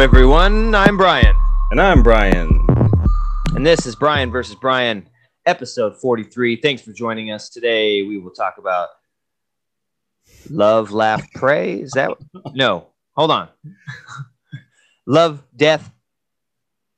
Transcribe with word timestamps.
everyone. 0.00 0.74
I'm 0.74 0.96
Brian, 0.96 1.36
And 1.70 1.78
I'm 1.78 2.02
Brian. 2.02 2.64
and 3.54 3.66
this 3.66 3.84
is 3.84 3.94
Brian 3.94 4.30
versus 4.30 4.54
Brian, 4.54 5.06
episode 5.44 5.94
43. 6.00 6.56
Thanks 6.56 6.80
for 6.80 6.92
joining 6.94 7.30
us 7.30 7.50
today. 7.50 8.02
We 8.02 8.16
will 8.16 8.30
talk 8.30 8.56
about 8.56 8.88
love, 10.48 10.90
laugh, 10.90 11.22
pray. 11.34 11.74
Is 11.82 11.90
that 11.92 12.12
no? 12.54 12.86
Hold 13.14 13.30
on. 13.30 13.48
love, 15.06 15.42
death, 15.54 15.92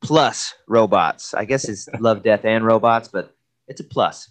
plus 0.01 0.55
robots. 0.69 1.35
I 1.35 1.45
guess 1.45 1.69
it's 1.69 1.89
love, 1.99 2.23
death, 2.23 2.45
and 2.45 2.65
robots, 2.65 3.09
but 3.09 3.35
it's 3.67 3.81
a 3.81 3.85
plus. 3.85 4.31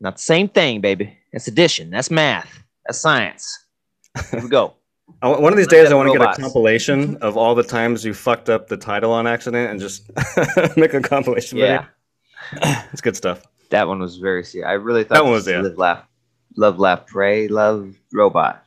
Not 0.00 0.16
the 0.16 0.22
same 0.22 0.48
thing, 0.48 0.82
baby. 0.82 1.16
That's 1.32 1.48
addition. 1.48 1.88
That's 1.88 2.10
math. 2.10 2.62
That's 2.84 3.00
science. 3.00 3.64
Here 4.30 4.42
we 4.42 4.48
go. 4.50 4.74
I- 5.22 5.28
One 5.28 5.52
of 5.52 5.56
these 5.56 5.66
days, 5.66 5.90
I 5.90 5.94
want 5.94 6.12
to 6.12 6.18
get 6.18 6.28
a 6.28 6.40
compilation 6.40 7.16
of 7.22 7.36
all 7.36 7.54
the 7.54 7.62
times 7.62 8.04
you 8.04 8.14
fucked 8.14 8.48
up 8.48 8.68
the 8.68 8.76
title 8.76 9.12
on 9.12 9.26
accident 9.26 9.70
and 9.70 9.80
just 9.80 10.10
make 10.76 10.94
a 10.94 11.00
compilation. 11.00 11.58
Yeah. 11.58 11.86
it's 12.92 13.00
good 13.00 13.16
stuff. 13.16 13.42
That 13.70 13.88
one 13.88 13.98
was 13.98 14.16
very 14.18 14.44
serious. 14.44 14.68
I 14.68 14.72
really 14.72 15.04
thought 15.04 15.14
That 15.14 15.24
one 15.24 15.32
was, 15.32 15.48
yeah. 15.48 15.60
live, 15.60 15.78
laugh, 15.78 16.04
love, 16.56 16.78
laugh, 16.78 17.06
pray, 17.06 17.48
love, 17.48 17.94
robot. 18.12 18.62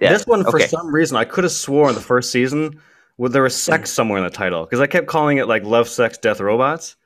Yeah. 0.00 0.12
This 0.12 0.26
one, 0.26 0.42
for 0.44 0.56
okay. 0.56 0.66
some 0.66 0.94
reason, 0.94 1.16
I 1.16 1.24
could 1.24 1.44
have 1.44 1.52
sworn 1.52 1.94
the 1.94 2.00
first 2.00 2.30
season 2.30 2.80
well, 3.16 3.30
there 3.30 3.42
was 3.42 3.54
sex 3.54 3.90
somewhere 3.92 4.18
in 4.18 4.24
the 4.24 4.30
title 4.30 4.64
because 4.64 4.80
I 4.80 4.86
kept 4.86 5.06
calling 5.06 5.38
it 5.38 5.46
like 5.46 5.62
"Love, 5.62 5.88
Sex, 5.88 6.18
Death, 6.18 6.40
Robots," 6.40 6.96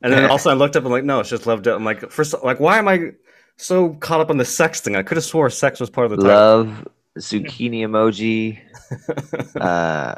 and 0.00 0.12
then 0.12 0.30
also 0.30 0.50
I 0.50 0.54
looked 0.54 0.76
up 0.76 0.84
and 0.84 0.92
like, 0.92 1.04
no, 1.04 1.20
it's 1.20 1.28
just 1.28 1.46
"Love, 1.46 1.62
Death." 1.62 1.76
I'm 1.76 1.84
like, 1.84 2.10
first, 2.10 2.34
like, 2.42 2.58
why 2.58 2.78
am 2.78 2.88
I 2.88 3.12
so 3.56 3.90
caught 3.90 4.20
up 4.20 4.30
on 4.30 4.38
the 4.38 4.44
sex 4.44 4.80
thing? 4.80 4.96
I 4.96 5.02
could 5.02 5.18
have 5.18 5.24
swore 5.24 5.50
sex 5.50 5.78
was 5.78 5.90
part 5.90 6.06
of 6.06 6.10
the 6.12 6.16
title. 6.16 6.30
love, 6.34 6.88
zucchini 7.18 7.80
emoji, 7.82 8.58
uh, 9.60 10.14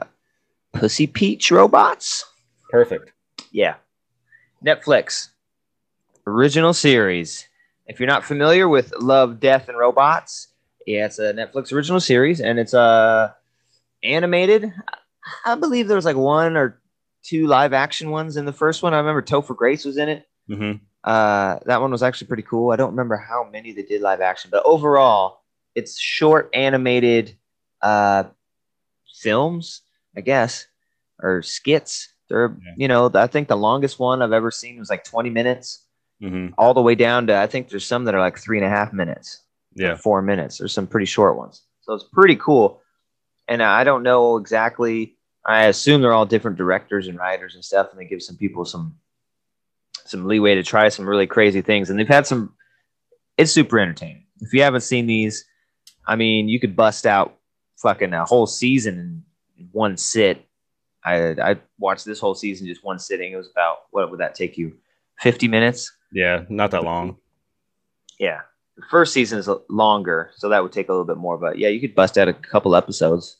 pussy 0.72 1.06
peach 1.06 1.50
robots. 1.50 2.24
Perfect. 2.70 3.12
Yeah. 3.52 3.74
Netflix 4.64 5.28
original 6.26 6.72
series. 6.72 7.46
If 7.86 8.00
you're 8.00 8.06
not 8.08 8.24
familiar 8.24 8.68
with 8.68 8.94
Love, 8.98 9.40
Death, 9.40 9.68
and 9.68 9.76
Robots, 9.76 10.48
yeah, 10.86 11.04
it's 11.06 11.18
a 11.18 11.34
Netflix 11.34 11.72
original 11.72 12.00
series, 12.00 12.40
and 12.40 12.58
it's 12.58 12.72
uh, 12.74 13.32
animated. 14.02 14.72
I 15.44 15.54
believe 15.54 15.86
there 15.88 15.96
was 15.96 16.04
like 16.06 16.16
one 16.16 16.56
or 16.56 16.80
two 17.22 17.46
live 17.46 17.72
action 17.72 18.10
ones 18.10 18.36
in 18.36 18.44
the 18.46 18.52
first 18.52 18.82
one. 18.82 18.94
I 18.94 18.98
remember 18.98 19.22
Topher 19.22 19.56
Grace 19.56 19.84
was 19.84 19.96
in 19.98 20.08
it. 20.08 20.26
hmm 20.48 20.72
Uh, 21.02 21.58
that 21.66 21.80
one 21.82 21.90
was 21.90 22.02
actually 22.02 22.28
pretty 22.28 22.42
cool. 22.42 22.70
I 22.70 22.76
don't 22.76 22.90
remember 22.90 23.16
how 23.16 23.46
many 23.50 23.72
they 23.72 23.82
did 23.82 24.00
live 24.00 24.20
action, 24.22 24.50
but 24.50 24.62
overall, 24.64 25.43
it's 25.74 25.98
short 25.98 26.50
animated 26.54 27.36
uh, 27.82 28.24
films, 29.22 29.82
I 30.16 30.20
guess, 30.20 30.66
or 31.22 31.42
skits. 31.42 32.08
They're, 32.28 32.56
Yeah. 32.64 32.72
you 32.76 32.88
know, 32.88 33.10
I 33.14 33.26
think 33.26 33.48
the 33.48 33.56
longest 33.56 33.98
one 33.98 34.22
I've 34.22 34.32
ever 34.32 34.50
seen 34.50 34.78
was 34.78 34.90
like 34.90 35.04
20 35.04 35.30
minutes, 35.30 35.84
hmm 36.20 36.48
all 36.56 36.72
the 36.74 36.80
way 36.82 36.94
down 36.94 37.26
to 37.26 37.36
I 37.36 37.46
think 37.46 37.68
there's 37.68 37.84
some 37.86 38.04
that 38.04 38.14
are 38.14 38.20
like 38.20 38.38
three 38.38 38.56
and 38.58 38.64
a 38.66 38.70
half 38.70 38.92
minutes, 38.92 39.42
Yeah. 39.74 39.96
four 39.96 40.22
minutes. 40.22 40.58
There's 40.58 40.72
some 40.72 40.86
pretty 40.86 41.06
short 41.06 41.36
ones, 41.36 41.62
so 41.82 41.92
it's 41.94 42.04
pretty 42.12 42.36
cool. 42.36 42.80
And 43.48 43.62
I 43.62 43.84
don't 43.84 44.02
know 44.02 44.36
exactly. 44.36 45.16
I 45.44 45.64
assume 45.66 46.00
they're 46.00 46.14
all 46.14 46.24
different 46.24 46.56
directors 46.56 47.08
and 47.08 47.18
writers 47.18 47.54
and 47.54 47.62
stuff, 47.64 47.88
and 47.90 48.00
they 48.00 48.06
give 48.06 48.22
some 48.22 48.36
people 48.36 48.64
some 48.64 48.96
some 50.06 50.26
leeway 50.26 50.54
to 50.54 50.62
try 50.62 50.88
some 50.88 51.06
really 51.08 51.26
crazy 51.26 51.60
things. 51.62 51.90
And 51.90 51.98
they've 51.98 52.08
had 52.08 52.26
some. 52.26 52.54
It's 53.36 53.52
super 53.52 53.78
entertaining. 53.78 54.24
If 54.40 54.52
you 54.54 54.62
haven't 54.62 54.82
seen 54.82 55.06
these, 55.06 55.44
I 56.06 56.16
mean, 56.16 56.48
you 56.48 56.60
could 56.60 56.76
bust 56.76 57.06
out 57.06 57.36
fucking 57.78 58.12
a 58.12 58.24
whole 58.24 58.46
season 58.46 59.24
in 59.58 59.68
one 59.72 59.96
sit. 59.96 60.44
I 61.04 61.30
I 61.40 61.56
watched 61.78 62.04
this 62.04 62.20
whole 62.20 62.34
season 62.34 62.66
just 62.66 62.84
one 62.84 62.98
sitting. 62.98 63.32
It 63.32 63.36
was 63.36 63.50
about 63.50 63.78
what 63.90 64.10
would 64.10 64.20
that 64.20 64.34
take 64.34 64.56
you? 64.56 64.76
Fifty 65.18 65.48
minutes. 65.48 65.92
Yeah. 66.12 66.44
Not 66.48 66.70
that 66.70 66.84
long. 66.84 67.18
Yeah. 68.18 68.40
The 68.76 68.84
first 68.90 69.12
season 69.12 69.38
is 69.38 69.48
longer, 69.68 70.30
so 70.36 70.48
that 70.48 70.62
would 70.62 70.72
take 70.72 70.88
a 70.88 70.92
little 70.92 71.04
bit 71.04 71.16
more. 71.16 71.38
But 71.38 71.58
yeah, 71.58 71.68
you 71.68 71.80
could 71.80 71.94
bust 71.94 72.18
out 72.18 72.28
a 72.28 72.32
couple 72.32 72.74
episodes 72.74 73.36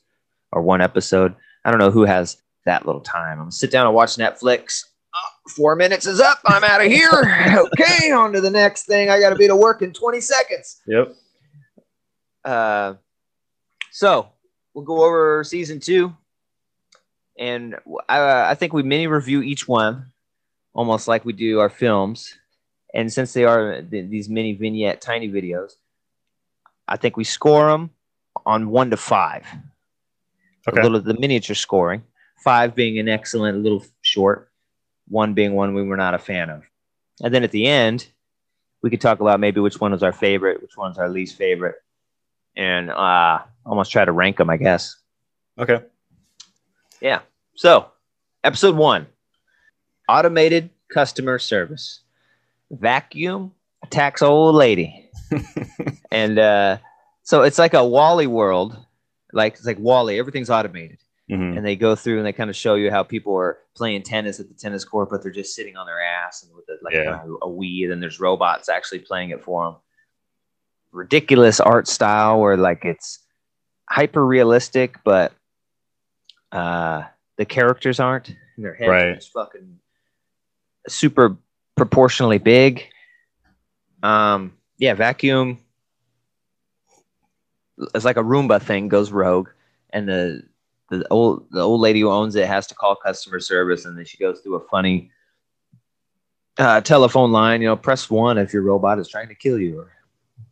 or 0.51 0.61
one 0.61 0.81
episode. 0.81 1.35
I 1.65 1.71
don't 1.71 1.79
know 1.79 1.91
who 1.91 2.05
has 2.05 2.37
that 2.65 2.85
little 2.85 3.01
time. 3.01 3.33
I'm 3.33 3.39
gonna 3.39 3.51
sit 3.51 3.71
down 3.71 3.85
and 3.85 3.95
watch 3.95 4.15
Netflix. 4.15 4.83
Oh, 5.15 5.51
four 5.55 5.75
minutes 5.75 6.05
is 6.05 6.19
up. 6.19 6.39
I'm 6.45 6.63
out 6.63 6.81
of 6.81 6.87
here. 6.87 7.09
okay, 7.73 8.11
on 8.11 8.33
to 8.33 8.41
the 8.41 8.49
next 8.49 8.85
thing. 8.85 9.09
I 9.09 9.19
got 9.19 9.29
to 9.29 9.35
be 9.35 9.47
to 9.47 9.55
work 9.55 9.81
in 9.81 9.93
20 9.93 10.19
seconds. 10.19 10.81
Yep. 10.87 11.15
Uh, 12.45 12.93
so 13.91 14.29
we'll 14.73 14.85
go 14.85 15.03
over 15.03 15.43
season 15.43 15.79
two, 15.79 16.15
and 17.37 17.75
I, 18.07 18.51
I 18.51 18.55
think 18.55 18.71
we 18.71 18.83
mini 18.83 19.07
review 19.07 19.41
each 19.41 19.67
one, 19.67 20.11
almost 20.73 21.07
like 21.07 21.25
we 21.25 21.33
do 21.33 21.59
our 21.59 21.69
films. 21.69 22.37
And 22.93 23.11
since 23.11 23.33
they 23.33 23.43
are 23.43 23.81
th- 23.81 24.09
these 24.09 24.29
mini 24.29 24.53
vignette, 24.53 25.01
tiny 25.01 25.27
videos, 25.27 25.73
I 26.87 26.97
think 26.97 27.17
we 27.17 27.23
score 27.23 27.69
them 27.69 27.89
on 28.45 28.69
one 28.69 28.91
to 28.91 28.97
five. 28.97 29.45
Okay. 30.67 30.79
A 30.79 30.83
little 30.83 31.01
the 31.01 31.19
miniature 31.19 31.55
scoring, 31.55 32.03
five 32.37 32.73
being 32.75 32.99
an 32.99 33.09
excellent, 33.09 33.57
a 33.57 33.59
little 33.59 33.83
short, 34.01 34.49
one 35.07 35.33
being 35.33 35.53
one 35.53 35.73
we 35.73 35.83
were 35.83 35.97
not 35.97 36.13
a 36.13 36.19
fan 36.19 36.49
of. 36.49 36.63
And 37.21 37.33
then 37.33 37.43
at 37.43 37.51
the 37.51 37.65
end, 37.67 38.07
we 38.81 38.89
could 38.89 39.01
talk 39.01 39.19
about 39.19 39.39
maybe 39.39 39.59
which 39.59 39.79
one 39.79 39.91
was 39.91 40.03
our 40.03 40.13
favorite, 40.13 40.61
which 40.61 40.77
one's 40.77 40.97
our 40.97 41.09
least 41.09 41.37
favorite, 41.37 41.75
and 42.57 42.89
uh, 42.89 43.39
almost 43.65 43.91
try 43.91 44.05
to 44.05 44.11
rank 44.11 44.37
them, 44.37 44.49
I 44.49 44.57
guess. 44.57 44.95
Okay. 45.59 45.79
Yeah. 47.01 47.21
So, 47.55 47.89
episode 48.43 48.75
one 48.75 49.07
automated 50.09 50.69
customer 50.93 51.39
service. 51.39 52.01
Vacuum 52.71 53.53
attacks 53.83 54.21
old 54.21 54.55
lady. 54.55 55.09
and 56.11 56.37
uh, 56.39 56.77
so 57.23 57.41
it's 57.43 57.57
like 57.59 57.73
a 57.73 57.85
WALL-E 57.85 58.27
world. 58.27 58.77
Like 59.33 59.53
it's 59.55 59.65
like 59.65 59.79
WALL-E, 59.79 60.17
everything's 60.17 60.49
automated. 60.49 60.99
hmm 61.29 61.57
And 61.57 61.65
they 61.65 61.75
go 61.75 61.95
through 61.95 62.17
and 62.17 62.25
they 62.25 62.33
kind 62.33 62.49
of 62.49 62.55
show 62.55 62.75
you 62.75 62.91
how 62.91 63.03
people 63.03 63.35
are 63.35 63.57
playing 63.75 64.03
tennis 64.03 64.39
at 64.39 64.47
the 64.47 64.53
tennis 64.53 64.85
court, 64.85 65.09
but 65.09 65.21
they're 65.23 65.31
just 65.31 65.55
sitting 65.55 65.75
on 65.77 65.85
their 65.85 66.01
ass 66.01 66.43
and 66.43 66.53
with 66.55 66.65
a, 66.69 66.77
like 66.83 66.93
Yeah. 66.93 67.21
a, 67.23 67.45
a 67.45 67.49
Wii, 67.49 67.83
and 67.83 67.91
then 67.91 67.99
there's 67.99 68.19
robots 68.19 68.69
actually 68.69 68.99
playing 68.99 69.29
it 69.31 69.43
for 69.43 69.65
them. 69.65 69.75
Ridiculous 70.95 71.59
art 71.59 71.87
style 71.89 72.39
where 72.39 72.55
like 72.55 72.85
it's 72.85 73.19
hyper 73.89 74.25
realistic, 74.25 74.95
but 75.03 75.33
uh, 76.53 77.03
the 77.37 77.45
characters 77.45 77.99
aren't. 77.99 78.29
And 78.29 78.63
their 78.65 78.73
heads 78.73 78.87
are 78.87 78.91
Right. 78.91 79.15
just 79.15 79.33
fucking 79.33 79.79
super 80.87 81.35
proportionally 81.75 82.37
big. 82.37 82.87
Um, 84.03 84.53
yeah, 84.77 84.93
vacuum. 84.93 85.59
It's 87.93 88.05
like 88.05 88.15
a 88.17 88.23
Roomba 88.23 88.61
thing 88.61 88.87
goes 88.87 89.11
rogue, 89.11 89.49
and 89.89 90.07
the 90.07 90.43
the 90.89 91.05
old 91.09 91.45
the 91.51 91.59
old 91.61 91.81
lady 91.81 91.99
who 91.99 92.09
owns 92.09 92.35
it 92.35 92.47
has 92.47 92.67
to 92.67 92.75
call 92.75 92.95
customer 92.95 93.41
service, 93.41 93.83
and 93.83 93.97
then 93.97 94.05
she 94.05 94.17
goes 94.17 94.39
through 94.39 94.55
a 94.55 94.67
funny 94.69 95.11
uh, 96.57 96.79
telephone 96.79 97.33
line. 97.33 97.61
You 97.61 97.67
know, 97.67 97.75
press 97.75 98.09
one 98.09 98.37
if 98.37 98.53
your 98.53 98.61
robot 98.61 98.97
is 98.97 99.09
trying 99.09 99.27
to 99.27 99.35
kill 99.35 99.59
you, 99.59 99.81
or 99.81 99.91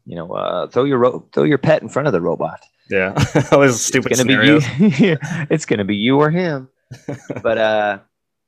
you 0.06 0.16
know, 0.16 0.32
uh, 0.32 0.68
throw 0.68 0.84
your 0.84 0.98
ro- 0.98 1.28
throw 1.34 1.44
your 1.44 1.58
pet 1.58 1.82
in 1.82 1.90
front 1.90 2.08
of 2.08 2.14
the 2.14 2.22
robot. 2.22 2.62
Yeah. 2.90 3.14
All 3.52 3.60
those 3.62 3.84
stupid 3.84 4.12
it's 4.12 4.24
gonna 4.24 4.34
scenarios. 4.34 4.66
be 4.78 5.06
you. 5.06 5.18
it's 5.50 5.66
gonna 5.66 5.86
be 5.86 5.96
you 5.96 6.20
or 6.20 6.30
him. 6.30 6.70
but 7.42 7.58
uh, 7.58 8.00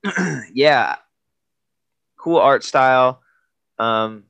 yeah, 0.54 0.96
cool 2.18 2.38
art 2.38 2.64
style. 2.64 3.22
Um, 3.80 4.24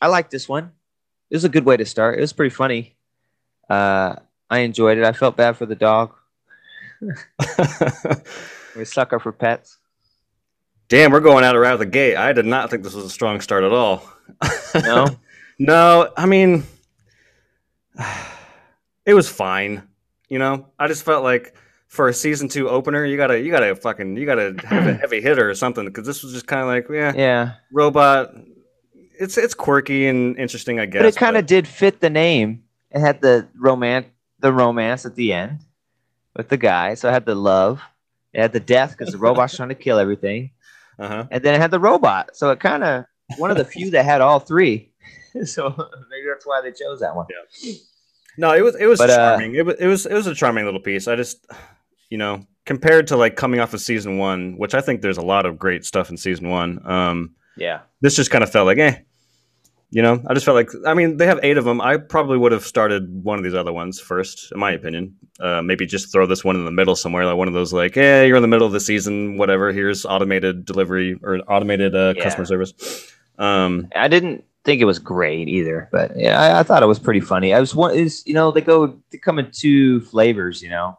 I 0.00 0.08
like 0.08 0.30
this 0.30 0.48
one. 0.48 0.72
It 1.30 1.36
was 1.36 1.44
a 1.44 1.48
good 1.48 1.64
way 1.64 1.76
to 1.76 1.84
start. 1.84 2.18
It 2.18 2.20
was 2.20 2.32
pretty 2.32 2.54
funny. 2.54 2.96
Uh, 3.68 4.16
I 4.48 4.60
enjoyed 4.60 4.98
it. 4.98 5.04
I 5.04 5.12
felt 5.12 5.36
bad 5.36 5.56
for 5.56 5.66
the 5.66 5.74
dog. 5.74 6.14
A 8.76 8.84
sucker 8.84 9.18
for 9.18 9.32
pets. 9.32 9.78
Damn, 10.88 11.10
we're 11.10 11.20
going 11.20 11.44
out 11.44 11.56
around 11.56 11.80
the 11.80 11.86
gate. 11.86 12.16
I 12.16 12.32
did 12.32 12.46
not 12.46 12.70
think 12.70 12.84
this 12.84 12.94
was 12.94 13.06
a 13.06 13.10
strong 13.10 13.40
start 13.40 13.64
at 13.64 13.72
all. 13.72 14.04
No, 14.74 15.08
no, 15.58 16.10
I 16.16 16.26
mean, 16.26 16.64
it 19.06 19.14
was 19.14 19.28
fine. 19.28 19.82
You 20.28 20.38
know, 20.38 20.66
I 20.78 20.88
just 20.88 21.04
felt 21.04 21.22
like 21.22 21.54
for 21.86 22.08
a 22.08 22.12
season 22.14 22.48
two 22.48 22.68
opener, 22.68 23.04
you 23.04 23.16
gotta, 23.16 23.40
you 23.40 23.50
gotta 23.50 23.74
fucking, 23.76 24.16
you 24.16 24.26
gotta 24.26 24.54
have 24.64 24.86
a 24.86 24.94
heavy 24.94 25.20
hitter 25.20 25.48
or 25.48 25.54
something 25.54 25.84
because 25.84 26.06
this 26.06 26.22
was 26.22 26.32
just 26.32 26.46
kind 26.46 26.62
of 26.62 26.68
like, 26.68 26.86
yeah, 26.90 27.12
yeah, 27.14 27.52
robot. 27.72 28.32
It's 29.18 29.38
it's 29.38 29.54
quirky 29.54 30.08
and 30.08 30.38
interesting, 30.38 30.78
I 30.78 30.84
guess. 30.86 31.00
but 31.00 31.06
it 31.08 31.16
kind 31.16 31.36
of 31.38 31.46
did 31.46 31.66
fit 31.66 32.00
the 32.00 32.10
name. 32.10 32.64
It 32.90 33.00
had 33.00 33.22
the 33.22 33.48
romance, 33.58 34.06
the 34.40 34.52
romance 34.52 35.06
at 35.06 35.14
the 35.14 35.32
end 35.32 35.60
with 36.34 36.48
the 36.50 36.58
guy. 36.58 36.94
So 36.94 37.08
it 37.08 37.12
had 37.12 37.24
the 37.24 37.34
love. 37.34 37.80
It 38.34 38.42
had 38.42 38.52
the 38.52 38.60
death 38.60 38.90
because 38.96 39.12
the 39.12 39.18
robot's 39.18 39.56
trying 39.56 39.70
to 39.70 39.74
kill 39.74 39.98
everything. 39.98 40.50
Uh 40.98 41.08
huh. 41.08 41.26
and 41.30 41.44
then 41.44 41.54
it 41.54 41.60
had 41.60 41.70
the 41.70 41.78
robot. 41.78 42.30
So 42.34 42.50
it 42.52 42.58
kind 42.58 42.82
of 42.82 43.04
one 43.36 43.50
of 43.50 43.58
the 43.58 43.66
few 43.66 43.90
that 43.90 44.06
had 44.06 44.22
all 44.22 44.40
three. 44.40 44.92
so 45.44 45.68
maybe 46.10 46.26
that's 46.28 46.46
why 46.46 46.60
they 46.62 46.72
chose 46.72 47.00
that 47.00 47.14
one. 47.14 47.26
No, 48.38 48.52
it 48.54 48.60
was 48.62 48.76
it 48.76 48.86
was 48.86 48.98
But, 48.98 49.10
uh, 49.10 49.16
charming. 49.16 49.54
it 49.54 49.64
was 49.64 49.76
it 49.78 49.86
was 49.86 50.06
it 50.06 50.12
was 50.14 50.26
a 50.26 50.34
charming 50.34 50.64
little 50.64 50.80
piece. 50.80 51.08
I 51.08 51.16
just 51.16 51.46
you 52.10 52.18
know, 52.18 52.46
compared 52.64 53.08
to 53.08 53.16
like 53.16 53.34
coming 53.36 53.58
off 53.60 53.74
of 53.74 53.80
season 53.80 54.18
one, 54.18 54.56
which 54.58 54.74
I 54.74 54.80
think 54.80 55.00
there's 55.02 55.16
a 55.18 55.22
lot 55.22 55.44
of 55.46 55.58
great 55.58 55.84
stuff 55.84 56.10
in 56.10 56.16
season 56.16 56.48
one. 56.50 56.80
Um, 56.88 57.34
Yeah. 57.56 57.80
this 58.00 58.14
just 58.14 58.30
kind 58.30 58.44
of 58.44 58.50
felt 58.50 58.66
like, 58.66 58.78
eh. 58.78 58.98
You 59.90 60.02
know, 60.02 60.20
I 60.26 60.34
just 60.34 60.44
felt 60.44 60.56
like, 60.56 60.68
I 60.84 60.94
mean, 60.94 61.16
they 61.16 61.26
have 61.26 61.38
eight 61.44 61.56
of 61.58 61.64
them. 61.64 61.80
I 61.80 61.96
probably 61.96 62.38
would 62.38 62.50
have 62.52 62.64
started 62.66 63.24
one 63.24 63.38
of 63.38 63.44
these 63.44 63.54
other 63.54 63.72
ones 63.72 63.98
first, 64.00 64.50
in 64.52 64.58
my 64.58 64.72
opinion. 64.72 65.16
Uh, 65.40 65.62
maybe 65.62 65.86
just 65.86 66.12
throw 66.12 66.26
this 66.26 66.44
one 66.44 66.56
in 66.56 66.64
the 66.64 66.70
middle 66.72 66.96
somewhere, 66.96 67.24
like 67.24 67.36
one 67.36 67.46
of 67.48 67.54
those, 67.54 67.72
like, 67.72 67.94
yeah, 67.96 68.22
you're 68.22 68.36
in 68.36 68.42
the 68.42 68.48
middle 68.48 68.66
of 68.66 68.72
the 68.72 68.80
season, 68.80 69.36
whatever. 69.38 69.72
Here's 69.72 70.04
automated 70.04 70.64
delivery 70.64 71.18
or 71.22 71.38
automated 71.48 71.94
uh, 71.94 72.14
Yeah. 72.16 72.22
customer 72.22 72.44
service. 72.46 72.74
Um, 73.38 73.88
I 73.94 74.08
didn't 74.08 74.44
think 74.66 74.82
it 74.82 74.84
was 74.84 74.98
great 74.98 75.48
either, 75.48 75.88
but 75.92 76.12
yeah, 76.16 76.38
I, 76.38 76.60
I 76.60 76.62
thought 76.62 76.82
it 76.82 76.86
was 76.86 76.98
pretty 76.98 77.20
funny. 77.20 77.54
I 77.54 77.60
was 77.60 77.74
one 77.74 77.94
is 77.94 78.22
you 78.26 78.34
know 78.34 78.50
they 78.50 78.60
go 78.60 79.00
they 79.10 79.16
come 79.18 79.38
in 79.38 79.50
two 79.50 80.02
flavors, 80.02 80.60
you 80.62 80.68
know, 80.68 80.98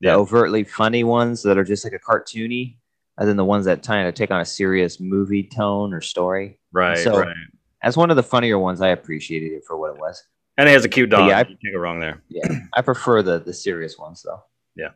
the 0.00 0.08
Yeah. 0.08 0.14
overtly 0.16 0.62
funny 0.62 1.02
ones 1.02 1.42
that 1.42 1.58
are 1.58 1.64
just 1.64 1.82
like 1.84 1.94
a 1.94 1.98
cartoony, 1.98 2.76
and 3.16 3.28
then 3.28 3.36
the 3.36 3.44
ones 3.44 3.64
that 3.64 3.82
try 3.82 4.04
to 4.04 4.12
take 4.12 4.30
on 4.30 4.40
a 4.40 4.44
serious 4.44 5.00
movie 5.00 5.42
tone 5.42 5.92
or 5.92 6.00
story. 6.00 6.60
right, 6.72 6.98
So- 6.98 7.18
right. 7.18 7.34
As 7.82 7.96
one 7.96 8.10
of 8.10 8.16
the 8.16 8.22
funnier 8.24 8.58
ones, 8.58 8.80
I 8.80 8.88
appreciated 8.88 9.52
it 9.52 9.62
for 9.64 9.76
what 9.78 9.94
it 9.94 10.00
was. 10.00 10.22
And 10.58 10.68
he 10.68 10.74
has 10.74 10.84
a 10.84 10.88
cute 10.88 11.10
dog. 11.10 11.28
yeah, 11.28 11.38
I- 11.38 11.42
you 11.48 11.56
can't 11.62 11.72
go 11.74 11.78
wrong 11.80 12.00
there. 12.00 12.22
Yeah, 12.28 12.48
I 12.74 12.82
prefer 12.82 13.22
the 13.22 13.38
the 13.40 13.52
serious 13.54 13.96
ones 13.98 14.22
though. 14.22 14.42
Yeah. 14.76 14.90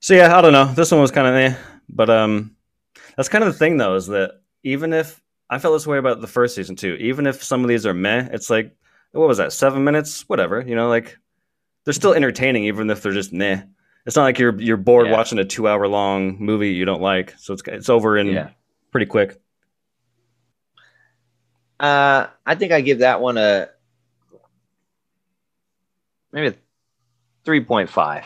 So 0.00 0.14
yeah, 0.14 0.36
I 0.36 0.40
don't 0.42 0.52
know. 0.52 0.66
This 0.74 0.90
one 0.92 1.00
was 1.00 1.10
kind 1.10 1.26
of 1.26 1.34
eh, 1.34 1.54
but 1.88 2.08
um, 2.10 2.54
that's 3.16 3.28
kind 3.28 3.42
of 3.44 3.52
the 3.52 3.58
thing 3.58 3.76
though, 3.78 3.94
is 3.96 4.06
that 4.08 4.40
even 4.62 4.92
if 4.92 5.20
I 5.48 5.58
felt 5.58 5.74
this 5.74 5.86
way 5.86 5.98
about 5.98 6.20
the 6.20 6.26
first 6.26 6.54
season 6.54 6.74
too, 6.76 6.94
even 6.94 7.26
if 7.26 7.42
some 7.42 7.62
of 7.62 7.68
these 7.68 7.86
are 7.86 7.94
meh, 7.94 8.28
it's 8.32 8.50
like 8.50 8.74
what 9.12 9.28
was 9.28 9.38
that, 9.38 9.52
seven 9.52 9.84
minutes, 9.84 10.28
whatever, 10.28 10.60
you 10.60 10.74
know, 10.74 10.88
like 10.88 11.16
they're 11.84 11.94
still 11.94 12.14
entertaining 12.14 12.64
even 12.64 12.90
if 12.90 13.02
they're 13.02 13.12
just 13.12 13.32
meh. 13.32 13.62
It's 14.06 14.16
not 14.16 14.24
like 14.24 14.38
you're 14.38 14.60
you're 14.60 14.76
bored 14.76 15.06
Yeah. 15.06 15.12
watching 15.12 15.38
a 15.38 15.44
two 15.44 15.68
hour 15.68 15.86
long 15.88 16.36
movie 16.38 16.70
you 16.70 16.84
don't 16.84 17.00
like, 17.02 17.34
so 17.38 17.54
it's 17.54 17.62
it's 17.66 17.88
over 17.88 18.16
in 18.18 18.26
Yeah. 18.28 18.50
pretty 18.90 19.06
quick. 19.06 19.40
Uh, 21.78 22.28
I 22.46 22.54
think 22.54 22.72
I 22.72 22.80
give 22.80 23.00
that 23.00 23.20
one 23.20 23.36
a 23.36 23.68
maybe 26.32 26.56
three 27.44 27.62
point 27.64 27.90
five, 27.90 28.24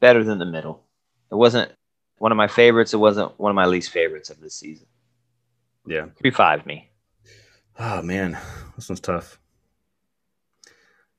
better 0.00 0.24
than 0.24 0.38
the 0.38 0.44
middle. 0.46 0.82
It 1.30 1.36
wasn't 1.36 1.72
one 2.18 2.32
of 2.32 2.36
my 2.36 2.48
favorites. 2.48 2.92
It 2.92 2.98
wasn't 2.98 3.38
one 3.38 3.50
of 3.50 3.54
my 3.56 3.66
least 3.66 3.90
favorites 3.90 4.30
of 4.30 4.40
this 4.40 4.54
season. 4.54 4.86
Yeah. 5.86 6.06
Three 6.20 6.30
five 6.30 6.64
me. 6.66 6.88
Oh 7.78 8.02
man, 8.02 8.38
this 8.76 8.88
one's 8.88 9.00
tough. 9.00 9.38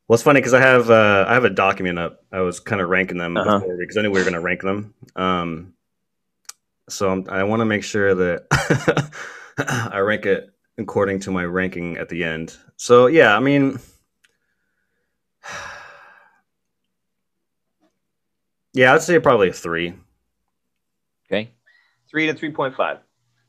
Well, 0.08 0.16
it's 0.16 0.24
funny 0.24 0.40
because 0.40 0.54
I 0.54 0.62
have 0.62 0.90
uh, 0.90 1.26
I 1.28 1.34
have 1.34 1.46
a 1.46 1.50
document 1.50 1.98
up. 2.00 2.24
I 2.32 2.42
was 2.42 2.60
kind 2.60 2.82
of 2.82 2.90
ranking 2.90 3.18
them 3.18 3.36
Uh-huh. 3.38 3.60
before 3.60 3.78
because 3.78 3.98
I 3.98 4.02
knew 4.02 4.12
we 4.12 4.20
were 4.20 4.24
going 4.26 4.34
to 4.34 4.40
rank 4.42 4.62
them. 4.62 4.94
Um, 5.16 5.74
so 6.90 7.10
I'm, 7.10 7.26
I 7.30 7.44
want 7.44 7.62
to 7.62 7.66
make 7.66 7.84
sure 7.84 8.14
that 8.14 9.12
I 9.92 10.00
rank 10.00 10.26
it 10.26 10.50
according 10.78 11.20
to 11.22 11.32
my 11.32 11.44
ranking 11.46 11.98
at 11.98 12.10
the 12.10 12.24
end. 12.24 12.56
So 12.78 13.08
yeah, 13.08 13.36
I 13.36 13.40
mean, 13.40 13.80
yeah, 18.74 18.94
I'd 18.94 19.02
say 19.02 19.20
probably 19.20 19.50
a 19.50 19.54
three. 19.54 19.94
Okay, 21.28 21.52
three 22.10 22.28
to 22.28 22.34
three 22.34 22.52
point 22.52 22.76
five. 22.76 23.00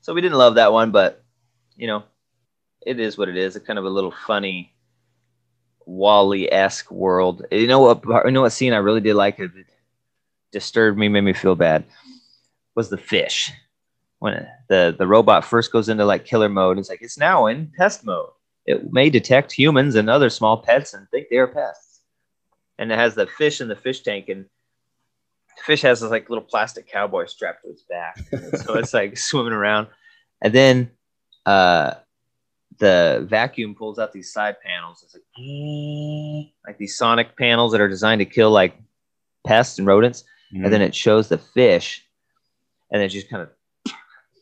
So 0.05 0.13
we 0.13 0.21
didn't 0.21 0.37
love 0.37 0.57
that 0.57 0.71
one, 0.71 0.91
but 0.91 1.25
you 1.77 1.87
know, 1.87 2.03
it 2.87 3.01
is 3.01 3.17
what 3.17 3.31
it 3.31 3.39
is. 3.39 3.57
It's 3.57 3.67
kind 3.67 3.79
of 3.79 3.87
a 3.87 3.91
little 3.91 4.13
funny. 4.27 4.75
WALL-E 5.87 6.51
esque 6.53 6.91
world. 6.91 7.47
You 7.51 7.67
know 7.67 7.81
what? 7.81 8.03
You 8.27 8.31
know 8.31 8.43
what 8.43 8.53
scene 8.53 8.75
I 8.75 8.79
really 8.79 9.01
did 9.01 9.15
like? 9.15 9.39
It 9.39 9.51
disturbed 10.53 10.99
me, 10.99 11.09
made 11.09 11.23
me 11.23 11.33
feel 11.33 11.55
bad. 11.55 11.85
Was 12.75 12.91
the 12.91 12.99
fish 12.99 13.51
when 14.19 14.47
the 14.69 14.95
the 14.99 15.07
robot 15.07 15.43
first 15.43 15.73
goes 15.73 15.89
into 15.89 16.05
like 16.05 16.27
killer 16.27 16.51
mode? 16.51 16.79
It's 16.79 16.91
like 16.91 17.01
it's 17.01 17.17
now 17.17 17.47
in 17.47 17.73
pest 17.75 18.05
mode. 18.05 18.29
It 18.67 18.93
may 18.93 19.09
detect 19.09 19.53
humans 19.53 19.95
and 19.95 20.11
other 20.11 20.29
small 20.29 20.59
pets 20.59 20.93
and 20.93 21.09
think 21.09 21.29
they 21.31 21.39
are 21.39 21.47
pests. 21.47 22.01
And 22.79 22.93
it 22.93 22.99
has 22.99 23.15
the 23.15 23.27
fish 23.27 23.63
in 23.63 23.69
the 23.69 23.77
fish 23.77 24.03
tank, 24.03 24.29
and 24.29 24.45
fish 25.65 25.83
has 25.83 26.01
this 26.01 26.11
like 26.11 26.29
little 26.29 26.45
plastic 26.45 26.87
cowboy 26.87 27.27
strapped 27.27 27.65
to 27.65 27.71
its 27.71 27.83
back, 27.83 28.19
so 28.65 28.75
it's 28.75 28.95
like 28.95 29.17
swimming 29.17 29.53
around. 29.53 29.89
And 30.43 30.53
then 30.53 30.91
uh, 31.47 31.95
the 32.79 33.27
vacuum 33.29 33.75
pulls 33.75 33.99
out 33.99 34.13
these 34.13 34.33
side 34.33 34.57
panels. 34.61 35.03
It's 35.03 35.15
like 35.15 36.53
like 36.67 36.79
these 36.79 36.97
sonic 36.97 37.37
panels 37.37 37.73
that 37.73 37.81
are 37.81 37.89
designed 37.89 38.21
to 38.21 38.25
kill 38.25 38.51
like 38.51 38.77
pests 39.47 39.79
and 39.79 39.87
rodents. 39.87 40.25
And 40.53 40.73
then 40.73 40.83
it 40.83 40.95
shows 40.95 41.29
the 41.29 41.39
fish, 41.39 42.07
and 42.93 43.03
it 43.03 43.09
just 43.09 43.29
kind 43.29 43.43
of 43.43 43.51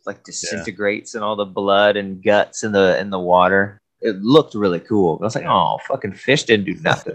like 0.05 0.25
disintegrates 0.25 1.15
and 1.15 1.25
all 1.25 1.37
the 1.37 1.47
blood 1.47 1.97
and 1.97 2.23
guts 2.23 2.65
in 2.65 2.73
the 2.73 3.01
in 3.01 3.09
the 3.09 3.19
water. 3.19 3.81
It 4.03 4.21
looked 4.21 4.55
really 4.55 4.81
cool. 4.81 5.19
I 5.23 5.25
was 5.25 5.35
like, 5.35 5.47
oh, 5.47 5.79
fucking 5.89 6.13
fish 6.13 6.43
didn't 6.43 6.67
do 6.67 6.75
nothing. 6.83 7.15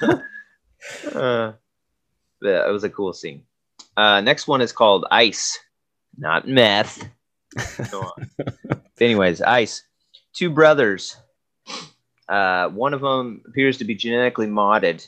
uh, 1.14 1.52
yeah, 2.42 2.68
it 2.68 2.70
was 2.72 2.84
a 2.84 2.90
cool 2.90 3.12
scene. 3.12 3.42
Uh, 3.96 4.20
next 4.20 4.46
one 4.46 4.60
is 4.60 4.72
called 4.72 5.06
Ice, 5.10 5.58
not 6.16 6.46
meth. 6.46 7.04
Go 7.90 8.02
on. 8.02 8.30
Anyways, 9.00 9.42
Ice. 9.42 9.82
Two 10.32 10.50
brothers. 10.50 11.16
Uh, 12.28 12.68
one 12.68 12.94
of 12.94 13.00
them 13.00 13.42
appears 13.48 13.78
to 13.78 13.84
be 13.84 13.94
genetically 13.94 14.46
modded. 14.46 15.06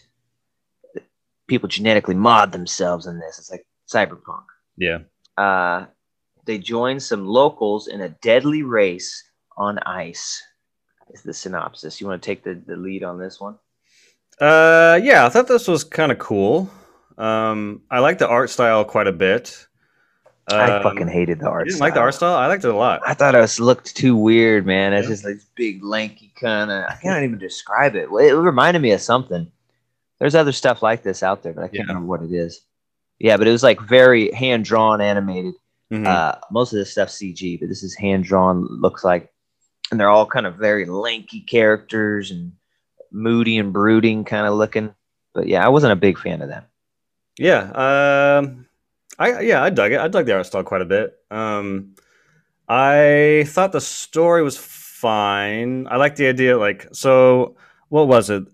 People 1.46 1.68
genetically 1.68 2.14
mod 2.14 2.52
themselves 2.52 3.06
in 3.06 3.18
this. 3.20 3.38
It's 3.38 3.50
like 3.50 3.66
cyberpunk. 3.92 4.44
yeah. 4.76 4.98
Uh, 5.36 5.86
they 6.46 6.58
join 6.58 6.98
some 6.98 7.26
locals 7.26 7.86
in 7.88 8.00
a 8.00 8.08
deadly 8.08 8.62
race 8.62 9.22
on 9.56 9.78
ice. 9.80 10.42
Is 11.12 11.22
the 11.22 11.32
synopsis? 11.32 12.00
You 12.00 12.06
want 12.06 12.22
to 12.22 12.26
take 12.26 12.42
the, 12.42 12.54
the 12.66 12.76
lead 12.76 13.04
on 13.04 13.18
this 13.18 13.40
one? 13.40 13.56
Uh, 14.40 14.98
yeah, 15.02 15.26
I 15.26 15.28
thought 15.28 15.48
this 15.48 15.68
was 15.68 15.84
kind 15.84 16.10
of 16.10 16.18
cool. 16.18 16.70
Um, 17.20 17.82
I 17.90 17.99
like 18.00 18.19
the 18.19 18.28
art 18.28 18.50
style 18.50 18.84
quite 18.84 19.06
a 19.06 19.12
bit. 19.12 19.67
I 20.49 20.78
Um, 20.78 20.82
fucking 20.82 21.08
hated 21.08 21.38
the 21.38 21.44
You 21.44 21.50
art. 21.50 21.67
didn't 21.67 21.81
like 21.81 21.93
the 21.93 21.99
style. 21.99 22.02
art 22.05 22.14
style? 22.14 22.34
I 22.34 22.46
liked 22.49 22.64
it 22.64 22.70
a 22.70 22.76
lot. 22.76 23.02
I 23.06 23.14
thought 23.14 23.34
it 23.34 23.40
was 23.40 23.61
looked 23.61 23.94
too 23.94 24.17
weird, 24.17 24.67
man. 24.67 24.93
It's 24.93 25.06
Yeah. 25.06 25.12
just 25.14 25.25
like 25.25 25.34
this 25.34 25.46
big, 25.55 25.84
lanky 25.84 26.32
kind 26.40 26.70
of. 26.70 26.84
I 26.88 26.96
can't 27.00 27.22
even 27.22 27.38
describe 27.38 27.94
it. 27.94 28.08
It 28.11 28.34
reminded 28.34 28.80
me 28.83 28.90
of 28.92 29.00
something. 29.00 29.50
There's 30.18 30.35
other 30.35 30.52
stuff 30.52 30.83
like 30.83 31.02
this 31.02 31.23
out 31.23 31.42
there, 31.42 31.52
but 31.52 31.62
I 31.62 31.68
can't 31.68 31.87
Yeah. 31.87 31.92
remember 31.92 32.09
what 32.09 32.23
it 32.23 32.33
is. 32.33 32.62
Yeah, 33.18 33.37
but 33.37 33.47
it 33.47 33.52
was 33.52 33.62
like 33.62 33.80
very 33.80 34.33
hand 34.33 34.64
drawn, 34.64 35.00
animated. 35.00 35.54
Mhm. 35.92 36.06
Uh, 36.06 36.37
most 36.50 36.73
of 36.73 36.78
this 36.78 36.90
stuff 36.90 37.11
CG, 37.11 37.56
but 37.59 37.68
this 37.68 37.83
is 37.83 37.94
hand 37.94 38.25
drawn. 38.25 38.66
Looks 38.80 39.04
like, 39.04 39.30
and 39.90 40.00
they're 40.00 40.09
all 40.09 40.26
kind 40.26 40.47
of 40.47 40.54
very 40.56 40.87
lanky 40.87 41.40
characters 41.42 42.30
and 42.30 42.52
moody 43.12 43.59
and 43.59 43.73
brooding 43.73 44.25
kind 44.25 44.47
of 44.47 44.54
looking. 44.54 44.94
But 45.35 45.47
yeah, 45.49 45.64
I 45.64 45.68
wasn't 45.68 45.92
a 45.92 45.97
big 45.97 46.18
fan 46.18 46.42
of 46.42 46.49
that. 46.49 46.66
Yeah. 47.38 48.38
Um, 48.40 48.66
I 49.18 49.40
yeah, 49.40 49.62
I 49.62 49.70
dug 49.70 49.92
it. 49.92 50.00
I 50.00 50.08
dug 50.08 50.26
the 50.26 50.34
art 50.34 50.46
style 50.46 50.64
quite 50.64 50.82
a 50.82 50.87
bit. 50.87 51.14
Um, 51.30 51.94
I 52.68 53.44
thought 53.49 53.72
the 53.72 53.80
story 53.80 54.42
was 54.42 54.56
fine. 54.56 55.87
I 55.88 55.96
like 55.96 56.16
the 56.16 56.28
idea. 56.28 56.58
Like, 56.58 56.88
so 56.92 57.56
what 57.88 58.08
was 58.08 58.30
it? 58.30 58.44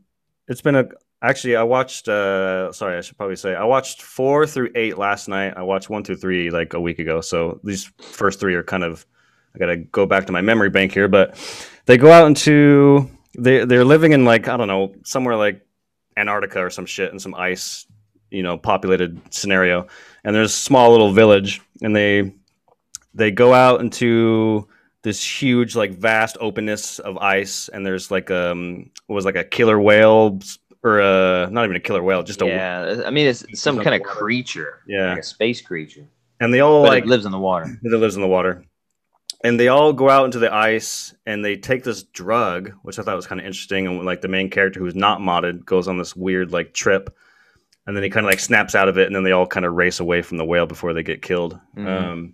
It's 0.48 0.60
been 0.60 0.76
a 0.76 0.88
actually. 1.22 1.56
I 1.56 1.62
watched. 1.62 2.08
Uh, 2.08 2.72
sorry, 2.72 2.98
I 2.98 3.00
should 3.00 3.16
probably 3.16 3.36
say 3.36 3.54
I 3.54 3.64
watched 3.64 4.02
four 4.02 4.46
through 4.46 4.70
eight 4.74 4.98
last 4.98 5.28
night. 5.28 5.54
I 5.56 5.62
watched 5.62 5.90
one 5.90 6.04
through 6.04 6.16
three 6.16 6.50
like 6.50 6.74
a 6.74 6.80
week 6.80 6.98
ago. 6.98 7.20
So 7.20 7.60
these 7.62 7.90
first 8.00 8.40
three 8.40 8.54
are 8.54 8.64
kind 8.64 8.84
of. 8.84 9.06
I 9.54 9.58
gotta 9.58 9.76
go 9.76 10.04
back 10.04 10.26
to 10.26 10.32
my 10.32 10.42
memory 10.42 10.68
bank 10.68 10.92
here, 10.92 11.08
but 11.08 11.34
they 11.86 11.96
go 11.96 12.12
out 12.12 12.26
into 12.26 13.08
they 13.38 13.64
they're 13.64 13.84
living 13.84 14.12
in 14.12 14.24
like 14.24 14.48
I 14.48 14.56
don't 14.56 14.68
know 14.68 14.94
somewhere 15.04 15.36
like 15.36 15.66
Antarctica 16.16 16.60
or 16.60 16.70
some 16.70 16.86
shit 16.86 17.12
in 17.12 17.18
some 17.18 17.34
ice, 17.34 17.86
you 18.36 18.42
know, 18.42 18.58
populated 18.58 19.18
scenario. 19.32 19.86
And 20.24 20.34
there's 20.34 20.52
a 20.52 20.56
small 20.56 20.90
little 20.90 21.12
village, 21.12 21.60
and 21.82 21.94
they 21.96 22.32
they 23.14 23.30
go 23.30 23.54
out 23.54 23.80
into 23.80 24.68
this 25.02 25.22
huge 25.24 25.74
like 25.76 25.92
vast 25.92 26.36
openness 26.40 26.98
of 26.98 27.16
ice, 27.18 27.68
and 27.68 27.84
there's 27.86 28.10
like 28.10 28.30
um 28.30 28.90
what 29.06 29.14
was 29.14 29.24
like 29.24 29.36
a 29.36 29.44
killer 29.44 29.80
whale 29.80 30.38
or 30.82 31.00
a 31.00 31.48
not 31.50 31.64
even 31.64 31.76
a 31.76 31.80
killer 31.80 32.02
whale, 32.02 32.22
just 32.22 32.42
a 32.42 32.46
yeah, 32.46 33.02
I 33.06 33.10
mean 33.10 33.26
it's 33.26 33.44
some 33.60 33.76
kind 33.76 33.94
of 33.94 34.00
water. 34.00 34.18
creature, 34.18 34.82
Yeah. 34.86 35.10
like 35.10 35.20
a 35.20 35.22
space 35.22 35.60
creature, 35.62 36.06
and 36.40 36.52
they 36.52 36.60
all 36.60 36.82
but 36.82 36.90
like 36.90 37.04
it 37.04 37.08
lives 37.08 37.24
in 37.24 37.32
the 37.32 37.38
water. 37.38 37.66
that 37.82 37.98
lives 37.98 38.16
in 38.16 38.22
the 38.22 38.28
water. 38.28 38.64
And 39.44 39.60
they 39.60 39.68
all 39.68 39.92
go 39.92 40.08
out 40.08 40.24
into 40.24 40.38
the 40.40 40.52
ice 40.52 41.14
and 41.26 41.44
they 41.44 41.56
take 41.56 41.84
this 41.84 42.02
drug, 42.02 42.72
which 42.82 42.98
I 42.98 43.02
thought 43.02 43.14
was 43.14 43.26
kind 43.26 43.40
of 43.40 43.46
interesting. 43.46 43.86
And 43.86 44.04
like 44.04 44.22
the 44.22 44.28
main 44.28 44.48
character 44.50 44.80
who's 44.80 44.94
not 44.94 45.20
modded 45.20 45.64
goes 45.64 45.88
on 45.88 45.98
this 45.98 46.16
weird 46.16 46.52
like 46.52 46.72
trip, 46.72 47.14
and 47.86 47.96
then 47.96 48.02
he 48.02 48.10
kind 48.10 48.26
of 48.26 48.30
like 48.30 48.40
snaps 48.40 48.74
out 48.74 48.88
of 48.88 48.98
it, 48.98 49.06
and 49.06 49.14
then 49.14 49.22
they 49.22 49.32
all 49.32 49.46
kind 49.46 49.66
of 49.66 49.74
race 49.74 50.00
away 50.00 50.22
from 50.22 50.38
the 50.38 50.44
whale 50.44 50.66
before 50.66 50.92
they 50.92 51.02
get 51.02 51.22
killed. 51.22 51.58
Mhm. 51.76 51.86
Um, 51.86 52.32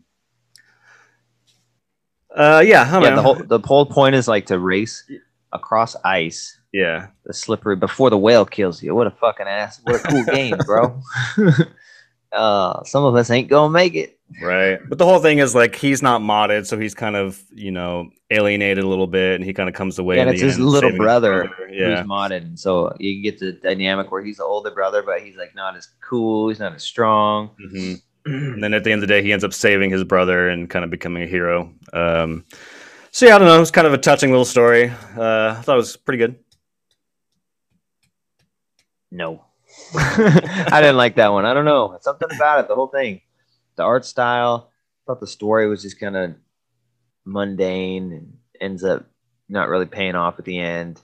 uh, 2.35 2.63
yeah, 2.67 2.83
I 2.83 2.93
don't 2.93 3.03
Yeah, 3.03 3.11
know. 3.11 3.17
the 3.17 3.23
whole 3.23 3.35
the 3.45 3.59
whole 3.61 3.87
point 3.87 4.15
is 4.15 4.29
like 4.29 4.47
to 4.47 4.59
race 4.59 5.05
across 5.53 5.95
ice, 6.05 6.59
yeah, 6.73 7.09
the 7.25 7.35
slippery 7.35 7.77
before 7.77 8.09
the 8.11 8.19
whale 8.19 8.47
kills 8.47 8.83
you. 8.83 8.95
What 8.95 9.07
a 9.07 9.11
fucking 9.11 9.47
ass! 9.47 9.81
What 9.85 9.97
a 9.97 9.99
cool 10.01 10.25
game, 10.25 10.59
bro. 10.65 11.03
uh, 12.33 12.83
some 12.85 13.05
of 13.05 13.15
us 13.15 13.29
ain't 13.31 13.49
gonna 13.49 13.71
make 13.73 13.95
it. 13.95 14.19
Right. 14.41 14.79
But 14.89 14.99
the 14.99 15.05
whole 15.05 15.19
thing 15.19 15.39
is 15.39 15.55
like 15.55 15.75
he's 15.75 16.01
not 16.03 16.21
modded, 16.21 16.67
so 16.67 16.79
he's 16.79 16.95
kind 16.95 17.17
of, 17.17 17.43
you 17.53 17.71
know, 17.71 18.09
alienated 18.31 18.83
a 18.85 18.87
little 18.89 19.07
bit 19.07 19.35
and 19.37 19.45
he 19.45 19.53
kind 19.53 19.69
of 19.69 19.75
comes 19.75 19.99
away. 19.99 20.17
Yeah, 20.17 20.23
and 20.23 20.31
it's 20.31 20.41
his 20.41 20.55
end 20.57 20.67
little 20.67 20.91
saving 20.91 20.99
brother 21.03 21.51
Yeah. 21.71 21.97
who's 21.99 22.07
modded, 22.09 22.39
and 22.43 22.59
so 22.59 22.95
you 22.99 23.23
get 23.23 23.39
the 23.39 23.53
dynamic 23.53 24.11
where 24.13 24.23
he's 24.25 24.39
the 24.39 24.45
older 24.45 24.71
brother, 24.71 25.03
but 25.03 25.21
he's 25.21 25.37
like 25.37 25.55
not 25.55 25.77
as 25.77 25.89
cool. 26.01 26.49
He's 26.49 26.61
not 26.61 26.75
as 26.75 26.83
strong. 26.83 27.51
hmm 27.59 27.95
And 28.25 28.63
then 28.63 28.73
at 28.73 28.85
the 28.85 28.93
end 28.93 29.03
of 29.03 29.09
the 29.09 29.13
day, 29.15 29.23
he 29.23 29.33
ends 29.33 29.43
up 29.45 29.53
saving 29.53 29.91
his 29.91 30.05
brother 30.05 30.49
and 30.49 30.71
kind 30.71 30.85
of 30.85 30.91
becoming 30.93 31.25
a 31.25 31.27
hero. 31.27 31.73
Um, 31.93 32.45
so 33.11 33.27
yeah, 33.27 33.35
I 33.35 33.39
don't 33.39 33.49
know. 33.49 33.61
it's 33.61 33.71
kind 33.73 33.87
of 33.87 33.93
a 33.93 33.99
touching 33.99 34.31
little 34.31 34.45
story. 34.45 34.91
Uh, 35.17 35.57
I 35.59 35.61
thought 35.63 35.75
it 35.75 35.77
was 35.77 35.97
pretty 35.97 36.19
good. 36.19 36.37
No, 39.11 39.45
I 39.95 40.79
didn't 40.81 40.97
like 40.97 41.17
that 41.17 41.33
one. 41.33 41.45
I 41.45 41.53
don't 41.53 41.65
know. 41.67 41.99
Something 42.01 42.29
about 42.35 42.61
it, 42.61 42.69
the 42.69 42.75
whole 42.75 42.87
thing, 42.87 43.21
the 43.77 43.83
art 43.83 44.05
style. 44.05 44.71
I 44.71 45.01
thought 45.07 45.21
the 45.21 45.27
story 45.27 45.69
was 45.69 45.83
just 45.83 45.99
kind 46.01 46.17
of 46.17 46.35
mundane 47.25 48.13
and 48.13 48.37
ends 48.61 48.85
up 48.85 49.07
not 49.49 49.69
really 49.69 49.87
paying 49.87 50.15
off 50.15 50.39
at 50.39 50.45
the 50.45 50.59
end. 50.59 51.01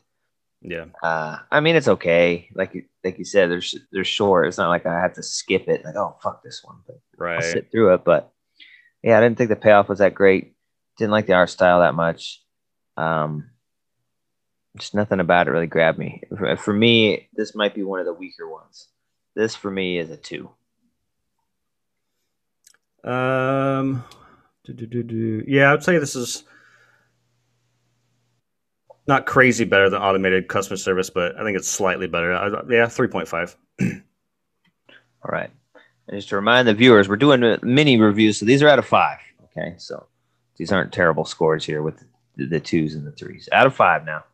Yeah. 0.61 0.87
Uh, 1.03 1.39
I 1.51 1.61
mean, 1.61 1.77
it's 1.77 1.89
okay. 1.89 2.49
Like 2.55 2.75
you, 2.75 2.85
like 3.05 3.19
you 3.19 3.25
said, 3.25 3.51
they're 3.51 3.63
they're 3.93 4.05
short. 4.05 4.49
It's 4.49 4.59
not 4.59 4.69
like 4.71 4.87
I 4.87 5.01
have 5.01 5.15
to 5.15 5.23
skip 5.23 5.69
it. 5.69 5.85
Like, 5.85 5.97
oh 5.97 6.17
fuck 6.23 6.43
this 6.43 6.63
one, 6.65 6.79
but 6.87 6.97
I'll 7.21 7.27
Right. 7.37 7.45
sit 7.45 7.71
through 7.71 7.95
it. 7.95 8.05
But 8.05 8.33
yeah, 9.03 9.19
I 9.19 9.21
didn't 9.21 9.39
think 9.39 9.51
the 9.51 9.57
payoff 9.57 9.89
was 9.89 10.01
that 10.01 10.15
great. 10.15 10.55
Didn't 10.97 11.13
like 11.13 11.27
the 11.27 11.35
art 11.35 11.51
style 11.51 11.81
that 11.81 11.95
much. 11.95 12.43
Um, 12.97 13.51
just 14.77 14.95
nothing 14.95 15.21
about 15.21 15.47
it 15.47 15.53
really 15.53 15.67
grabbed 15.69 15.99
me. 15.99 16.23
For, 16.37 16.57
for 16.57 16.73
me, 16.75 17.29
this 17.35 17.55
might 17.55 17.75
be 17.75 17.85
one 17.85 18.01
of 18.01 18.07
the 18.07 18.13
weaker 18.13 18.49
ones. 18.49 18.89
This 19.37 19.55
for 19.55 19.71
me 19.71 19.99
is 19.99 20.11
a 20.11 20.17
two. 20.17 20.51
Um, 23.05 24.05
do, 24.65 24.73
do, 24.73 24.87
do, 24.87 25.03
do. 25.03 25.45
yeah, 25.47 25.73
I'd 25.73 25.83
say 25.85 25.99
this 25.99 26.17
is 26.17 26.45
not 29.07 29.25
crazy 29.25 29.65
better 29.65 29.89
than 29.89 30.03
automated 30.03 30.49
customer 30.49 30.77
service, 30.77 31.09
but 31.09 31.35
I 31.37 31.43
think 31.43 31.57
it's 31.57 31.69
slightly 31.69 32.07
better. 32.07 32.35
I, 32.35 32.61
yeah, 32.69 32.87
three 32.87 33.09
point 33.09 33.29
five. 33.29 33.57
All 33.81 33.91
right. 35.25 35.51
And 36.07 36.17
just 36.17 36.29
to 36.29 36.37
remind 36.37 36.69
the 36.69 36.75
viewers, 36.75 37.09
we're 37.09 37.17
doing 37.17 37.59
mini 37.63 37.99
reviews, 37.99 38.39
so 38.39 38.47
these 38.47 38.63
are 38.63 38.69
out 38.69 38.79
of 38.79 38.87
five. 38.87 39.19
Okay, 39.45 39.75
so 39.79 40.07
these 40.57 40.73
aren't 40.73 40.93
terrible 40.93 41.25
scores 41.25 41.65
here 41.65 41.83
with 41.83 42.03
the, 42.37 42.47
the 42.47 42.61
twos 42.61 42.95
and 42.95 43.07
the 43.07 43.13
threes. 43.13 43.49
Out 43.53 43.67
of 43.67 43.75
five 43.75 44.05
now. 44.05 44.25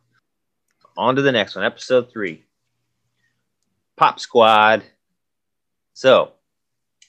On 0.97 1.15
to 1.15 1.21
the 1.21 1.31
next 1.31 1.55
one, 1.55 1.65
episode 1.65 2.11
three. 2.11 2.43
Pop 3.97 4.19
Squad. 4.19 4.83
So 5.93 6.33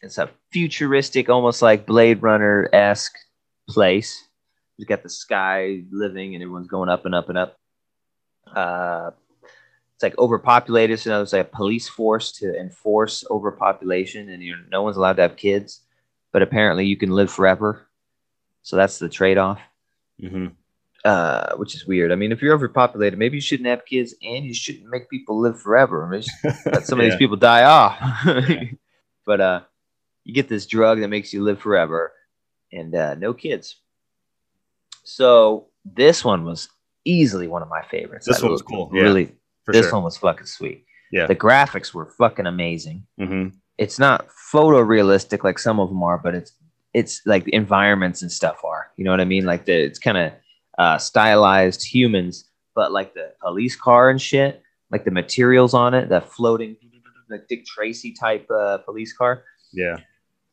it's 0.07 0.19
a 0.19 0.31
futuristic, 0.53 1.29
almost 1.29 1.63
like 1.63 1.87
Blade 1.87 2.23
Runner 2.23 2.69
esque 2.73 3.17
place. 3.69 4.29
You've 4.77 4.89
got 4.89 5.03
the 5.03 5.09
sky 5.09 5.83
living, 5.91 6.35
and 6.35 6.43
everyone's 6.43 6.69
going 6.69 6.89
up 6.89 7.05
and 7.07 7.15
up 7.15 7.29
and 7.29 7.39
up. 7.39 7.59
Uh, 8.55 9.11
it's 9.95 10.03
like 10.03 10.19
overpopulated, 10.19 10.99
so 11.01 11.11
there's 11.11 11.33
like 11.33 11.47
a 11.47 11.57
police 11.57 11.89
force 11.89 12.33
to 12.33 12.55
enforce 12.59 13.25
overpopulation, 13.31 14.29
and 14.29 14.43
you're, 14.43 14.59
no 14.71 14.83
one's 14.83 14.97
allowed 14.99 15.17
to 15.17 15.23
have 15.23 15.37
kids, 15.37 15.81
but 16.33 16.43
apparently 16.43 16.85
you 16.85 16.97
can 16.97 17.11
live 17.11 17.31
forever. 17.31 17.87
So 18.63 18.77
that's 18.77 18.99
the 18.99 19.09
trade-off, 19.09 19.61
Mm-hmm. 20.23 20.49
uh, 21.05 21.57
which 21.57 21.75
is 21.75 21.87
weird. 21.87 22.13
I 22.13 22.15
mean, 22.15 22.33
if 22.33 22.43
you're 22.43 22.55
overpopulated, 22.55 23.19
maybe 23.19 23.37
you 23.39 23.41
shouldn't 23.41 23.69
have 23.69 23.87
kids, 23.87 24.15
and 24.23 24.45
you 24.45 24.53
shouldn't 24.55 24.89
make 24.91 25.09
people 25.09 25.41
live 25.41 25.59
forever. 25.61 26.05
I 26.07 26.11
mean, 26.11 26.23
let 26.67 26.85
some 26.87 27.01
of 27.01 27.05
Yeah. 27.07 27.11
these 27.13 27.19
people 27.19 27.37
die 27.37 27.65
off. 27.65 27.99
but 29.27 29.41
uh, 29.41 29.61
you 30.27 30.35
get 30.35 30.49
this 30.49 30.67
drug 30.67 31.01
that 31.01 31.09
makes 31.09 31.33
you 31.33 31.43
live 31.45 31.61
forever, 31.61 32.13
and 32.73 32.95
uh, 32.95 33.15
no 33.15 33.33
kids. 33.33 33.77
So 35.05 35.69
this 35.85 36.25
one 36.25 36.45
was 36.45 36.69
easily 37.05 37.47
one 37.47 37.63
of 37.63 37.69
my 37.69 37.83
favorites. 37.83 38.27
This 38.27 38.41
I 38.41 38.43
one 38.43 38.53
was 38.53 38.63
cool. 38.63 38.89
Really, 38.91 39.33
For 39.65 39.73
this 39.73 39.87
sure. 39.87 39.95
one 39.95 40.03
was 40.03 40.17
fucking 40.17 40.47
sweet. 40.47 40.85
Yeah. 41.13 41.27
The 41.29 41.37
graphics 41.37 41.95
were 41.95 42.07
fucking 42.19 42.47
amazing. 42.47 43.07
hmm 43.19 43.49
It's 43.79 44.01
not 44.01 44.27
photorealistic 44.53 45.45
like 45.45 45.61
some 45.61 45.79
of 45.79 45.89
them 45.91 46.03
are, 46.03 46.19
but 46.19 46.35
it's 46.35 46.53
it's 46.93 47.21
like 47.25 47.45
the 47.45 47.55
environments 47.55 48.23
and 48.23 48.33
stuff 48.33 48.65
are. 48.65 48.91
You 48.97 49.05
know 49.05 49.13
what 49.13 49.21
I 49.21 49.25
mean? 49.27 49.45
Like 49.45 49.65
the 49.67 49.75
it's 49.75 50.01
kind 50.01 50.19
of 50.19 50.33
uh, 50.79 50.99
stylized 50.99 51.85
humans, 51.87 52.51
but 52.75 52.91
like 52.91 53.15
the 53.15 53.33
police 53.41 53.77
car 53.77 54.11
and 54.11 54.21
shit, 54.21 54.61
like 54.91 55.05
the 55.05 55.13
materials 55.13 55.73
on 55.73 55.95
it, 55.95 56.09
that 56.09 56.33
floating 56.33 56.77
like 57.31 57.47
Dick 57.49 57.65
Tracy 57.67 58.13
type 58.13 58.47
uh, 58.51 58.79
police 58.79 59.13
car. 59.13 59.45
Yeah. 59.73 59.97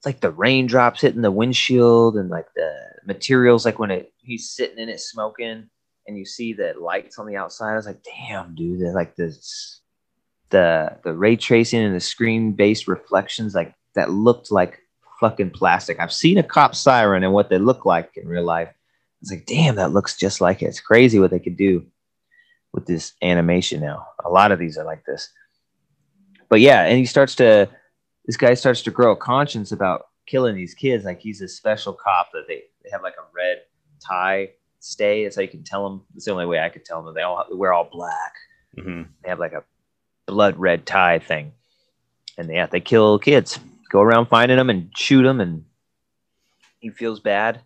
It's 0.03 0.05
like 0.05 0.19
the 0.19 0.31
raindrops 0.31 0.99
hitting 0.99 1.21
the 1.21 1.31
windshield 1.31 2.17
and 2.17 2.29
like 2.29 2.47
the 2.57 2.75
materials, 3.05 3.63
like 3.63 3.79
when 3.79 3.89
it 3.89 4.11
he's 4.17 4.49
sitting 4.49 4.77
in 4.77 4.89
it 4.89 4.99
smoking, 4.99 5.69
and 6.05 6.17
you 6.17 6.25
see 6.25 6.51
the 6.51 6.73
lights 6.77 7.17
on 7.17 7.25
the 7.25 7.37
outside. 7.37 7.71
I 7.71 7.77
was 7.77 7.85
like, 7.85 8.03
damn, 8.03 8.53
dude, 8.53 8.81
they're 8.81 8.93
like 8.93 9.15
this 9.15 9.79
the 10.49 10.97
the 11.05 11.13
ray 11.13 11.37
tracing 11.37 11.79
and 11.79 11.95
the 11.95 12.01
screen 12.01 12.51
based 12.51 12.89
reflections 12.89 13.55
like 13.55 13.73
that 13.95 14.09
looked 14.09 14.51
like 14.51 14.77
fucking 15.21 15.51
plastic. 15.51 16.01
I've 16.01 16.11
seen 16.11 16.37
a 16.37 16.43
cop 16.43 16.75
siren 16.75 17.23
and 17.23 17.31
what 17.31 17.49
they 17.49 17.57
look 17.57 17.85
like 17.85 18.11
in 18.17 18.27
real 18.27 18.43
life. 18.43 18.73
It's 19.21 19.31
like, 19.31 19.45
damn, 19.45 19.75
that 19.75 19.93
looks 19.93 20.17
just 20.17 20.41
like 20.41 20.61
it. 20.61 20.65
It's 20.65 20.81
crazy 20.81 21.17
what 21.17 21.31
they 21.31 21.39
could 21.39 21.55
do 21.55 21.85
with 22.73 22.85
this 22.85 23.13
animation 23.21 23.79
now. 23.79 24.05
A 24.25 24.29
lot 24.29 24.51
of 24.51 24.59
these 24.59 24.77
are 24.77 24.83
like 24.83 25.05
this. 25.05 25.29
But 26.49 26.59
yeah, 26.59 26.83
and 26.83 26.97
he 26.97 27.05
starts 27.05 27.35
to 27.35 27.69
this 28.25 28.37
guy 28.37 28.53
starts 28.53 28.81
to 28.83 28.91
grow 28.91 29.11
a 29.11 29.17
conscience 29.17 29.71
about 29.71 30.07
killing 30.27 30.55
these 30.55 30.73
kids. 30.73 31.05
Like 31.05 31.19
he's 31.19 31.41
a 31.41 31.47
special 31.47 31.93
cop 31.93 32.31
that 32.33 32.45
they, 32.47 32.63
they 32.83 32.89
have 32.91 33.03
like 33.03 33.15
a 33.19 33.25
red 33.35 33.63
tie 34.05 34.51
stay. 34.79 35.23
It's 35.23 35.35
how 35.35 35.41
you 35.41 35.47
can 35.47 35.63
tell 35.63 35.87
them. 35.87 36.03
It's 36.15 36.25
the 36.25 36.31
only 36.31 36.45
way 36.45 36.59
I 36.59 36.69
could 36.69 36.85
tell 36.85 37.03
them. 37.03 37.13
They 37.13 37.21
all 37.21 37.45
wear 37.51 37.73
all 37.73 37.89
black 37.91 38.33
hmm 38.79 39.03
they 39.23 39.29
have 39.29 39.39
like 39.39 39.53
a 39.53 39.63
blood 40.25 40.57
red 40.57 40.85
tie 40.85 41.19
thing 41.19 41.51
and 42.37 42.49
yeah 42.49 42.65
they 42.65 42.79
kill 42.79 43.19
kids 43.19 43.59
go 43.89 44.01
around 44.01 44.25
finding 44.27 44.57
them 44.57 44.69
and 44.69 44.89
shoot 44.95 45.23
them 45.23 45.39
and 45.39 45.65
he 46.79 46.89
feels 46.89 47.19
bad 47.19 47.61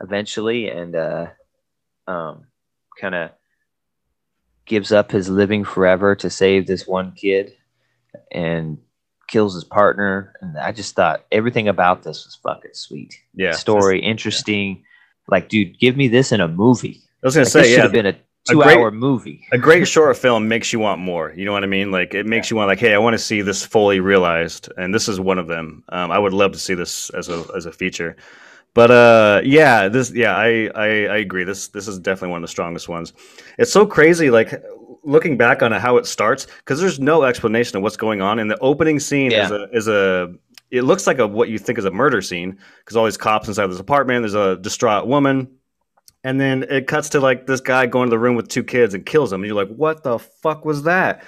eventually 0.00 0.68
and 0.68 0.96
uh 0.96 1.26
um 2.06 2.46
kind 3.00 3.14
of 3.14 3.30
gives 4.64 4.92
up 4.92 5.10
his 5.10 5.28
living 5.28 5.64
forever 5.64 6.14
to 6.14 6.30
save 6.30 6.66
this 6.66 6.86
one 6.86 7.12
kid 7.12 7.52
and 8.32 8.78
kills 9.28 9.54
his 9.54 9.64
partner 9.64 10.32
and 10.40 10.56
i 10.58 10.70
just 10.72 10.94
thought 10.94 11.24
everything 11.32 11.68
about 11.68 12.02
this 12.02 12.24
was 12.24 12.34
fucking 12.42 12.70
sweet 12.74 13.14
Yeah. 13.34 13.52
story 13.52 14.00
interesting 14.00 14.84
like 15.28 15.48
dude 15.48 15.78
give 15.78 15.96
me 15.96 16.08
this 16.08 16.32
in 16.32 16.40
a 16.40 16.48
movie 16.48 17.00
I 17.22 17.26
was 17.26 17.34
gonna 17.34 17.44
like, 17.44 17.52
say, 17.52 17.72
yeah, 17.74 17.82
have 17.82 17.92
been 17.92 18.06
a 18.06 18.10
a 18.10 18.52
two 18.52 18.62
great- 18.62 18.76
hour 18.78 18.92
movie 18.92 19.44
a 19.50 19.58
great 19.58 19.88
short 19.88 20.16
film 20.16 20.46
makes 20.46 20.72
you 20.72 20.78
want 20.78 21.00
more. 21.00 21.32
You 21.34 21.44
know 21.44 21.52
what 21.52 21.64
I 21.64 21.66
mean? 21.66 21.90
Like 21.90 22.14
it 22.14 22.26
makes 22.26 22.48
you 22.48 22.56
want, 22.56 22.68
like, 22.68 22.78
hey, 22.78 22.94
I 22.94 22.98
want 22.98 23.14
to 23.14 23.18
see 23.18 23.42
this 23.42 23.66
fully 23.66 23.98
realized, 23.98 24.68
and 24.76 24.94
this 24.94 25.08
is 25.08 25.18
one 25.18 25.38
of 25.40 25.48
them. 25.48 25.82
Um, 25.88 26.12
I 26.12 26.18
would 26.20 26.32
love 26.32 26.52
to 26.52 26.58
see 26.60 26.74
this 26.74 27.10
as 27.10 27.28
a 27.28 27.44
as 27.56 27.66
a 27.66 27.72
feature. 27.72 28.14
But 28.74 28.90
uh, 28.92 29.40
yeah, 29.42 29.88
this 29.88 30.12
yeah, 30.12 30.36
I, 30.36 30.70
I 30.76 30.86
I 30.86 31.16
agree. 31.16 31.42
This 31.42 31.68
this 31.68 31.88
is 31.88 31.98
definitely 31.98 32.28
one 32.28 32.38
of 32.44 32.48
the 32.48 32.52
strongest 32.52 32.88
ones. 32.88 33.12
It's 33.58 33.72
so 33.72 33.84
crazy, 33.84 34.30
like 34.30 34.52
looking 35.06 35.36
back 35.36 35.62
on 35.62 35.72
how 35.72 35.96
it 35.96 36.06
starts, 36.06 36.46
because 36.58 36.80
there's 36.80 37.00
no 37.00 37.22
explanation 37.22 37.76
of 37.76 37.82
what's 37.82 37.96
going 37.96 38.20
on. 38.20 38.38
And 38.38 38.50
the 38.50 38.58
opening 38.58 39.00
scene 39.00 39.32
is 39.32 39.50
a 39.50 39.68
is 39.72 39.88
a 39.88 40.34
it 40.70 40.82
looks 40.82 41.06
like 41.06 41.18
a 41.18 41.26
what 41.26 41.48
you 41.48 41.58
think 41.58 41.78
is 41.78 41.84
a 41.84 41.90
murder 41.90 42.20
scene 42.20 42.58
because 42.80 42.96
all 42.96 43.04
these 43.04 43.16
cops 43.16 43.48
inside 43.48 43.68
this 43.68 43.80
apartment. 43.80 44.22
There's 44.22 44.34
a 44.34 44.56
distraught 44.56 45.06
woman. 45.06 45.48
And 46.24 46.40
then 46.40 46.64
it 46.68 46.88
cuts 46.88 47.10
to 47.10 47.20
like 47.20 47.46
this 47.46 47.60
guy 47.60 47.86
going 47.86 48.08
to 48.08 48.10
the 48.10 48.18
room 48.18 48.34
with 48.34 48.48
two 48.48 48.64
kids 48.64 48.94
and 48.94 49.06
kills 49.06 49.30
them. 49.30 49.42
And 49.42 49.46
you're 49.46 49.64
like, 49.64 49.72
what 49.76 50.02
the 50.02 50.18
fuck 50.18 50.64
was 50.64 50.82
that? 50.82 51.22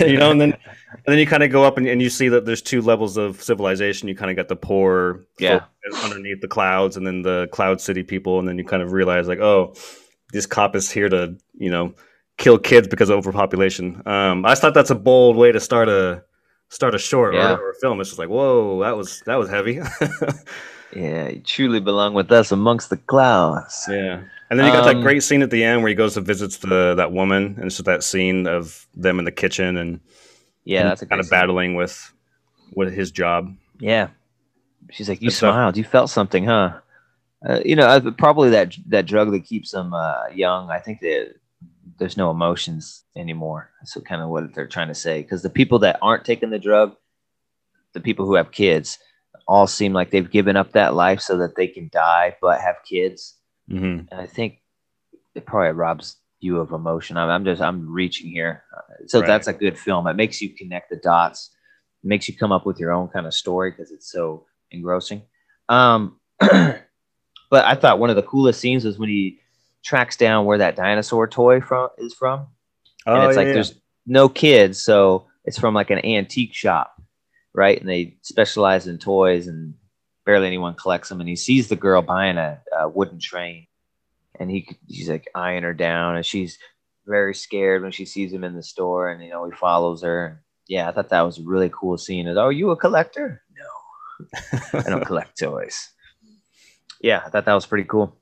you 0.00 0.16
know, 0.16 0.30
and 0.30 0.40
then 0.40 0.52
and 0.52 1.02
then 1.04 1.18
you 1.18 1.26
kind 1.26 1.42
of 1.42 1.50
go 1.50 1.64
up 1.64 1.78
and, 1.78 1.86
and 1.88 2.00
you 2.00 2.08
see 2.08 2.28
that 2.28 2.44
there's 2.44 2.62
two 2.62 2.80
levels 2.80 3.16
of 3.16 3.42
civilization. 3.42 4.06
You 4.08 4.14
kind 4.14 4.30
of 4.30 4.36
got 4.36 4.46
the 4.46 4.54
poor 4.54 5.24
Yeah. 5.40 5.64
underneath 6.04 6.40
the 6.42 6.48
clouds 6.48 6.96
and 6.96 7.04
then 7.04 7.22
the 7.22 7.48
cloud 7.50 7.80
city 7.80 8.04
people. 8.04 8.38
And 8.38 8.46
then 8.46 8.56
you 8.56 8.64
kind 8.64 8.84
of 8.84 8.92
realize 8.92 9.26
like, 9.26 9.40
oh, 9.40 9.74
this 10.32 10.46
cop 10.46 10.76
is 10.76 10.92
here 10.92 11.08
to, 11.08 11.36
you 11.54 11.70
know, 11.70 11.94
kill 12.38 12.58
kids 12.58 12.86
because 12.88 13.08
of 13.10 13.16
overpopulation. 13.18 14.02
Um, 14.06 14.44
I 14.44 14.54
thought 14.54 14.74
that's 14.74 14.90
a 14.90 14.94
bold 14.94 15.36
way 15.36 15.52
to 15.52 15.60
start 15.60 15.88
a 15.88 16.22
start 16.68 16.94
a 16.94 16.98
short 16.98 17.34
Yeah. 17.34 17.54
or, 17.54 17.58
or 17.60 17.70
a 17.70 17.74
film. 17.80 18.00
It's 18.00 18.10
just 18.10 18.18
like, 18.18 18.28
whoa, 18.28 18.80
that 18.82 18.96
was 18.96 19.22
that 19.26 19.36
was 19.36 19.48
heavy. 19.48 19.80
Yeah, 20.94 21.28
you 21.28 21.40
truly 21.40 21.80
belong 21.80 22.14
with 22.14 22.30
us 22.32 22.52
amongst 22.52 22.90
the 22.90 22.96
clouds. 22.96 23.84
Yeah. 23.88 24.22
And 24.48 24.58
then 24.58 24.66
you 24.66 24.72
got 24.72 24.84
that 24.84 24.96
Um, 24.96 25.02
great 25.02 25.22
scene 25.22 25.42
at 25.42 25.50
the 25.50 25.62
end 25.62 25.82
where 25.82 25.88
he 25.88 25.94
goes 25.94 26.14
to 26.14 26.20
visits 26.20 26.58
the 26.58 26.94
that 26.94 27.12
woman, 27.12 27.54
and 27.58 27.64
it's 27.66 27.74
just 27.76 27.84
that 27.86 28.02
scene 28.04 28.46
of 28.46 28.86
them 28.94 29.18
in 29.18 29.24
the 29.24 29.32
kitchen 29.32 29.76
and 29.76 30.00
Yeah, 30.64 30.82
and 30.82 30.90
that's 30.90 31.02
a 31.02 31.06
kind 31.06 31.18
of 31.20 31.26
scene. 31.26 31.30
battling 31.32 31.74
with 31.74 32.12
with 32.74 32.94
his 32.94 33.10
job. 33.10 33.52
Yeah, 33.80 34.08
she's 34.90 35.08
like, 35.08 35.20
you 35.20 35.28
smiled, 35.30 35.76
you 35.76 35.84
felt 35.84 36.08
something, 36.08 36.44
huh? 36.44 36.78
Uh, 37.46 37.60
you 37.64 37.76
know, 37.76 37.86
uh, 37.86 38.10
probably 38.12 38.48
that 38.50 38.76
that 38.86 39.06
drug 39.06 39.32
that 39.32 39.44
keeps 39.44 39.72
them 39.72 39.92
uh, 39.92 40.28
young. 40.32 40.70
I 40.70 40.78
think 40.78 41.00
that 41.00 41.34
there's 41.98 42.16
no 42.16 42.30
emotions 42.30 43.04
anymore. 43.16 43.70
So 43.84 44.00
kind 44.00 44.22
of 44.22 44.28
what 44.28 44.54
they're 44.54 44.66
trying 44.66 44.88
to 44.88 44.94
say. 44.94 45.22
Because 45.22 45.42
the 45.42 45.50
people 45.50 45.78
that 45.80 45.98
aren't 46.02 46.24
taking 46.24 46.50
the 46.50 46.58
drug, 46.58 46.96
the 47.92 48.00
people 48.00 48.26
who 48.26 48.34
have 48.34 48.50
kids, 48.52 48.98
all 49.46 49.66
seem 49.66 49.92
like 49.92 50.10
they've 50.10 50.30
given 50.30 50.56
up 50.56 50.72
that 50.72 50.94
life 50.94 51.20
so 51.20 51.36
that 51.38 51.56
they 51.56 51.68
can 51.68 51.88
die 51.92 52.36
but 52.40 52.60
have 52.60 52.76
kids. 52.88 53.36
hmm 53.68 54.00
And 54.10 54.20
I 54.20 54.26
think 54.26 54.60
it 55.34 55.46
probably 55.46 55.72
robs 55.72 56.16
you 56.40 56.58
of 56.58 56.72
emotion. 56.72 57.16
I'm, 57.16 57.30
I'm 57.30 57.44
just 57.44 57.62
I'm 57.62 57.90
reaching 57.92 58.30
here, 58.30 58.64
so 59.06 59.20
Right. 59.20 59.26
that's 59.26 59.46
a 59.46 59.52
good 59.52 59.78
film. 59.78 60.06
It 60.06 60.16
makes 60.16 60.40
you 60.42 60.50
connect 60.50 60.90
the 60.90 60.96
dots, 60.96 61.50
it 62.02 62.08
makes 62.08 62.28
you 62.28 62.36
come 62.36 62.52
up 62.52 62.66
with 62.66 62.78
your 62.78 62.92
own 62.92 63.08
kind 63.08 63.26
of 63.26 63.34
story 63.34 63.70
because 63.70 63.92
it's 63.92 64.10
so 64.10 64.46
engrossing. 64.70 65.22
Um, 65.68 66.18
but 66.40 66.84
I 67.52 67.74
thought 67.74 67.98
one 67.98 68.10
of 68.10 68.16
the 68.16 68.22
coolest 68.22 68.60
scenes 68.60 68.84
was 68.84 68.98
when 68.98 69.08
he 69.08 69.40
tracks 69.86 70.16
down 70.16 70.44
where 70.44 70.58
that 70.58 70.76
dinosaur 70.76 71.28
toy 71.28 71.60
from 71.60 71.88
is 71.96 72.12
from, 72.12 72.46
and 73.06 73.16
Oh, 73.16 73.28
it's 73.28 73.36
like 73.36 73.46
yeah. 73.46 73.52
there's 73.54 73.74
no 74.06 74.28
kids, 74.28 74.82
so 74.82 75.26
it's 75.44 75.58
from 75.58 75.74
like 75.74 75.90
an 75.90 76.04
antique 76.04 76.52
shop, 76.54 77.00
right? 77.54 77.78
And 77.80 77.88
they 77.88 78.16
specialize 78.22 78.86
in 78.88 78.98
toys, 78.98 79.46
and 79.46 79.74
barely 80.24 80.48
anyone 80.48 80.74
collects 80.74 81.08
them. 81.08 81.20
And 81.20 81.28
he 81.28 81.36
sees 81.36 81.68
the 81.68 81.76
girl 81.76 82.02
buying 82.02 82.36
a, 82.36 82.60
a 82.76 82.88
wooden 82.88 83.20
train, 83.20 83.68
and 84.40 84.50
he 84.50 84.68
he's 84.88 85.08
like 85.08 85.28
eyeing 85.34 85.62
her 85.62 85.74
down, 85.74 86.16
and 86.16 86.26
she's 86.26 86.58
very 87.06 87.34
scared 87.34 87.82
when 87.82 87.92
she 87.92 88.04
sees 88.04 88.32
him 88.32 88.42
in 88.42 88.56
the 88.56 88.62
store, 88.62 89.10
and 89.10 89.22
you 89.22 89.30
know 89.30 89.44
he 89.48 89.52
follows 89.56 90.02
her. 90.02 90.42
Yeah, 90.68 90.88
I 90.88 90.92
thought 90.92 91.10
that 91.10 91.22
was 91.22 91.38
a 91.38 91.44
really 91.44 91.70
cool 91.72 91.96
scene. 91.96 92.26
And, 92.26 92.36
oh, 92.36 92.46
are 92.46 92.52
you 92.52 92.72
a 92.72 92.76
collector? 92.76 93.40
No, 93.56 94.80
I 94.80 94.90
don't 94.90 95.04
collect 95.06 95.38
toys. 95.38 95.90
Yeah, 97.00 97.22
I 97.24 97.30
thought 97.30 97.44
that 97.44 97.54
was 97.54 97.66
pretty 97.66 97.84
cool. 97.84 98.16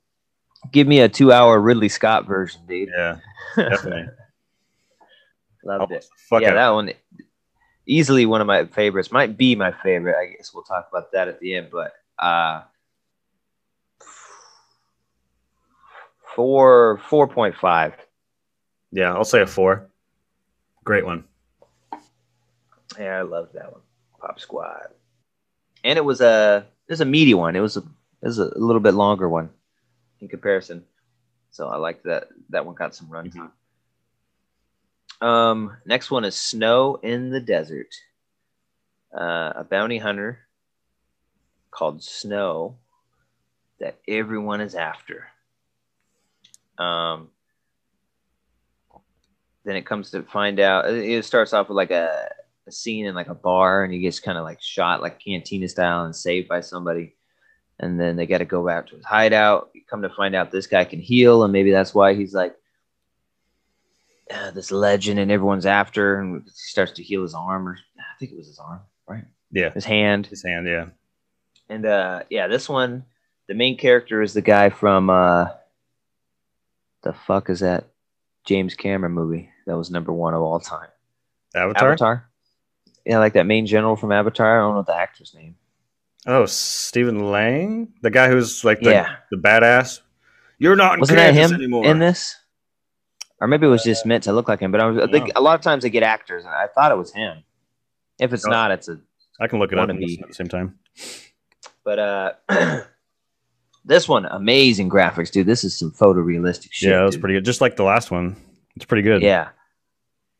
Give 0.71 0.87
me 0.87 0.99
a 1.01 1.09
two-hour 1.09 1.59
Ridley 1.59 1.89
Scott 1.89 2.25
version, 2.27 2.61
dude. 2.67 2.89
yeah, 2.95 3.17
definitely. 3.55 4.05
Loved 5.63 5.91
Oh, 5.91 5.95
it. 5.95 6.05
yeah, 6.43 6.53
that 6.53 6.69
one 6.69 6.91
easily 7.87 8.25
one 8.25 8.41
of 8.41 8.47
my 8.47 8.65
favorites. 8.65 9.11
Might 9.11 9.35
be 9.37 9.55
my 9.55 9.71
favorite. 9.83 10.15
I 10.15 10.27
guess 10.35 10.51
we'll 10.53 10.63
talk 10.63 10.87
about 10.91 11.11
that 11.13 11.27
at 11.27 11.39
the 11.39 11.55
end. 11.55 11.69
But 11.71 11.91
uh, 12.23 12.61
four 16.35 16.99
four 17.09 17.27
point 17.27 17.55
five. 17.55 17.93
Yeah, 18.91 19.13
I'll 19.13 19.23
say 19.25 19.41
a 19.41 19.47
four. 19.47 19.89
Great 20.83 21.05
one. 21.05 21.23
Yeah, 22.99 23.17
I 23.19 23.21
love 23.23 23.49
that 23.53 23.71
one. 23.71 23.81
Pop 24.21 24.39
Squad, 24.39 24.87
and 25.83 25.97
it 25.97 26.05
was 26.05 26.21
a 26.21 26.65
it 26.87 26.91
was 26.93 27.01
a 27.01 27.05
meaty 27.05 27.33
one. 27.33 27.55
It 27.55 27.59
was 27.61 27.77
a 27.77 27.79
it 27.81 28.27
was 28.27 28.39
a 28.39 28.57
little 28.57 28.79
bit 28.79 28.93
longer 28.93 29.27
one 29.27 29.49
in 30.25 30.29
comparison. 30.29 30.83
So 31.51 31.67
I 31.67 31.77
like 31.77 32.03
that 32.03 32.27
that 32.49 32.65
one 32.65 32.75
got 32.75 32.95
some 32.95 33.07
runtime. 33.07 33.51
Um, 35.21 35.77
next 35.85 36.11
one 36.11 36.25
is 36.25 36.35
Snow 36.35 36.99
in 37.01 37.29
the 37.29 37.39
Desert. 37.39 37.93
Uh, 39.17 39.53
a 39.55 39.63
bounty 39.63 39.97
hunter 39.97 40.39
called 41.71 42.03
Snow 42.03 42.75
that 43.79 43.97
everyone 44.07 44.59
is 44.59 44.75
after. 44.75 45.27
Um, 46.77 47.29
then 49.63 49.77
it 49.77 49.85
comes 49.85 50.11
to 50.11 50.23
find 50.23 50.59
out. 50.59 50.89
It 50.89 51.23
starts 51.23 51.53
off 51.53 51.69
with 51.69 51.77
like 51.77 51.91
a, 51.91 52.29
a 52.67 52.71
scene 52.71 53.05
in 53.05 53.15
like 53.15 53.29
a 53.29 53.35
bar, 53.35 53.83
and 53.83 53.93
he 53.93 53.99
gets 53.99 54.19
kind 54.19 54.37
of 54.37 54.43
like 54.43 54.61
shot 54.61 55.01
like 55.01 55.23
cantina 55.23 55.69
style 55.69 56.03
and 56.03 56.15
saved 56.15 56.49
by 56.49 56.59
somebody. 56.59 57.15
And 57.79 57.99
then 57.99 58.15
they 58.15 58.25
got 58.25 58.37
to 58.37 58.45
go 58.45 58.65
back 58.65 58.87
to 58.87 58.95
his 58.95 59.03
hideout. 59.05 59.69
You 59.73 59.81
come 59.89 60.01
to 60.03 60.09
find 60.09 60.33
out 60.33 60.51
this 60.51 60.67
guy 60.67 60.85
can 60.85 60.99
heal, 60.99 61.43
and 61.43 61.51
maybe 61.51 61.71
that's 61.71 61.93
why 61.93 62.13
he's 62.13 62.33
like 62.33 62.55
uh, 64.31 64.51
this 64.51 64.71
legend, 64.71 65.19
and 65.19 65.29
everyone's 65.31 65.65
after. 65.65 66.19
And 66.19 66.43
he 66.43 66.49
starts 66.53 66.93
to 66.93 67.03
heal 67.03 67.21
his 67.21 67.33
arm, 67.33 67.67
or 67.67 67.77
I 67.97 68.17
think 68.19 68.31
it 68.31 68.37
was 68.37 68.47
his 68.47 68.59
arm, 68.59 68.79
right? 69.07 69.25
Yeah, 69.51 69.71
His 69.71 69.85
hand. 69.85 70.27
his 70.27 70.43
hand. 70.43 70.67
Yeah, 70.67 70.87
And 71.69 71.85
uh 71.85 72.23
yeah, 72.29 72.47
this 72.47 72.67
one, 72.67 73.05
the 73.47 73.53
main 73.53 73.77
character 73.77 74.21
is 74.21 74.33
the 74.33 74.41
guy 74.41 74.69
from 74.69 75.09
uh 75.09 75.47
the 77.03 77.13
fuck 77.13 77.49
is 77.49 77.59
that 77.59 77.85
James 78.45 78.73
Cameron 78.73 79.11
movie 79.13 79.49
that 79.67 79.77
was 79.77 79.91
number 79.91 80.11
one 80.13 80.33
of 80.33 80.41
all 80.41 80.59
time? 80.59 80.89
Avatar. 81.53 81.87
Avatar. 81.89 82.29
Yeah, 83.05 83.19
like 83.19 83.33
that 83.33 83.45
main 83.45 83.65
general 83.65 83.95
from 83.95 84.11
Avatar. 84.11 84.59
I 84.59 84.61
don't 84.65 84.75
know 84.75 84.81
the 84.83 84.95
actor's 84.99 85.33
name. 85.35 85.55
Oh, 86.25 86.45
Stephen 86.45 87.31
Lang, 87.31 87.93
the 88.01 88.09
guy 88.09 88.29
who's 88.29 88.63
like 88.63 88.79
the, 88.81 88.91
Yeah. 88.91 89.15
the 89.31 89.37
badass. 89.37 90.01
You're 90.57 90.75
not 90.75 90.95
in 90.95 90.99
Wasn't 91.01 91.17
that 91.17 91.33
him 91.35 91.53
anymore. 91.53 91.85
in 91.85 91.99
this? 91.99 92.35
Or 93.41 93.47
maybe 93.47 93.67
it 93.67 93.69
was 93.69 93.83
just 93.83 94.05
meant 94.05 94.23
to 94.23 94.33
look 94.33 94.47
like 94.47 94.59
him. 94.59 94.71
But 94.71 94.81
I, 94.81 94.85
was, 94.87 95.03
I 95.03 95.11
think 95.11 95.29
a 95.35 95.41
lot 95.41 95.55
of 95.55 95.61
times 95.61 95.83
they 95.83 95.89
get 95.89 96.03
actors, 96.03 96.45
and 96.45 96.53
I 96.53 96.67
thought 96.67 96.91
it 96.91 96.97
was 96.97 97.13
him. 97.13 97.43
If 98.17 98.31
it's 98.33 98.45
Oh. 98.47 98.49
not, 98.49 98.71
it's 98.71 98.87
a 98.87 98.99
I 99.39 99.47
can 99.47 99.59
look 99.59 99.73
it 99.73 99.77
up 99.77 99.89
at 99.89 99.97
the 99.97 100.17
same 100.31 100.47
time. 100.47 100.79
But 101.83 101.99
uh 101.99 102.31
this 103.85 104.07
one, 104.07 104.25
amazing 104.25 104.89
graphics, 104.89 105.29
dude. 105.31 105.45
This 105.45 105.63
is 105.65 105.77
some 105.77 105.91
photorealistic 105.91 106.69
shit. 106.71 106.89
yeah, 106.89 106.99
that 106.99 107.03
was 107.03 107.15
dude. 107.15 107.21
pretty 107.21 107.33
good. 107.35 107.45
Just 107.45 107.59
like 107.61 107.75
the 107.75 107.83
last 107.83 108.09
one. 108.11 108.37
It's 108.77 108.85
pretty 108.85 109.03
good. 109.03 109.21
Yeah. 109.21 109.49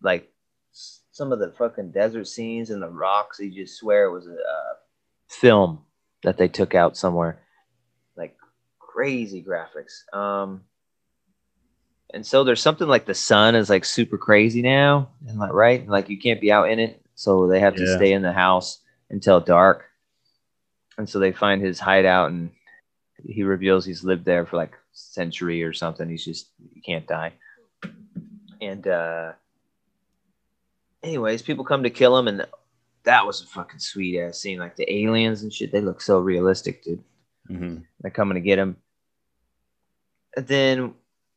Like 0.02 0.32
some 0.72 1.32
of 1.34 1.40
the 1.40 1.52
fucking 1.58 1.92
desert 1.92 2.28
scenes 2.28 2.70
and 2.70 2.82
the 2.82 2.90
rocks, 2.90 3.40
you 3.40 3.52
just 3.52 3.78
swear 3.78 4.06
it 4.06 4.12
was 4.12 4.28
a 4.28 4.32
uh, 4.32 4.74
film 5.28 5.80
that 6.24 6.38
they 6.38 6.48
took 6.48 6.76
out 6.76 6.98
somewhere. 6.98 7.40
Like 8.16 8.36
crazy 8.80 9.44
graphics. 9.44 10.12
Um 10.14 10.64
and 12.14 12.26
so 12.26 12.44
there's 12.44 12.62
something 12.62 12.88
like 12.88 13.06
the 13.06 13.14
sun 13.14 13.56
is 13.56 13.70
like 13.70 13.84
super 13.84 14.18
crazy 14.18 14.62
now, 14.62 15.10
and 15.28 15.38
like 15.38 15.52
right, 15.52 15.88
like 15.88 16.08
you 16.10 16.18
can't 16.18 16.40
be 16.40 16.52
out 16.52 16.70
in 16.70 16.80
it, 16.80 17.02
so 17.16 17.48
they 17.48 17.60
have 17.60 17.76
to 17.76 17.84
Yeah. 17.84 17.96
stay 17.96 18.14
in 18.14 18.22
the 18.22 18.32
house 18.32 18.80
until 19.10 19.40
dark. 19.42 19.86
And 20.98 21.10
so 21.10 21.20
they 21.20 21.34
find 21.34 21.62
his 21.62 21.80
hideout, 21.80 22.32
and 22.32 22.52
he 23.28 23.44
reveals 23.44 23.84
he's 23.86 24.04
lived 24.04 24.24
there 24.24 24.46
for 24.46 24.56
like 24.56 24.72
a 24.74 24.78
century 24.94 25.62
or 25.64 25.74
something. 25.74 26.08
He's 26.08 26.24
just 26.24 26.48
he 26.74 26.80
can't 26.80 27.06
die. 27.08 27.34
And 28.62 28.88
uh 28.88 29.34
anyways, 31.04 31.42
people 31.42 31.66
come 31.66 31.84
to 31.84 31.90
kill 31.90 32.18
him, 32.18 32.28
and 32.30 32.46
that 33.06 33.26
was 33.26 33.42
a 33.42 33.48
fucking 33.48 33.80
sweet 33.80 34.20
ass 34.20 34.40
scene. 34.40 34.60
Like 34.60 34.76
the 34.76 34.92
aliens 34.92 35.44
and 35.44 35.54
shit, 35.54 35.72
they 35.72 35.82
look 35.82 36.02
so 36.02 36.20
realistic, 36.20 36.84
dude. 36.84 37.04
hmm 37.48 37.78
They're 38.02 38.12
coming 38.12 38.36
to 38.36 38.42
get 38.42 38.60
him. 38.60 38.78
And 40.36 40.48
then 40.48 40.94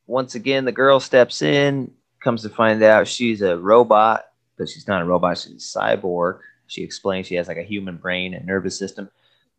once 0.07 0.35
again, 0.35 0.65
the 0.65 0.73
girl 0.73 0.99
steps 1.01 1.43
in, 1.43 1.93
comes 2.21 2.43
to 2.43 2.49
find 2.49 2.83
out 2.83 3.07
she's 3.07 3.43
a 3.43 3.57
robot, 3.57 4.27
but 4.57 4.69
she's 4.69 4.89
not 4.89 5.03
a 5.03 5.05
robot, 5.05 5.39
she's 5.39 5.75
a 5.75 5.79
cyborg. 5.79 6.41
She 6.67 6.83
explains 6.83 7.27
she 7.27 7.37
has 7.37 7.49
like 7.49 7.57
a 7.57 7.63
human 7.63 7.97
brain 7.97 8.35
and 8.35 8.45
nervous 8.45 8.79
system, 8.79 9.09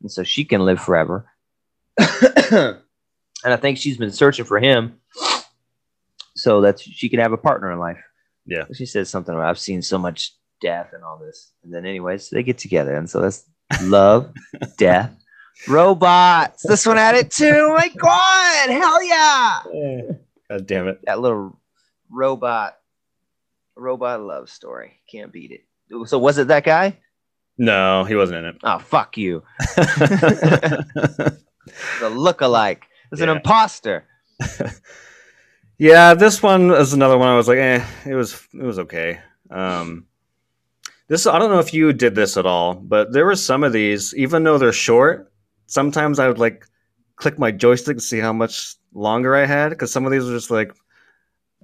and 0.02 0.12
so 0.12 0.24
she 0.24 0.44
can 0.46 0.66
live 0.66 0.80
forever. 0.80 1.26
and 2.52 2.78
I 3.46 3.56
think 3.56 3.78
she's 3.78 3.98
been 3.98 4.12
searching 4.12 4.46
for 4.46 4.60
him 4.60 5.00
so 6.36 6.62
that 6.62 6.80
she 6.80 7.10
can 7.10 7.20
have 7.20 7.32
a 7.32 7.38
partner 7.38 7.72
in 7.72 7.80
life. 7.80 8.02
Yeah. 8.46 8.66
She 8.74 8.86
says 8.86 9.10
something 9.10 9.34
about 9.34 9.50
I've 9.50 9.60
seen 9.60 9.82
so 9.82 9.98
much 9.98 10.34
death 10.62 10.94
and 10.94 11.04
all 11.04 11.18
this. 11.18 11.52
And 11.64 11.74
then 11.74 11.86
anyways, 11.86 12.30
they 12.30 12.44
get 12.44 12.58
together. 12.58 12.96
And 12.96 13.10
so 13.10 13.22
that's 13.22 13.46
love, 13.82 14.34
death, 14.78 15.16
robots. 15.68 16.64
This 16.64 16.86
one 16.86 16.98
had 16.98 17.16
it 17.16 17.32
too. 17.32 17.68
Oh 17.70 17.76
my 17.76 17.90
god. 17.90 18.70
Hell 18.70 19.04
yeah. 19.04 20.02
God 20.50 20.68
damn 20.68 20.88
it. 20.88 21.00
That 21.06 21.20
little 21.20 21.60
robot 22.10 22.78
robot 23.76 24.22
love 24.22 24.50
story. 24.50 25.00
Can't 25.10 25.32
beat 25.32 25.52
it. 25.52 26.08
So 26.08 26.20
was 26.20 26.38
it 26.38 26.48
that 26.50 26.64
guy? 26.64 26.98
No, 27.58 28.04
he 28.04 28.16
wasn't 28.16 28.40
in 28.40 28.46
it. 28.46 28.58
Oh 28.64 28.80
fuck 28.80 29.18
you. 29.18 29.44
The 32.00 32.10
look-alike. 32.10 32.86
It's 33.12 33.22
an 33.22 33.30
imposter. 33.30 34.06
yeah, 35.78 36.14
this 36.14 36.42
one 36.42 36.72
is 36.72 36.94
another 36.94 37.18
one. 37.18 37.28
I 37.28 37.36
was 37.36 37.48
like, 37.48 37.58
eh, 37.58 37.86
it 38.06 38.14
was 38.14 38.48
it 38.54 38.64
was 38.64 38.80
okay. 38.80 39.20
Um, 39.50 40.06
this 41.10 41.28
I 41.28 41.38
don't 41.40 41.50
know 41.52 41.60
if 41.60 41.74
you 41.74 41.92
did 41.92 42.16
this 42.16 42.38
at 42.38 42.46
all, 42.46 42.76
but 42.76 43.12
there 43.12 43.26
were 43.26 43.36
some 43.36 43.64
of 43.64 43.74
these, 43.74 44.16
even 44.16 44.44
though 44.44 44.58
they're 44.58 44.72
short. 44.72 45.32
Sometimes 45.68 46.18
I 46.20 46.28
would 46.28 46.40
like 46.40 46.66
click 47.18 47.38
my 47.38 47.52
joystick 47.52 47.98
to 47.98 48.02
see 48.02 48.20
how 48.20 48.32
much 48.34 48.76
longer 48.94 49.36
I 49.36 49.46
had 49.46 49.70
because 49.70 49.92
some 49.92 50.06
of 50.06 50.12
these 50.12 50.28
are 50.28 50.32
just 50.34 50.50
like, 50.50 50.74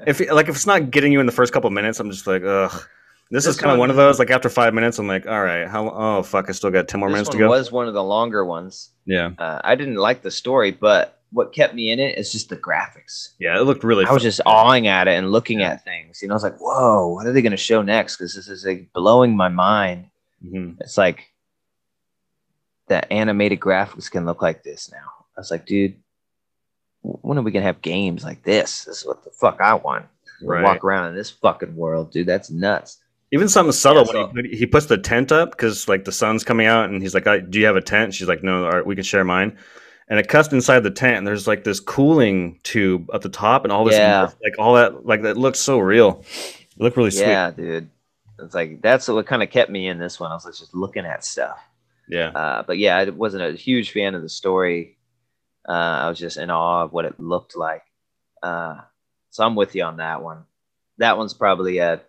if 0.06 0.20
like 0.32 0.50
if 0.50 0.56
it's 0.56 0.68
not 0.68 0.92
getting 0.92 1.12
you 1.14 1.20
in 1.22 1.26
the 1.26 1.32
first 1.32 1.54
couple 1.54 1.70
minutes, 1.70 2.00
I'm 2.00 2.12
just 2.12 2.28
like, 2.28 2.44
ugh. 2.44 2.84
This, 3.32 3.48
is 3.48 3.58
kind 3.58 3.72
of 3.72 3.80
one- 3.80 3.90
of 3.90 3.96
those. 3.96 4.20
Like 4.20 4.30
after 4.30 4.50
five 4.50 4.74
minutes, 4.76 5.00
I'm 5.00 5.08
like, 5.08 5.26
all 5.26 5.42
right, 5.42 5.68
how? 5.68 5.90
Oh 5.90 6.22
fuck, 6.22 6.48
I 6.48 6.52
still 6.52 6.70
got 6.70 6.88
ten 6.88 7.00
more 7.00 7.10
This 7.10 7.14
minutes 7.16 7.30
to 7.32 7.38
go. 7.40 7.50
was 7.50 7.72
one 7.72 7.88
of 7.88 7.96
the 7.96 8.04
longer 8.04 8.46
ones. 8.46 8.92
yeah, 9.06 9.32
Uh, 9.40 9.60
I 9.64 9.74
didn't 9.76 9.96
like 9.96 10.22
the 10.22 10.30
story, 10.30 10.70
but 10.72 11.15
what 11.36 11.52
kept 11.54 11.76
me 11.76 11.92
in 11.92 12.00
it 12.00 12.18
is 12.18 12.32
just 12.32 12.48
the 12.48 12.56
graphics. 12.56 13.34
yeah, 13.40 13.60
it 13.60 13.64
looked 13.64 13.84
really. 13.84 14.06
I 14.06 14.14
was 14.14 14.24
fun. 14.24 14.28
just 14.30 14.42
awing 14.46 14.88
at 14.88 15.10
it 15.10 15.16
and 15.16 15.34
looking 15.34 15.62
at 15.62 15.84
things. 15.84 16.22
You 16.22 16.30
know, 16.30 16.34
I 16.34 16.38
was 16.38 16.44
like, 16.44 16.58
"Whoa, 16.60 17.08
what 17.08 17.28
are 17.28 17.34
they 17.34 17.42
going 17.42 17.52
to 17.52 17.58
show 17.58 17.82
next?" 17.82 18.16
Because 18.16 18.34
this 18.34 18.48
is 18.48 18.66
like 18.66 18.92
blowing 18.94 19.36
my 19.36 19.50
mind. 19.50 20.10
Mhm. 20.46 20.78
It's 20.80 20.98
like 20.98 21.32
that 22.88 23.12
animated 23.12 23.60
graphics 23.60 24.10
can 24.10 24.26
look 24.26 24.42
like 24.42 24.64
this 24.64 24.90
now. 24.92 25.26
I 25.36 25.42
was 25.42 25.52
like, 25.52 25.66
dude, 25.66 25.96
when 27.02 27.38
are 27.38 27.42
we 27.42 27.52
gonna 27.52 27.66
have 27.66 27.82
games 27.82 28.24
like 28.24 28.44
this? 28.44 28.86
This 28.86 29.00
is 29.00 29.06
what 29.06 29.24
the 29.24 29.32
fuck 29.32 29.60
I 29.60 29.74
want. 29.74 30.06
Right. 30.42 30.64
Walk 30.64 30.84
around 30.86 31.10
in 31.10 31.16
this 31.16 31.32
fucking 31.32 31.76
world, 31.76 32.12
dude. 32.12 32.28
That's 32.28 32.50
nuts. 32.50 33.00
Even 33.32 33.50
something 33.50 33.72
subtle 33.74 34.06
Yeah, 34.14 34.28
when 34.32 34.46
he, 34.46 34.56
he 34.56 34.66
puts 34.66 34.86
the 34.86 34.98
tent 34.98 35.32
up 35.32 35.52
because 35.52 35.90
like 35.90 36.06
the 36.06 36.12
sun's 36.12 36.44
coming 36.44 36.68
out 36.68 36.90
and 36.90 37.02
he's 37.02 37.14
like, 37.14 37.28
I, 37.28 37.40
"Do 37.40 37.60
you 37.60 37.66
have 37.66 37.76
a 37.76 37.82
tent?" 37.82 38.14
She's 38.14 38.28
like, 38.28 38.44
"No, 38.44 38.66
all 38.66 38.72
right, 38.72 38.86
we 38.86 38.96
can 38.96 39.04
share 39.04 39.24
mine." 39.24 39.58
And 40.08 40.20
it 40.20 40.28
cuts 40.28 40.52
inside 40.54 40.82
the 40.82 40.92
tent 40.92 41.18
and 41.18 41.26
there's 41.28 41.48
like 41.48 41.64
this 41.64 41.80
cooling 41.80 42.60
tube 42.64 43.10
at 43.14 43.22
the 43.24 43.30
top 43.30 43.64
and 43.64 43.72
all 43.74 43.84
this 43.86 43.96
Yeah. 43.96 44.30
like 44.44 44.54
all 44.60 44.76
that 44.76 45.06
like 45.06 45.24
that 45.24 45.36
looks 45.38 45.60
so 45.60 45.80
real. 45.80 46.24
It 46.78 46.80
looked 46.80 46.96
really 46.98 47.10
sweet. 47.12 47.22
Yeah, 47.28 47.50
dude. 47.52 47.90
It's 48.40 48.54
like 48.54 48.82
that's 48.82 49.08
what 49.08 49.26
kind 49.26 49.42
of 49.42 49.50
kept 49.50 49.72
me 49.72 49.88
in 49.88 49.98
this 49.98 50.20
one. 50.20 50.32
I 50.32 50.36
was 50.36 50.46
like, 50.46 50.54
just 50.56 50.76
looking 50.76 51.06
at 51.06 51.24
stuff. 51.26 51.58
Yeah. 52.08 52.28
Uh, 52.30 52.64
but 52.64 52.78
yeah, 52.78 52.98
I 52.98 53.10
wasn't 53.10 53.44
a 53.44 53.54
huge 53.58 53.92
fan 53.94 54.14
of 54.14 54.22
the 54.22 54.30
story. 54.30 54.98
Uh, 55.68 55.72
I 55.72 56.10
was 56.10 56.20
just 56.20 56.38
in 56.38 56.52
awe 56.52 56.84
of 56.84 56.94
what 56.94 57.06
it 57.06 57.20
looked 57.20 57.56
like. 57.58 57.82
Uh, 58.44 58.82
so 59.32 59.44
I'm 59.44 59.56
with 59.56 59.74
you 59.74 59.84
on 59.84 59.98
that 59.98 60.22
one. 60.22 60.44
That 61.00 61.18
one's 61.18 61.34
probably 61.34 61.80
a 61.80 62.02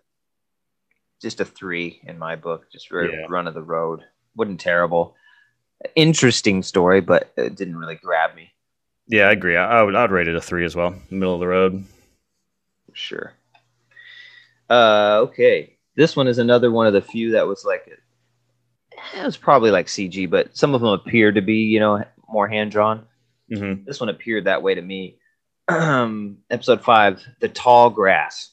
just 1.21 1.39
a 1.41 1.45
three 1.45 1.99
in 2.03 2.19
my 2.19 2.35
book, 2.35 2.71
just 2.71 2.89
for 2.89 3.09
Yeah. 3.09 3.25
run 3.27 3.47
of 3.47 3.55
the 3.55 3.63
road. 3.63 4.03
wasn't 4.35 4.59
terrible. 4.59 5.15
Interesting 5.95 6.63
story, 6.63 7.01
but 7.01 7.31
it 7.37 7.55
didn't 7.55 7.77
really 7.77 7.95
grab 7.95 8.35
me 8.35 8.51
Yeah, 9.07 9.27
I 9.27 9.31
agree. 9.31 9.55
I, 9.55 9.79
I 9.79 9.83
would 9.83 9.95
I'd 9.95 10.11
rate 10.11 10.27
it 10.27 10.35
a 10.35 10.41
three 10.41 10.65
as 10.65 10.75
well. 10.75 10.95
Middle 11.09 11.35
of 11.35 11.39
the 11.39 11.47
road. 11.47 11.85
sure. 12.93 13.33
Uh, 14.69 15.19
okay, 15.23 15.77
this 15.95 16.15
one 16.15 16.27
is 16.27 16.39
another 16.39 16.71
one 16.71 16.87
of 16.87 16.93
the 16.93 17.01
few 17.01 17.31
that 17.31 17.47
was 17.47 17.63
like 17.63 17.87
it 19.15 19.23
was 19.23 19.37
probably 19.37 19.71
like 19.71 19.87
CG, 19.87 20.29
but 20.29 20.55
some 20.57 20.73
of 20.75 20.81
them 20.81 20.89
appear 20.89 21.31
to 21.31 21.41
be, 21.41 21.55
you 21.55 21.79
know, 21.79 22.03
more 22.27 22.47
hand 22.47 22.71
drawn. 22.71 23.05
hmm 23.53 23.85
this 23.85 23.99
one 23.99 24.09
appeared 24.09 24.45
that 24.45 24.61
way 24.63 24.75
to 24.75 24.81
me. 24.81 25.17
Um, 25.69 26.39
episode 26.49 26.83
five, 26.83 27.21
the 27.39 27.49
tall 27.49 27.89
grass. 27.89 28.51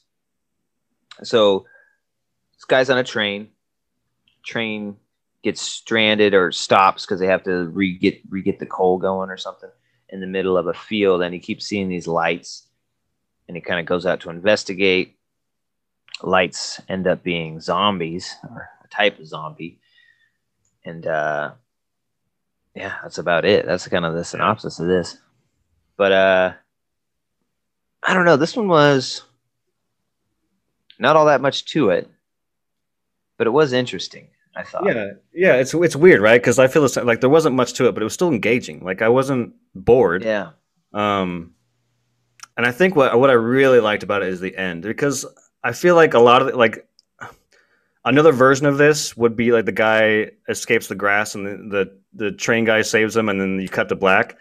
So 1.22 1.66
this 2.56 2.64
guy's 2.64 2.90
on 2.90 2.98
a 2.98 3.04
train. 3.04 3.48
Train 4.44 4.96
gets 5.44 5.60
stranded 5.60 6.34
or 6.34 6.50
stops 6.50 7.04
because 7.04 7.20
they 7.20 7.26
have 7.26 7.44
to 7.44 7.66
re 7.68 7.96
get 7.96 8.20
re 8.28 8.42
get 8.42 8.58
the 8.58 8.66
coal 8.66 8.98
going 8.98 9.30
or 9.30 9.36
something 9.36 9.70
in 10.08 10.20
the 10.20 10.26
middle 10.26 10.56
of 10.56 10.66
a 10.66 10.74
field, 10.74 11.22
and 11.22 11.32
he 11.32 11.38
keeps 11.38 11.66
seeing 11.66 11.88
these 11.88 12.08
lights, 12.08 12.66
and 13.46 13.56
he 13.56 13.60
kind 13.60 13.78
of 13.78 13.86
goes 13.86 14.06
out 14.06 14.20
to 14.20 14.30
investigate. 14.30 15.16
Lights 16.22 16.80
end 16.88 17.06
up 17.06 17.22
being 17.22 17.60
zombies 17.60 18.34
or 18.48 18.68
a 18.84 18.88
type 18.88 19.18
of 19.18 19.26
zombie, 19.26 19.78
and 20.84 21.06
uh, 21.06 21.52
yeah, 22.74 22.94
that's 23.02 23.18
about 23.18 23.44
it. 23.44 23.66
That's 23.66 23.86
kind 23.88 24.04
of 24.04 24.14
the 24.14 24.24
synopsis 24.24 24.80
of 24.80 24.86
this. 24.86 25.18
But 25.96 26.12
uh 26.12 26.52
I 28.06 28.12
don't 28.12 28.26
know. 28.26 28.36
This 28.36 28.56
one 28.56 28.68
was 28.68 29.22
not 30.98 31.16
all 31.16 31.26
that 31.26 31.40
much 31.40 31.64
to 31.66 31.90
it, 31.90 32.10
but 33.38 33.46
it 33.46 33.50
was 33.50 33.72
interesting. 33.72 34.28
I 34.56 34.62
thought. 34.62 34.86
Yeah, 34.86 35.10
yeah. 35.32 35.54
It's 35.54 35.74
it's 35.74 35.96
weird, 35.96 36.20
right? 36.20 36.40
Because 36.40 36.58
I 36.58 36.68
feel 36.68 36.86
like 37.04 37.20
there 37.20 37.30
wasn't 37.30 37.56
much 37.56 37.72
to 37.74 37.88
it, 37.88 37.92
but 37.92 38.02
it 38.02 38.04
was 38.04 38.14
still 38.14 38.28
engaging. 38.30 38.84
Like 38.84 39.02
I 39.02 39.08
wasn't 39.08 39.54
bored. 39.74 40.22
Yeah. 40.24 40.50
Um, 40.92 41.54
and 42.56 42.64
I 42.64 42.70
think 42.70 42.94
what 42.94 43.18
what 43.18 43.30
I 43.30 43.34
really 43.34 43.80
liked 43.80 44.02
about 44.04 44.22
it 44.22 44.28
is 44.28 44.40
the 44.40 44.56
end 44.56 44.82
because 44.82 45.26
I 45.62 45.72
feel 45.72 45.96
like 45.96 46.14
a 46.14 46.20
lot 46.20 46.42
of 46.42 46.54
like 46.54 46.86
another 48.04 48.32
version 48.32 48.66
of 48.66 48.78
this 48.78 49.16
would 49.16 49.36
be 49.36 49.50
like 49.52 49.64
the 49.64 49.72
guy 49.72 50.30
escapes 50.48 50.88
the 50.88 50.94
grass 50.94 51.34
and 51.34 51.46
the 51.46 51.56
the, 52.14 52.24
the 52.26 52.32
train 52.32 52.64
guy 52.64 52.82
saves 52.82 53.16
him 53.16 53.28
and 53.28 53.40
then 53.40 53.60
you 53.60 53.68
cut 53.68 53.88
to 53.88 53.96
black. 53.96 54.38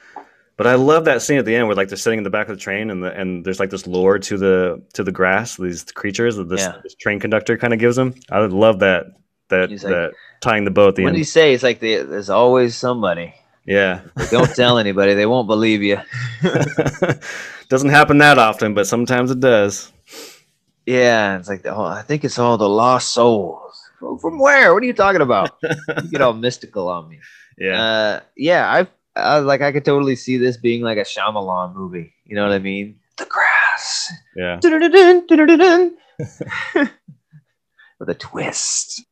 But 0.56 0.68
I 0.68 0.76
love 0.76 1.06
that 1.06 1.24
scene 1.24 1.40
at 1.40 1.46
the 1.46 1.56
end 1.56 1.66
where 1.66 1.76
like 1.76 1.88
they're 1.88 1.98
sitting 1.98 2.20
in 2.20 2.24
the 2.24 2.30
back 2.30 2.48
of 2.48 2.56
the 2.56 2.62
train 2.62 2.92
and 2.92 3.04
the, 3.04 3.12
and 3.20 3.44
there's 3.44 3.60
like 3.60 3.72
this 3.72 3.88
lure 3.88 4.20
to 4.20 4.38
the 4.38 4.84
to 4.94 5.04
the 5.04 5.12
grass 5.12 5.58
these 5.58 5.84
creatures 5.86 6.36
that 6.36 6.50
this, 6.50 6.62
Yeah. 6.62 6.76
this 6.84 6.94
train 6.96 7.20
conductor 7.20 7.58
kind 7.58 7.74
of 7.74 7.80
gives 7.80 7.96
them. 7.96 8.14
I 8.30 8.40
would 8.40 8.54
love 8.54 8.80
that 8.80 9.06
that 9.50 9.70
He's 9.70 9.84
like- 9.84 9.94
that 9.94 10.12
tying 10.42 10.66
the 10.66 10.72
bow 10.72 10.90
at 10.90 10.96
the 10.96 11.04
What 11.04 11.10
end. 11.10 11.16
did 11.16 11.20
he 11.20 11.24
say? 11.26 11.54
It's 11.54 11.64
like 11.64 11.80
the, 11.80 11.98
there's 12.04 12.30
always 12.30 12.76
somebody. 12.76 13.34
yeah. 13.66 14.02
Don't 14.32 14.54
tell 14.56 14.78
anybody; 14.78 15.14
they 15.14 15.26
won't 15.26 15.48
believe 15.48 15.82
you. 15.84 15.98
Doesn't 17.70 17.90
happen 17.90 18.18
that 18.20 18.38
often, 18.38 18.74
but 18.74 18.88
sometimes 18.88 19.32
it 19.32 19.40
does. 19.40 19.92
Yeah, 20.86 21.38
it's 21.38 21.48
like 21.48 21.64
the 21.64 21.74
whole, 21.74 21.86
I 21.86 22.02
think 22.02 22.24
it's 22.26 22.38
all 22.38 22.58
the 22.58 22.68
lost 22.68 23.14
souls. 23.14 23.80
From, 24.20 24.38
where? 24.38 24.74
What 24.74 24.84
are 24.84 24.86
you 24.86 24.94
talking 24.94 25.22
about? 25.22 25.52
you 25.64 26.10
get 26.12 26.22
all 26.22 26.34
mystical 26.48 26.90
on 26.90 27.08
me. 27.08 27.20
Yeah. 27.58 27.82
Uh, 27.82 28.20
yeah, 28.36 28.70
I've 28.70 28.88
I, 29.16 29.38
like 29.40 29.62
I 29.62 29.72
could 29.72 29.86
totally 29.86 30.16
see 30.18 30.36
this 30.38 30.58
being 30.58 30.82
like 30.82 30.98
a 30.98 31.06
Shyamalan 31.06 31.74
movie. 31.74 32.14
You 32.26 32.36
know 32.36 32.44
what 32.44 32.52
I 32.54 32.60
mean? 32.60 33.00
The 33.18 33.26
grass. 33.26 34.12
yeah. 34.36 34.60
With 38.00 38.10
a 38.10 38.16
twist. 38.16 39.04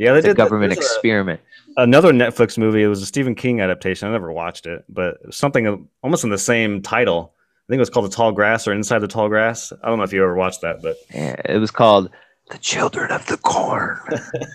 Yeah, 0.00 0.12
they 0.14 0.22
did 0.22 0.36
government 0.36 0.72
there's 0.74 0.78
a- 0.86 0.90
experiment. 0.94 1.40
another 1.76 2.10
Netflix 2.12 2.56
movie. 2.56 2.82
It 2.82 2.88
was 2.88 3.02
a 3.02 3.06
Stephen 3.06 3.34
King 3.34 3.60
adaptation. 3.60 4.08
I 4.08 4.12
never 4.12 4.32
watched 4.32 4.66
it, 4.66 4.84
but 4.88 5.18
it 5.24 5.34
something 5.34 5.86
almost 6.02 6.24
in 6.24 6.30
the 6.30 6.38
same 6.38 6.80
title. 6.82 7.34
I 7.36 7.64
think 7.68 7.76
it 7.76 7.80
was 7.80 7.90
called 7.90 8.06
The 8.10 8.14
Tall 8.16 8.32
Grass 8.32 8.66
or 8.66 8.72
Inside 8.72 9.00
the 9.00 9.08
Tall 9.08 9.28
Grass. 9.28 9.72
I 9.82 9.88
don't 9.88 9.98
know 9.98 10.04
if 10.04 10.12
you 10.12 10.22
ever 10.22 10.34
watched 10.34 10.62
that, 10.62 10.80
but 10.82 10.96
Yeah, 11.14 11.36
it 11.44 11.58
was 11.58 11.70
called 11.70 12.10
The 12.50 12.58
Children 12.58 13.10
of 13.12 13.26
the 13.26 13.36
Corn. 13.36 13.98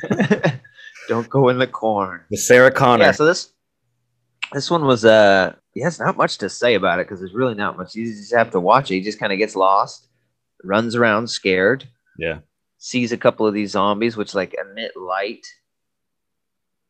Don't 1.07 1.29
go 1.29 1.49
in 1.49 1.59
the 1.59 1.67
corn. 1.67 2.21
with 2.31 2.39
Sarah 2.39 2.71
Connor. 2.71 3.03
Yeah, 3.05 3.11
so 3.11 3.25
this 3.25 3.51
this 4.53 4.71
one 4.71 4.85
was 4.85 5.05
uh 5.05 5.53
yeah, 5.75 5.87
it's 5.87 5.99
not 5.99 6.17
much 6.17 6.37
to 6.39 6.49
say 6.49 6.73
about 6.75 6.99
it 6.99 7.05
because 7.05 7.19
there's 7.19 7.33
really 7.33 7.53
not 7.53 7.77
much. 7.77 7.93
You 7.95 8.05
just 8.05 8.33
have 8.33 8.49
to 8.51 8.59
watch 8.59 8.89
it. 8.89 8.95
He 8.95 9.01
just 9.01 9.19
kind 9.19 9.31
of 9.31 9.37
gets 9.37 9.55
lost, 9.55 10.07
runs 10.63 10.95
around 10.95 11.29
scared, 11.29 11.87
yeah. 12.17 12.39
Sees 12.77 13.11
a 13.11 13.17
couple 13.17 13.47
of 13.47 13.53
these 13.53 13.71
zombies 13.71 14.15
which 14.17 14.35
like 14.35 14.53
emit 14.53 14.91
light. 14.97 15.45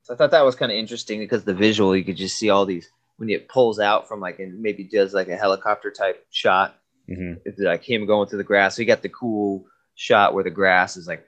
So 0.03 0.13
I 0.13 0.17
thought 0.17 0.31
that 0.31 0.45
was 0.45 0.55
kind 0.55 0.71
of 0.71 0.77
interesting 0.77 1.19
because 1.19 1.43
the 1.43 1.53
visual 1.53 1.95
you 1.95 2.03
could 2.03 2.17
just 2.17 2.37
see 2.37 2.49
all 2.49 2.65
these 2.65 2.89
when 3.17 3.29
it 3.29 3.47
pulls 3.49 3.79
out 3.79 4.07
from 4.07 4.19
like 4.19 4.39
and 4.39 4.61
maybe 4.61 4.83
does 4.83 5.13
like 5.13 5.27
a 5.29 5.35
helicopter 5.37 5.91
type 5.91 6.25
shot. 6.31 6.75
hmm 7.07 7.33
It's 7.45 7.59
like 7.59 7.83
him 7.83 8.05
going 8.05 8.27
through 8.27 8.37
the 8.39 8.43
grass. 8.43 8.75
So 8.75 8.81
you 8.81 8.87
got 8.87 9.01
the 9.01 9.09
cool 9.09 9.65
shot 9.95 10.33
where 10.33 10.43
the 10.43 10.49
grass 10.51 10.97
is 10.97 11.07
like 11.07 11.25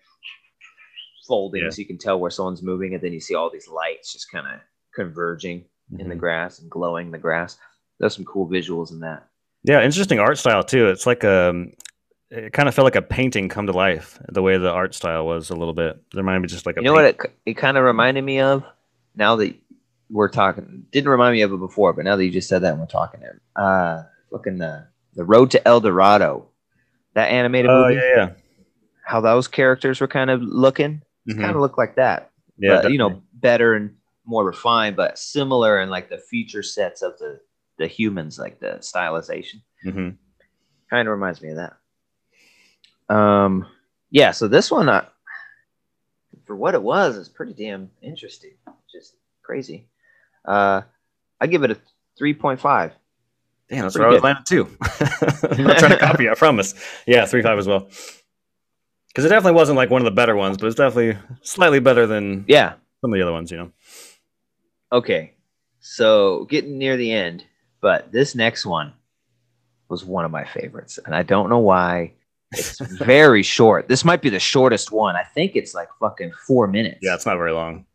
folding, 1.28 1.64
Yeah. 1.64 1.70
so 1.70 1.80
you 1.80 1.86
can 1.86 1.98
tell 1.98 2.20
where 2.20 2.32
someone's 2.32 2.64
moving, 2.64 2.94
and 2.94 3.02
then 3.04 3.14
you 3.14 3.20
see 3.20 3.36
all 3.36 3.50
these 3.50 3.68
lights 3.68 4.14
just 4.14 4.32
kind 4.32 4.48
of 4.48 4.60
converging 4.96 5.66
in 6.00 6.08
the 6.10 6.16
Mhm. 6.16 6.20
grass 6.20 6.60
and 6.60 6.70
glowing 6.70 7.12
the 7.12 7.18
grass. 7.18 7.58
There's 8.00 8.16
some 8.16 8.26
cool 8.26 8.48
visuals 8.48 8.92
in 8.92 9.00
that. 9.02 9.28
Yeah, 9.64 9.84
interesting 9.84 10.20
art 10.20 10.38
style 10.38 10.64
too. 10.64 10.88
It's 10.88 11.06
like 11.06 11.24
um 11.24 11.74
it 12.30 12.54
kind 12.54 12.68
of 12.68 12.76
felt 12.76 12.84
like 12.86 12.96
a 12.96 13.02
painting 13.02 13.50
come 13.50 13.68
to 13.68 13.74
life. 13.74 14.20
The 14.30 14.42
way 14.42 14.58
the 14.58 14.72
art 14.72 14.94
style 14.94 15.26
was 15.26 15.50
a 15.50 15.56
little 15.56 15.74
bit. 15.74 15.96
It 16.14 16.18
reminded 16.18 16.42
me 16.42 16.48
just 16.48 16.66
like 16.66 16.78
a 16.78 16.82
You 16.82 16.86
know 16.86 16.94
what 16.94 17.06
it, 17.06 17.20
it 17.46 17.54
kind 17.56 17.78
of 17.78 17.84
reminded 17.84 18.24
me 18.24 18.40
of? 18.42 18.64
Now 19.16 19.36
that 19.38 19.56
we're 20.10 20.30
talking, 20.30 20.86
didn't 20.92 21.10
remind 21.10 21.34
me 21.34 21.42
of 21.42 21.52
it 21.54 21.58
before, 21.58 21.94
but 21.94 22.06
now 22.06 22.16
that 22.16 22.24
you 22.26 22.32
just 22.32 22.48
said 22.50 22.62
that, 22.64 22.72
and 22.72 22.80
we're 22.80 22.86
talking 22.88 23.22
it. 23.22 23.40
Uh, 23.56 24.04
fucking 24.32 24.58
the 24.58 24.88
the 25.16 25.24
Road 25.24 25.50
to 25.52 25.68
El 25.68 25.80
Dorado, 25.82 26.48
that 27.14 27.30
animated 27.30 27.72
Oh 27.72 27.84
movie. 27.88 27.96
yeah, 27.96 28.16
yeah. 28.16 28.30
How 29.04 29.20
those 29.22 29.48
characters 29.48 30.00
were 30.02 30.08
kind 30.08 30.30
of 30.30 30.42
looking, 30.42 31.02
Mhm. 31.28 31.40
kind 31.42 31.56
of 31.56 31.62
looked 31.62 31.78
like 31.78 31.96
that. 31.96 32.32
Yeah, 32.60 32.82
but, 32.84 32.92
you 32.92 32.98
know, 32.98 33.22
better 33.34 33.74
and 33.74 33.96
more 34.26 34.46
refined, 34.46 34.96
but 34.96 35.18
similar 35.18 35.80
in 35.82 35.90
like 35.90 36.10
the 36.10 36.18
feature 36.18 36.62
sets 36.64 37.02
of 37.02 37.18
the 37.20 37.40
the 37.80 37.88
humans, 37.88 38.38
like 38.40 38.60
the 38.60 38.78
stylization. 38.82 39.62
Mhm. 39.86 40.18
Kind 40.90 41.08
of 41.08 41.12
reminds 41.12 41.42
me 41.42 41.50
of 41.50 41.56
that. 41.58 41.74
Um, 43.10 43.66
yeah. 44.12 44.32
So 44.32 44.48
this 44.48 44.70
one, 44.72 44.90
uh, 44.90 45.06
for 46.46 46.56
what 46.56 46.74
it 46.76 46.82
was, 46.82 47.16
is 47.16 47.30
pretty 47.30 47.54
damn 47.54 47.90
interesting. 48.02 48.52
Just 48.92 49.16
crazy. 49.44 49.88
Uh, 50.46 50.82
I 51.42 51.48
give 51.48 51.64
it 51.64 51.72
a 51.72 51.78
three 52.18 52.34
point 52.34 52.60
five. 52.60 52.94
Damn, 53.70 53.82
that's 53.84 53.98
where 53.98 54.08
I 54.08 54.12
was 54.12 54.24
landing 54.24 54.46
too. 54.48 54.66
I'm 55.52 55.66
not 55.66 55.78
trying 55.78 55.92
to 55.92 55.98
copy 56.00 56.30
I 56.30 56.36
promise. 56.36 56.74
Yeah, 57.06 57.26
three 57.26 57.42
five 57.42 57.58
as 57.58 57.68
well. 57.68 57.90
Because 59.10 59.26
it 59.26 59.30
definitely 59.30 59.58
wasn't 59.58 59.78
like 59.78 59.90
one 59.90 60.02
of 60.02 60.06
the 60.06 60.12
better 60.12 60.36
ones, 60.36 60.58
but 60.58 60.68
it's 60.68 60.76
definitely 60.76 61.18
slightly 61.42 61.80
better 61.80 62.06
than 62.08 62.46
Yeah. 62.48 62.74
some 63.02 63.12
of 63.12 63.18
the 63.18 63.22
other 63.24 63.34
ones, 63.34 63.52
you 63.52 63.58
know. 63.58 63.72
Okay. 64.92 65.34
So 65.80 66.46
getting 66.46 66.78
near 66.78 66.96
the 66.98 67.12
end, 67.12 67.44
but 67.82 68.12
this 68.12 68.36
next 68.36 68.66
one 68.66 68.94
was 69.90 70.06
one 70.06 70.24
of 70.24 70.32
my 70.32 70.46
favorites, 70.46 71.00
and 71.06 71.14
I 71.16 71.24
don't 71.24 71.50
know 71.50 71.60
why. 71.60 72.14
It's 72.58 72.80
very 72.80 73.44
short. 73.44 73.88
This 73.88 74.04
might 74.06 74.22
be 74.22 74.30
the 74.30 74.40
shortest 74.40 74.92
one. 74.92 75.16
I 75.16 75.24
think 75.24 75.56
it's 75.56 75.74
like 75.74 75.90
fucking 76.00 76.32
four 76.46 76.68
minutes. 76.68 77.00
Yeah, 77.02 77.16
it's 77.16 77.26
not 77.26 77.38
very 77.38 77.52
long. 77.52 77.86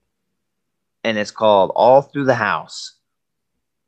and 1.04 1.18
it's 1.18 1.30
called 1.32 1.72
All 1.74 2.02
Through 2.02 2.24
the 2.26 2.34
House. 2.34 2.94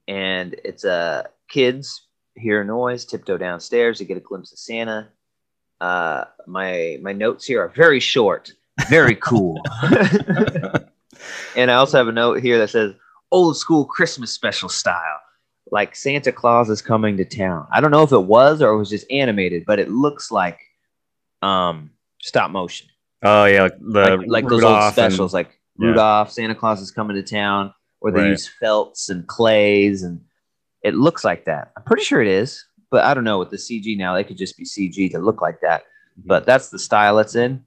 And 0.09 0.55
it's 0.65 0.85
uh, 0.85 1.25
kids 1.49 2.07
hear 2.37 2.61
a 2.61 2.65
noise, 2.65 3.05
tiptoe 3.05 3.39
downstairs 3.39 3.99
to 3.99 4.05
get 4.05 4.17
a 4.17 4.21
glimpse 4.21 4.53
of 4.53 4.59
Santa. 4.59 5.09
Uh, 5.81 6.25
my 6.47 6.99
my 7.03 7.13
notes 7.13 7.45
here 7.47 7.63
are 7.63 7.69
very 7.69 8.01
short, 8.01 8.53
very 8.89 9.15
cool. 9.17 9.61
and 11.57 11.71
I 11.71 11.75
also 11.75 11.99
have 11.99 12.09
a 12.09 12.13
note 12.13 12.41
here 12.43 12.59
that 12.59 12.71
says 12.71 12.95
old 13.31 13.57
school 13.57 13.85
Christmas 13.85 14.31
special 14.33 14.69
style, 14.69 15.21
like 15.71 15.97
Santa 15.97 16.31
Claus 16.33 16.69
is 16.71 16.83
coming 16.83 17.17
to 17.17 17.25
town. 17.25 17.67
I 17.73 17.81
don't 17.81 17.91
know 17.91 18.03
if 18.03 18.13
it 18.13 18.19
was 18.25 18.61
or 18.63 18.71
it 18.71 18.79
was 18.79 18.91
just 18.91 19.11
animated, 19.11 19.65
but 19.67 19.79
it 19.79 19.91
looks 19.91 20.31
like 20.31 20.61
um, 21.43 21.91
stop 22.21 22.51
motion. 22.51 22.89
Oh 23.23 23.45
yeah, 23.47 23.63
like 23.63 23.79
the 23.81 24.17
like, 24.19 24.21
like 24.29 24.45
those 24.45 24.53
old 24.63 24.63
Rudolph 24.63 24.99
and- 24.99 25.13
specials, 25.13 25.33
like 25.35 25.59
yeah. 25.79 25.89
Rudolph, 25.89 26.31
Santa 26.31 26.55
Claus 26.55 26.81
is 26.81 26.91
coming 26.91 27.17
to 27.17 27.23
town, 27.23 27.73
or 28.01 28.11
they 28.11 28.21
Right. 28.21 28.29
use 28.31 28.47
felts 28.61 29.09
and 29.09 29.27
clays, 29.27 30.03
and 30.03 30.21
it 30.83 30.95
looks 30.95 31.25
like 31.25 31.47
that. 31.47 31.73
I'm 31.77 31.83
pretty 31.85 32.05
sure 32.05 32.21
it 32.21 32.29
is, 32.29 32.65
but 32.91 33.05
I 33.05 33.15
don't 33.15 33.25
know 33.25 33.39
with 33.39 33.51
the 33.51 33.57
CG 33.57 33.97
now. 33.97 34.15
They 34.15 34.25
could 34.25 34.37
just 34.37 34.57
be 34.59 34.65
CG 34.65 35.11
to 35.13 35.19
look 35.19 35.41
like 35.41 35.61
that, 35.63 35.83
Mm-hmm. 36.19 36.29
but 36.29 36.47
that's 36.47 36.69
the 36.69 36.79
style 36.79 37.19
it's 37.19 37.35
in, 37.35 37.65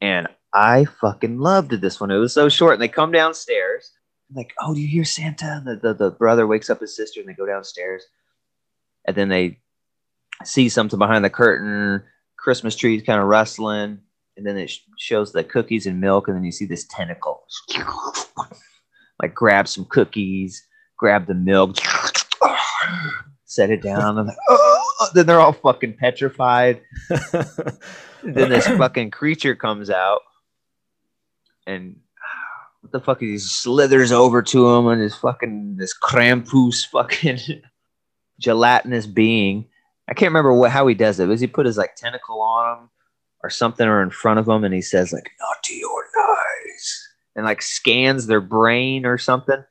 and 0.00 0.28
I 0.52 0.84
fucking 0.84 1.38
loved 1.40 1.72
this 1.72 1.98
one. 2.00 2.10
It 2.12 2.18
was 2.18 2.32
so 2.32 2.48
short, 2.48 2.74
and 2.74 2.82
they 2.82 2.86
come 2.88 3.10
downstairs, 3.10 3.63
like, 4.34 4.52
oh, 4.60 4.74
do 4.74 4.80
you 4.80 4.88
hear 4.88 5.04
Santa? 5.04 5.62
The, 5.64 5.76
the 5.76 5.94
the 5.94 6.10
brother 6.10 6.46
wakes 6.46 6.70
up 6.70 6.80
his 6.80 6.96
sister, 6.96 7.20
and 7.20 7.28
they 7.28 7.34
go 7.34 7.46
downstairs, 7.46 8.04
and 9.06 9.16
then 9.16 9.28
they 9.28 9.60
see 10.44 10.68
something 10.68 10.98
behind 10.98 11.24
the 11.24 11.30
curtain. 11.30 12.02
Christmas 12.36 12.76
trees 12.76 13.02
kind 13.02 13.20
of 13.20 13.26
rustling, 13.26 14.00
and 14.36 14.46
then 14.46 14.58
it 14.58 14.68
sh- 14.68 14.80
shows 14.98 15.32
the 15.32 15.44
cookies 15.44 15.86
and 15.86 16.00
milk, 16.00 16.28
and 16.28 16.36
then 16.36 16.44
you 16.44 16.52
see 16.52 16.66
this 16.66 16.86
tentacle, 16.90 17.44
like 19.22 19.34
grab 19.34 19.66
some 19.68 19.86
cookies, 19.86 20.66
grab 20.98 21.26
the 21.26 21.34
milk, 21.34 21.76
set 23.44 23.70
it 23.70 23.82
down, 23.82 24.18
and 24.18 24.28
like, 24.28 24.36
oh, 24.48 25.08
then 25.14 25.26
they're 25.26 25.40
all 25.40 25.52
fucking 25.52 25.94
petrified. 25.94 26.82
then 28.22 28.50
this 28.50 28.66
fucking 28.66 29.10
creature 29.10 29.54
comes 29.54 29.88
out, 29.88 30.20
and 31.66 31.96
the 32.94 33.00
fuck 33.00 33.22
is 33.22 33.28
he 33.28 33.38
slithers 33.38 34.12
over 34.12 34.40
to 34.40 34.70
him, 34.70 34.86
and 34.86 35.02
this 35.02 35.16
fucking 35.16 35.76
this 35.76 35.92
Krampus 35.98 36.86
fucking 36.86 37.38
gelatinous 38.40 39.06
being. 39.06 39.66
I 40.08 40.14
can't 40.14 40.30
remember 40.30 40.52
what 40.52 40.70
how 40.70 40.86
he 40.86 40.94
does 40.94 41.18
it. 41.18 41.26
Was 41.26 41.40
he 41.40 41.46
put 41.46 41.66
his 41.66 41.76
like 41.76 41.96
tentacle 41.96 42.40
on 42.40 42.78
him 42.78 42.90
or 43.44 43.50
something 43.50 43.86
or 43.86 44.02
in 44.02 44.08
front 44.08 44.38
of 44.38 44.48
him 44.48 44.64
and 44.64 44.72
he 44.72 44.80
says 44.80 45.12
like 45.12 45.30
naughty 45.38 45.82
or 45.84 46.04
nice 46.16 47.08
and 47.36 47.44
like 47.44 47.60
scans 47.60 48.26
their 48.26 48.40
brain 48.40 49.04
or 49.04 49.18
something 49.18 49.62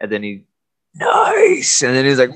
and 0.00 0.12
then 0.12 0.22
he 0.22 0.44
nice 0.94 1.82
and 1.82 1.96
then 1.96 2.04
he's 2.04 2.18
like 2.18 2.30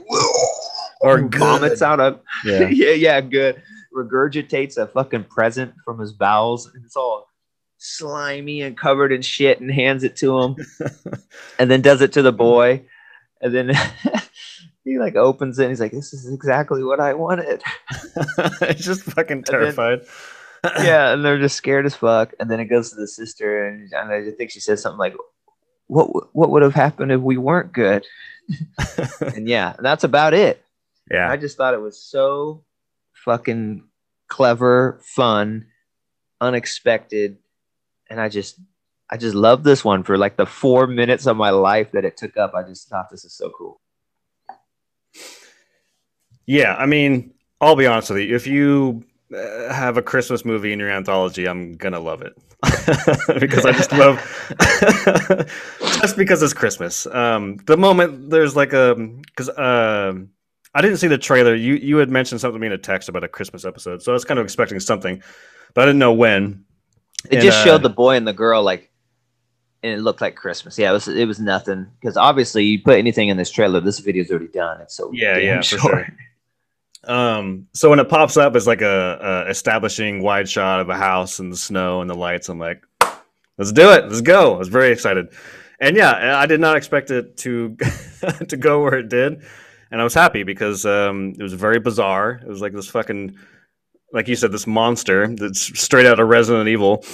Or 1.03 1.21
vomits 1.29 1.83
out 1.83 2.01
of 2.01 2.21
yeah. 2.47 2.69
yeah 2.71 2.93
yeah 2.93 3.21
good 3.21 3.63
regurgitates 3.95 4.79
a 4.79 4.87
fucking 4.87 5.25
present 5.25 5.75
from 5.85 5.99
his 5.99 6.15
bowels 6.15 6.67
and 6.75 6.83
it's 6.83 6.97
all 6.97 7.30
slimy 7.83 8.61
and 8.61 8.77
covered 8.77 9.11
in 9.11 9.23
shit 9.23 9.59
and 9.61 9.71
hands 9.71 10.05
it 10.05 10.15
to 10.15 10.39
him 10.39 10.57
and 11.59 11.71
then 11.71 11.81
does 11.81 12.03
it 12.03 12.13
to 12.13 12.21
the 12.21 12.31
boy 12.33 12.85
and 13.41 13.55
then 13.55 13.73
he 14.85 14.99
like 14.99 15.17
opens 15.17 15.59
it 15.59 15.63
and 15.63 15.71
he's 15.71 15.81
like 15.81 15.93
this 15.93 16.13
is 16.13 16.31
exactly 16.31 16.85
what 16.85 17.01
i 17.01 17.15
wanted 17.15 17.63
it's 18.61 18.85
just 18.85 19.03
fucking 19.05 19.43
then- 19.47 19.61
terrified. 19.61 20.01
yeah, 20.83 21.15
and 21.15 21.25
they're 21.25 21.39
just 21.39 21.57
scared 21.57 21.87
as 21.87 21.95
fuck. 21.95 22.35
And 22.39 22.51
then 22.51 22.61
it 22.61 22.67
goes 22.67 22.91
to 22.91 22.97
the 22.97 23.09
sister, 23.09 23.67
and, 23.67 23.91
and 23.95 24.13
I 24.13 24.31
think 24.33 24.51
she 24.51 24.61
says 24.61 24.83
something 24.83 24.99
like, 24.99 25.15
"What 25.87 26.35
what 26.37 26.51
would 26.51 26.61
have 26.61 26.75
happened 26.75 27.13
if 27.13 27.21
we 27.23 27.39
weren't 27.39 27.73
good?" 27.73 28.05
and 29.23 29.49
yeah, 29.49 29.73
that's 29.79 30.05
about 30.05 30.35
it. 30.35 30.63
yeah. 31.11 31.31
I 31.31 31.39
just 31.39 31.57
thought 31.57 31.73
it 31.73 31.81
was 31.81 31.99
so 31.99 32.63
fucking 33.25 33.85
clever, 34.29 35.01
fun, 35.03 35.65
unexpected, 36.43 37.39
and 38.11 38.21
I 38.21 38.29
just 38.29 38.61
I 39.09 39.17
just 39.17 39.35
love 39.35 39.65
this 39.65 39.85
one 39.85 40.03
for 40.03 40.19
like 40.19 40.37
the 40.37 40.47
four 40.47 40.87
minutes 40.87 41.27
of 41.27 41.37
my 41.37 41.51
life 41.51 41.93
that 41.93 42.05
it 42.05 42.17
took 42.17 42.37
up. 42.37 42.55
I 42.55 42.63
just 42.63 42.89
thought 42.89 43.11
this 43.11 43.25
is 43.25 43.33
so 43.33 43.51
cool. 43.57 43.81
Yeah, 46.47 46.75
I 46.77 46.87
mean, 46.87 47.33
I'll 47.61 47.77
be 47.77 47.87
honest 47.87 48.11
with 48.11 48.21
you. 48.21 48.35
If 48.35 48.47
you 48.47 49.05
uh, 49.35 49.73
have 49.73 49.97
a 49.97 50.03
Christmas 50.03 50.45
movie 50.45 50.73
in 50.73 50.79
your 50.79 50.91
anthology, 50.91 51.47
I'm 51.47 51.77
gonna 51.77 52.01
love 52.01 52.23
it 52.23 52.35
because 53.41 53.65
I 53.65 53.73
just 53.73 53.93
love 53.93 54.19
just 56.01 56.17
because 56.17 56.43
it's 56.43 56.53
Christmas. 56.53 57.07
Um, 57.07 57.57
the 57.67 57.77
moment 57.77 58.31
there's 58.31 58.57
like 58.57 58.73
a 58.73 58.95
because 59.27 59.49
um, 59.51 60.31
I 60.75 60.83
didn't 60.83 60.99
see 60.99 61.09
the 61.09 61.19
trailer. 61.19 61.55
You 61.55 61.75
you 61.75 61.97
had 61.99 62.11
mentioned 62.11 62.41
something 62.41 62.59
to 62.59 62.61
me 62.61 62.67
in 62.69 62.73
a 62.73 62.79
text 62.79 63.09
about 63.09 63.25
a 63.25 63.29
Christmas 63.29 63.65
episode, 63.65 64.03
so 64.03 64.13
I 64.13 64.15
was 64.15 64.25
kind 64.25 64.39
of 64.39 64.45
expecting 64.45 64.81
something, 64.81 65.23
but 65.75 65.83
I 65.83 65.87
didn't 65.87 65.99
know 65.99 66.13
when. 66.13 66.65
It 67.25 67.35
And, 67.35 67.43
just 67.43 67.59
uh, 67.61 67.65
showed 67.65 67.83
the 67.83 67.91
boy 67.91 68.17
and 68.17 68.27
the 68.27 68.33
girl 68.33 68.63
like, 68.63 68.91
and 69.83 69.93
it 69.93 70.01
looked 70.01 70.21
like 70.21 70.37
Christmas. 70.37 70.79
Yeah, 70.79 70.91
it 70.91 70.93
was. 70.93 71.09
It 71.09 71.27
was 71.27 71.41
nothing 71.41 71.87
because 72.01 72.17
obviously 72.17 72.65
you 72.65 72.83
put 72.83 72.99
anything 72.99 73.29
in 73.29 73.37
this 73.37 73.51
trailer, 73.51 73.81
this 73.81 73.99
video's 73.99 74.31
already 74.31 74.49
done. 74.49 74.81
It's 74.81 74.95
so 74.95 75.11
Yeah, 75.13 75.39
yeah, 75.39 75.57
for 75.63 75.79
sure. 75.79 76.07
Um, 77.05 77.67
so 77.73 77.89
when 77.89 77.99
it 77.99 78.11
pops 78.11 78.37
up 78.37 78.55
it's 78.55 78.67
like 78.67 78.83
a, 78.83 79.45
a 79.47 79.51
establishing 79.51 80.23
wide 80.23 80.49
shot 80.49 80.81
of 80.81 80.91
a 80.91 80.97
house 80.97 81.39
and 81.39 81.51
the 81.51 81.57
snow 81.57 82.03
and 82.03 82.11
the 82.11 82.15
lights, 82.15 82.49
I'm 82.51 82.59
like, 82.59 82.85
let's 83.57 83.73
do 83.73 83.91
it, 83.93 84.05
let's 84.05 84.21
go. 84.21 84.55
I 84.55 84.59
was 84.59 84.69
very 84.69 84.93
excited, 84.93 85.29
and 85.81 85.97
yeah, 85.97 86.39
I 86.39 86.45
did 86.45 86.61
not 86.61 86.77
expect 86.77 87.11
it 87.11 87.39
to 87.39 87.77
to 88.49 88.57
go 88.57 88.83
where 88.83 88.99
it 88.99 89.09
did, 89.09 89.43
and 89.91 90.01
I 90.01 90.05
was 90.05 90.13
happy 90.13 90.43
because 90.43 90.85
um, 90.85 91.35
it 91.39 91.43
was 91.43 91.55
very 91.55 91.81
bizarre. 91.81 92.33
It 92.43 92.49
was 92.49 92.61
like 92.61 92.75
this 92.75 92.89
fucking, 92.89 93.35
like 94.13 94.29
you 94.29 94.37
said, 94.37 94.53
this 94.53 94.67
monster 94.67 95.29
that's 95.29 95.61
straight 95.81 96.07
out 96.07 96.19
of 96.21 96.29
Resident 96.29 96.69
Evil. 96.69 97.05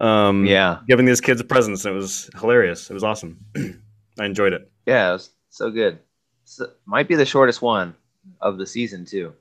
Um, 0.00 0.44
Yeah, 0.46 0.80
giving 0.88 1.06
these 1.06 1.20
kids 1.20 1.42
presents, 1.42 1.84
and 1.84 1.94
it 1.94 1.96
was 1.96 2.28
hilarious. 2.38 2.90
It 2.90 2.94
was 2.94 3.04
awesome. 3.04 3.38
I 4.18 4.24
enjoyed 4.26 4.52
it. 4.52 4.70
yeah, 4.86 5.10
it 5.10 5.12
was 5.14 5.30
so 5.50 5.70
good. 5.70 5.98
So, 6.44 6.70
might 6.86 7.08
be 7.08 7.14
the 7.14 7.24
shortest 7.24 7.62
one 7.62 7.94
of 8.40 8.58
the 8.58 8.66
season 8.66 9.04
too, 9.04 9.32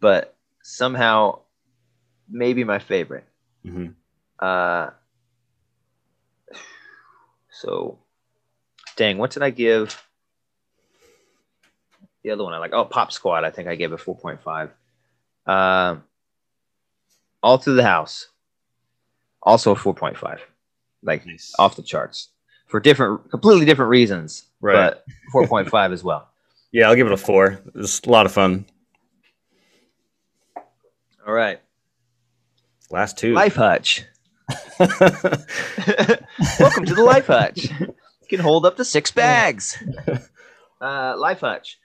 but 0.00 0.34
somehow 0.62 1.40
maybe 2.28 2.64
my 2.64 2.78
favorite. 2.78 3.24
hmm 3.62 3.88
Uh, 4.38 4.90
so, 7.50 7.98
dang, 8.96 9.18
what 9.18 9.30
did 9.30 9.42
I 9.42 9.50
give? 9.50 10.02
The 12.24 12.30
other 12.30 12.44
one 12.44 12.54
I 12.54 12.58
like, 12.58 12.72
oh, 12.72 12.84
Pop 12.84 13.12
Squad. 13.12 13.44
I 13.44 13.50
think 13.50 13.68
I 13.68 13.74
gave 13.74 13.92
it 13.92 13.98
four 14.00 14.16
point 14.16 14.42
five. 14.42 14.70
Um, 15.46 16.04
all 17.42 17.58
through 17.58 17.74
the 17.74 17.82
house, 17.82 18.28
also 19.42 19.72
a 19.72 19.76
four 19.76 19.94
point 19.94 20.16
five, 20.16 20.40
like 21.02 21.26
Nice. 21.26 21.52
off 21.58 21.74
the 21.76 21.82
charts 21.82 22.28
for 22.68 22.78
different, 22.80 23.30
completely 23.30 23.66
different 23.66 23.90
reasons, 23.90 24.44
Right. 24.60 24.74
but 24.74 25.04
four 25.32 25.46
point 25.48 25.68
five 25.76 25.92
as 25.92 26.04
well. 26.04 26.28
Yeah, 26.70 26.88
I'll 26.88 26.94
give 26.96 27.06
it 27.06 27.12
a 27.12 27.16
four. 27.16 27.60
It's 27.74 28.00
a 28.00 28.10
lot 28.10 28.24
of 28.26 28.32
fun. 28.32 28.64
All 31.26 31.32
right, 31.34 31.60
Last 32.90 33.16
two. 33.18 33.32
Life 33.32 33.54
Hutch. 33.56 34.04
Welcome 34.78 34.90
to 36.86 36.94
the 36.94 37.02
Life 37.04 37.26
Hutch. 37.28 37.70
You 37.80 37.94
can 38.28 38.40
hold 38.40 38.66
up 38.66 38.76
to 38.76 38.84
six 38.84 39.10
bags. 39.12 39.82
Uh, 40.80 41.14
Life 41.16 41.40
Hutch. 41.40 41.78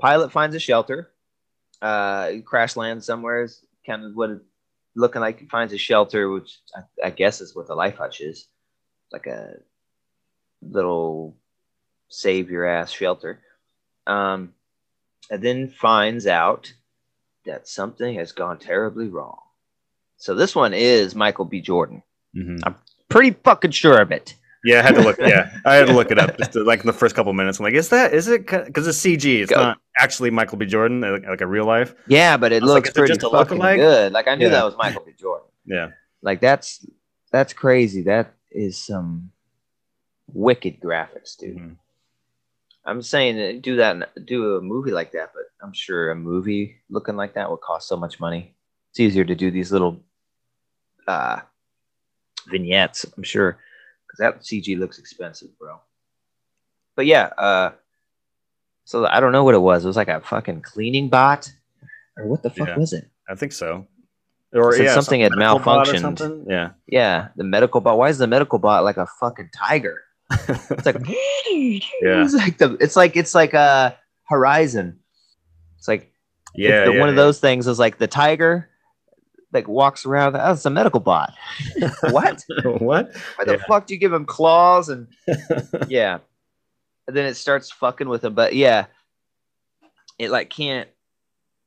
Pilot 0.00 0.30
finds 0.32 0.54
a 0.54 0.60
shelter. 0.60 1.10
Uh, 1.80 2.32
crash 2.44 2.76
lands 2.76 3.06
somewhere. 3.06 3.42
Is 3.42 3.62
kind 3.86 4.04
of 4.04 4.14
what 4.14 4.30
it 4.30 4.40
looking 4.94 5.20
like. 5.20 5.38
He 5.40 5.46
finds 5.46 5.72
a 5.72 5.78
shelter, 5.78 6.28
which 6.28 6.58
I, 6.74 7.06
I 7.06 7.10
guess 7.10 7.40
is 7.40 7.54
what 7.54 7.66
the 7.66 7.74
Life 7.74 7.96
Hutch 7.96 8.20
is, 8.20 8.48
like 9.12 9.26
a 9.26 9.54
little 10.62 11.36
save 12.08 12.50
your 12.50 12.66
ass 12.66 12.90
shelter. 12.90 13.40
Um, 14.06 14.54
and 15.30 15.42
then 15.42 15.68
finds 15.68 16.26
out 16.26 16.72
that 17.44 17.68
something 17.68 18.14
has 18.16 18.32
gone 18.32 18.58
terribly 18.58 19.08
wrong. 19.08 19.38
So 20.16 20.34
this 20.34 20.54
one 20.54 20.74
is 20.74 21.14
Michael 21.14 21.44
B. 21.44 21.60
Jordan. 21.60 22.02
Mhm. 22.34 22.60
I'm 22.64 22.76
pretty 23.08 23.30
fucking 23.44 23.70
sure 23.70 24.00
of 24.00 24.10
it. 24.10 24.34
Yeah, 24.64 24.80
I 24.80 24.82
had 24.82 24.94
to 24.96 25.02
look. 25.02 25.18
Yeah, 25.18 25.50
I 25.64 25.74
had 25.76 25.86
to 25.86 25.92
look 25.92 26.10
it 26.10 26.18
up 26.18 26.36
just 26.36 26.52
to, 26.54 26.64
like 26.64 26.80
in 26.80 26.86
the 26.86 26.92
first 26.92 27.14
couple 27.14 27.32
minutes. 27.32 27.58
I'm 27.60 27.64
like, 27.64 27.74
is 27.74 27.88
that 27.90 28.12
is 28.12 28.26
it? 28.28 28.46
Because 28.46 28.86
it's 28.88 28.98
CG. 28.98 29.42
It's 29.42 29.50
Go. 29.52 29.56
not 29.60 29.78
actually 29.98 30.30
Michael 30.30 30.58
B. 30.58 30.66
Jordan, 30.66 31.00
like, 31.00 31.26
like 31.26 31.40
a 31.40 31.46
real 31.46 31.64
life. 31.64 31.94
Yeah, 32.08 32.36
but 32.36 32.52
it 32.52 32.62
like, 32.62 32.74
looks 32.74 32.88
it 32.90 32.94
pretty 32.94 33.14
fucking 33.18 33.58
lookalike? 33.58 33.76
good. 33.76 34.12
Like 34.12 34.26
I 34.26 34.34
knew 34.34 34.46
Yeah. 34.46 34.52
that 34.52 34.64
was 34.64 34.76
Michael 34.76 35.02
B. 35.06 35.12
Jordan. 35.18 35.46
Yeah, 35.64 35.90
Like 36.22 36.40
that's 36.40 36.84
that's 37.30 37.52
crazy. 37.52 38.02
That 38.02 38.34
is 38.50 38.76
some 38.78 39.30
wicked 40.32 40.80
graphics, 40.80 41.36
dude. 41.38 41.56
Mhm. 41.56 41.76
I'm 42.84 43.02
saying 43.02 43.60
do 43.60 43.76
that, 43.76 44.24
do 44.26 44.56
a 44.56 44.60
movie 44.62 44.92
like 44.92 45.12
that, 45.12 45.32
but 45.34 45.44
I'm 45.62 45.72
sure 45.74 46.10
a 46.10 46.16
movie 46.16 46.76
looking 46.88 47.16
like 47.16 47.34
that 47.34 47.50
would 47.50 47.60
cost 47.60 47.86
so 47.86 47.96
much 47.96 48.18
money. 48.18 48.54
It's 48.90 49.00
easier 49.00 49.24
to 49.24 49.34
do 49.34 49.50
these 49.50 49.70
little 49.70 50.00
uh, 51.06 51.40
vignettes, 52.48 53.04
I'm 53.16 53.22
sure, 53.22 53.58
that 54.18 54.40
CG 54.40 54.78
looks 54.78 54.98
expensive, 54.98 55.56
bro. 55.58 55.80
But 56.96 57.06
yeah, 57.06 57.26
uh, 57.38 57.70
so 58.84 59.06
I 59.06 59.20
don't 59.20 59.32
know 59.32 59.44
what 59.44 59.54
it 59.54 59.58
was. 59.60 59.84
It 59.84 59.88
was 59.88 59.96
like 59.96 60.08
a 60.08 60.20
fucking 60.20 60.62
cleaning 60.62 61.08
bot, 61.08 61.52
or 62.16 62.26
what 62.26 62.42
the 62.42 62.50
fuck 62.50 62.68
Yeah. 62.68 62.76
was 62.78 62.92
it? 62.92 63.08
I 63.28 63.34
think 63.34 63.52
so. 63.52 63.86
Or 64.52 64.74
yeah, 64.74 64.94
something 64.94 65.20
some 65.22 65.30
had 65.30 65.38
medical 65.38 65.58
bot 65.60 65.88
or 65.88 65.92
malfunctioned. 65.92 66.00
something. 66.00 66.46
Yeah, 66.48 66.70
Yeah, 66.86 67.28
the 67.36 67.44
medical 67.44 67.80
bot. 67.82 67.98
Why 67.98 68.08
is 68.08 68.18
the 68.18 68.26
medical 68.26 68.58
bot 68.58 68.82
like 68.84 68.96
a 68.96 69.06
fucking 69.20 69.50
tiger? 69.56 69.98
It's 70.30 70.86
like 70.86 70.96
Yeah. 71.06 72.24
it's 72.24 72.34
like 72.34 72.58
the 72.58 72.76
it's 72.80 72.96
like 72.96 73.16
it's 73.16 73.34
like 73.34 73.52
a 73.54 73.96
Horizon. 74.24 74.98
It's 75.78 75.86
like 75.88 76.10
yeah, 76.54 76.86
the- 76.86 76.92
yeah, 76.94 77.00
one 77.00 77.08
of 77.10 77.14
those 77.16 77.40
things 77.40 77.66
is 77.66 77.78
like 77.78 77.98
the 77.98 78.06
tiger, 78.06 78.67
like 79.52 79.66
walks 79.68 80.04
around. 80.06 80.34
Oh, 80.36 80.38
That's 80.38 80.64
a 80.66 80.70
medical 80.70 81.00
bot. 81.00 81.32
what? 82.10 82.44
what? 82.64 83.12
Why 83.36 83.44
the 83.44 83.52
Yeah. 83.58 83.64
fuck 83.66 83.86
do 83.86 83.94
you 83.94 84.00
give 84.00 84.12
him 84.12 84.24
claws 84.26 84.88
and 84.88 85.06
yeah? 85.88 86.18
And 87.06 87.16
then 87.16 87.24
it 87.26 87.34
starts 87.34 87.70
fucking 87.70 88.08
with 88.08 88.22
him, 88.24 88.34
but 88.34 88.54
yeah, 88.54 88.86
it 90.18 90.30
like 90.30 90.50
can't 90.50 90.88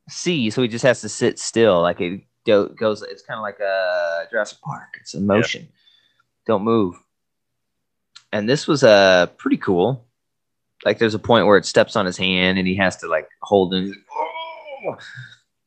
see, 0.10 0.50
so 0.52 0.62
he 0.62 0.68
just 0.68 0.84
has 0.84 1.02
to 1.02 1.10
sit 1.10 1.40
still. 1.40 1.82
Like 1.82 2.00
it 2.02 2.22
go, 2.46 2.68
goes. 2.68 3.02
It's 3.02 3.24
kind 3.24 3.38
of 3.40 3.42
like 3.42 3.60
a 3.60 4.28
Jurassic 4.30 4.60
Park. 4.62 4.90
It's 5.00 5.14
in 5.16 5.26
motion. 5.26 5.68
Don't 6.46 6.64
move. 6.64 6.96
And 8.32 8.48
this 8.48 8.68
was 8.68 8.84
uh 8.84 9.28
pretty 9.38 9.58
cool. 9.58 10.06
Like 10.86 11.00
there's 11.00 11.16
a 11.16 11.20
point 11.20 11.48
where 11.48 11.58
it 11.58 11.66
steps 11.66 11.96
on 11.96 12.06
his 12.06 12.18
hand 12.18 12.58
and 12.60 12.68
he 12.68 12.76
has 12.76 12.98
to 12.98 13.08
like 13.08 13.28
hold 13.42 13.74
it. 13.74 13.96
Oh! 14.14 14.98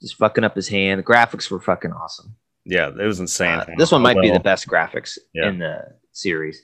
Just 0.05 0.17
fucking 0.17 0.45
up 0.45 0.55
his 0.55 0.69
hand. 0.69 0.99
The 0.99 1.03
graphics 1.03 1.51
were 1.51 1.61
fucking 1.61 1.93
awesome. 1.93 2.37
Yeah, 2.67 2.89
it 2.89 3.07
was 3.07 3.21
insane. 3.21 3.61
Uh, 3.61 3.67
this 3.79 3.91
one 3.91 4.03
might 4.03 4.21
be 4.21 4.31
the 4.31 4.39
best 4.39 4.67
graphics 4.69 5.17
Yeah. 5.33 5.49
in 5.49 5.59
the 5.59 5.95
series 6.13 6.63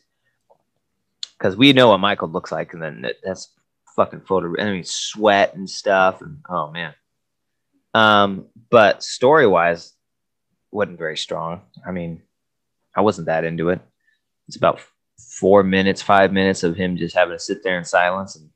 because 1.38 1.56
we 1.56 1.72
know 1.72 1.88
what 1.88 2.00
Michael 2.00 2.28
looks 2.28 2.52
like, 2.52 2.74
and 2.74 2.82
then 2.82 3.06
that's 3.24 3.48
fucking 3.96 4.20
photo. 4.20 4.54
I 4.60 4.70
mean, 4.70 4.84
sweat 4.84 5.54
and 5.54 5.68
stuff, 5.68 6.20
and 6.20 6.38
oh 6.50 6.70
man. 6.70 6.94
Um, 7.94 8.46
but 8.68 9.02
story 9.02 9.46
wise, 9.46 9.94
wasn't 10.70 10.98
very 10.98 11.16
strong. 11.16 11.62
I 11.86 11.92
mean, 11.92 12.22
I 12.94 13.00
wasn't 13.00 13.26
that 13.26 13.44
into 13.44 13.70
it. 13.70 13.80
It's 14.48 14.56
about 14.56 14.80
four 15.18 15.62
minutes, 15.62 16.02
five 16.02 16.30
minutes 16.32 16.62
of 16.62 16.76
him 16.76 16.96
just 16.98 17.14
having 17.16 17.34
to 17.34 17.42
sit 17.42 17.62
there 17.62 17.78
in 17.78 17.84
silence, 17.86 18.36
and 18.36 18.50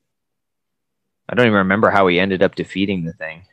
I 1.29 1.35
don't 1.35 1.47
even 1.47 1.57
remember 1.59 1.91
how 1.91 2.07
he 2.07 2.21
ended 2.21 2.43
up 2.43 2.55
defeating 2.55 3.05
the 3.05 3.13
thing. 3.15 3.47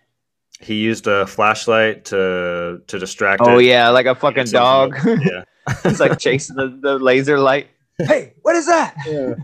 He 0.61 0.75
used 0.75 1.07
a 1.07 1.25
flashlight 1.27 2.05
to 2.05 2.81
to 2.85 2.99
distract. 2.99 3.41
Oh 3.45 3.59
it. 3.59 3.65
yeah, 3.65 3.89
like 3.89 4.05
a 4.05 4.15
fucking 4.15 4.47
dog. 4.47 4.95
Yeah. 5.05 5.43
He's 5.83 5.99
like 5.99 6.17
chasing 6.17 6.55
the, 6.55 6.77
the 6.81 6.99
laser 6.99 7.39
light. 7.39 7.67
Hey, 7.99 8.33
what 8.41 8.55
is 8.55 8.65
that? 8.65 8.95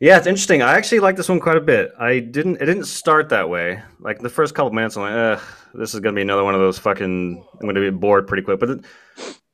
Yeah, 0.00 0.16
it's 0.16 0.28
interesting. 0.28 0.62
I 0.62 0.76
actually 0.76 1.00
like 1.00 1.16
this 1.16 1.28
one 1.28 1.40
quite 1.40 1.56
a 1.56 1.60
bit. 1.60 1.90
I 1.98 2.20
didn't. 2.20 2.62
It 2.62 2.66
didn't 2.66 2.84
start 2.84 3.30
that 3.30 3.50
way. 3.50 3.82
Like 3.98 4.20
the 4.20 4.28
first 4.28 4.54
couple 4.54 4.70
minutes, 4.70 4.96
I'm 4.96 5.02
like, 5.02 5.12
Ugh, 5.12 5.44
this 5.74 5.92
is 5.92 5.98
gonna 5.98 6.14
be 6.14 6.22
another 6.22 6.44
one 6.44 6.54
of 6.54 6.60
those 6.60 6.78
fucking. 6.78 7.44
I'm 7.60 7.66
gonna 7.66 7.80
be 7.80 7.90
bored 7.90 8.28
pretty 8.28 8.44
quick. 8.44 8.60
But 8.60 8.84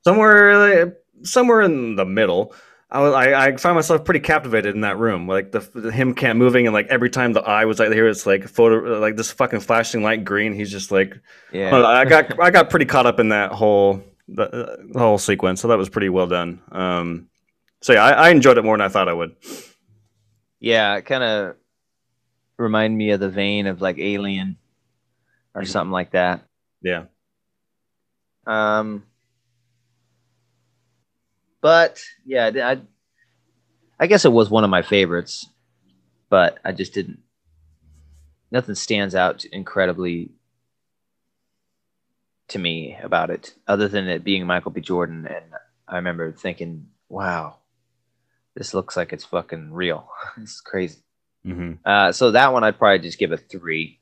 somewhere, 0.05 0.85
like, 0.85 0.97
somewhere 1.23 1.63
in 1.63 1.97
the 1.97 2.05
middle, 2.05 2.55
I 2.95 3.01
was. 3.01 3.13
I, 3.13 3.47
I 3.47 3.57
found 3.57 3.75
myself 3.75 4.05
pretty 4.05 4.21
captivated 4.21 4.73
in 4.77 4.83
that 4.83 4.99
room. 4.99 5.27
Like 5.27 5.51
the, 5.51 5.59
the 5.75 5.91
him 5.91 6.15
can't 6.15 6.39
moving, 6.39 6.69
and 6.69 6.73
like 6.73 6.87
every 6.87 7.11
time 7.11 7.33
the 7.33 7.41
eye 7.41 7.65
was 7.65 7.81
like 7.81 7.91
here, 7.91 8.07
it's 8.07 8.25
like 8.25 8.47
photo, 8.47 9.01
like 9.01 9.17
this 9.17 9.33
fucking 9.33 9.61
flashing 9.61 10.05
light 10.05 10.25
green. 10.25 10.55
He's 10.55 10.71
just 10.71 10.93
like. 10.93 11.19
Yeah. 11.53 11.75
I 11.75 12.05
got. 12.05 12.41
I 12.43 12.53
got 12.53 12.71
pretty 12.71 12.87
caught 12.87 13.05
up 13.05 13.19
in 13.19 13.31
that 13.31 13.51
whole 13.51 14.05
the, 14.29 14.87
the 14.93 14.99
whole 15.01 15.19
sequence. 15.19 15.61
So 15.61 15.69
that 15.69 15.77
was 15.77 15.89
pretty 15.89 16.09
well 16.09 16.29
done. 16.29 16.63
Um. 16.71 17.29
So 17.83 17.95
yeah, 17.95 18.05
I, 18.05 18.11
I 18.13 18.31
enjoyed 18.31 18.59
it 18.59 18.65
more 18.65 18.77
than 18.77 18.87
I 18.87 18.89
thought 18.89 19.09
I 19.09 19.13
would. 19.13 19.35
Yeah, 20.61 20.95
it 20.95 21.03
kind 21.03 21.25
of 21.25 21.57
remind 22.57 22.97
me 22.97 23.11
of 23.11 23.19
the 23.19 23.29
vein 23.29 23.67
of 23.67 23.81
like 23.81 23.99
Alien 23.99 24.57
or 25.53 25.65
something 25.65 25.91
like 25.91 26.13
that. 26.13 26.47
Yeah. 26.81 27.07
Um, 28.47 29.03
but 31.65 32.05
yeah, 32.27 32.51
I, 32.55 32.79
I 33.99 34.07
guess 34.07 34.27
it 34.27 34.33
was 34.33 34.51
one 34.51 34.65
of 34.65 34.71
my 34.71 34.83
favorites, 34.83 35.49
but 36.29 36.59
I 36.63 36.73
just 36.73 36.93
didn't. 36.93 37.21
Nothing 38.51 38.75
stands 38.75 39.15
out 39.15 39.47
incredibly 39.47 40.29
to 42.49 42.59
me 42.59 42.99
about 43.03 43.31
it, 43.31 43.55
other 43.67 43.89
than 43.89 44.09
it 44.09 44.25
being 44.25 44.47
Michael 44.47 44.73
B. 44.73 44.83
Jordan. 44.83 45.27
And 45.27 45.47
I 45.89 45.97
remember 45.97 46.33
thinking, 46.33 46.89
"Wow, 47.09 47.61
this 48.55 48.75
looks 48.75 48.95
like 48.95 49.15
it's 49.15 49.25
fucking 49.25 49.73
real. 49.73 50.07
this 50.37 50.51
is 50.51 50.61
crazy." 50.61 50.99
Mm-hmm. 51.47 51.77
Uh, 51.83 52.13
so 52.13 52.33
that 52.33 52.53
one 52.53 52.63
I'd 52.63 52.79
probably 52.79 52.99
just 52.99 53.19
give 53.19 53.33
a 53.33 53.39
three, 53.39 54.01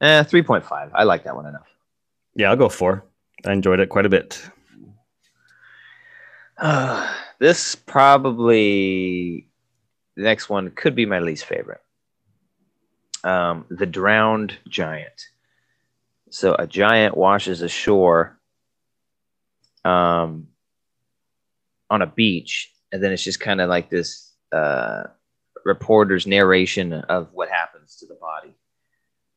eh, 0.00 0.22
three 0.22 0.44
point 0.44 0.64
five. 0.64 0.92
I 0.94 1.02
like 1.02 1.24
that 1.24 1.34
one 1.34 1.46
enough. 1.46 1.66
Yeah, 2.36 2.50
I'll 2.50 2.56
go 2.56 2.68
four. 2.68 3.04
I 3.44 3.52
enjoyed 3.52 3.80
it 3.80 3.88
quite 3.88 4.06
a 4.06 4.08
bit. 4.08 4.48
Uh, 6.56 7.12
this 7.38 7.74
probably 7.74 9.48
the 10.16 10.22
next 10.22 10.48
one 10.48 10.70
could 10.70 10.94
be 10.94 11.06
my 11.06 11.18
least 11.18 11.44
favorite. 11.46 11.80
Um, 13.24 13.66
the 13.70 13.86
drowned 13.86 14.58
giant. 14.68 15.28
So 16.30 16.54
a 16.58 16.66
giant 16.66 17.16
washes 17.16 17.62
ashore 17.62 18.38
um, 19.84 20.48
on 21.90 22.02
a 22.02 22.06
beach, 22.06 22.72
and 22.92 23.02
then 23.02 23.12
it's 23.12 23.22
just 23.22 23.40
kind 23.40 23.60
of 23.60 23.68
like 23.68 23.88
this 23.88 24.32
uh, 24.52 25.04
reporter's 25.64 26.26
narration 26.26 26.92
of 26.92 27.28
what 27.32 27.48
happens 27.48 27.96
to 27.96 28.06
the 28.06 28.16
body. 28.20 28.54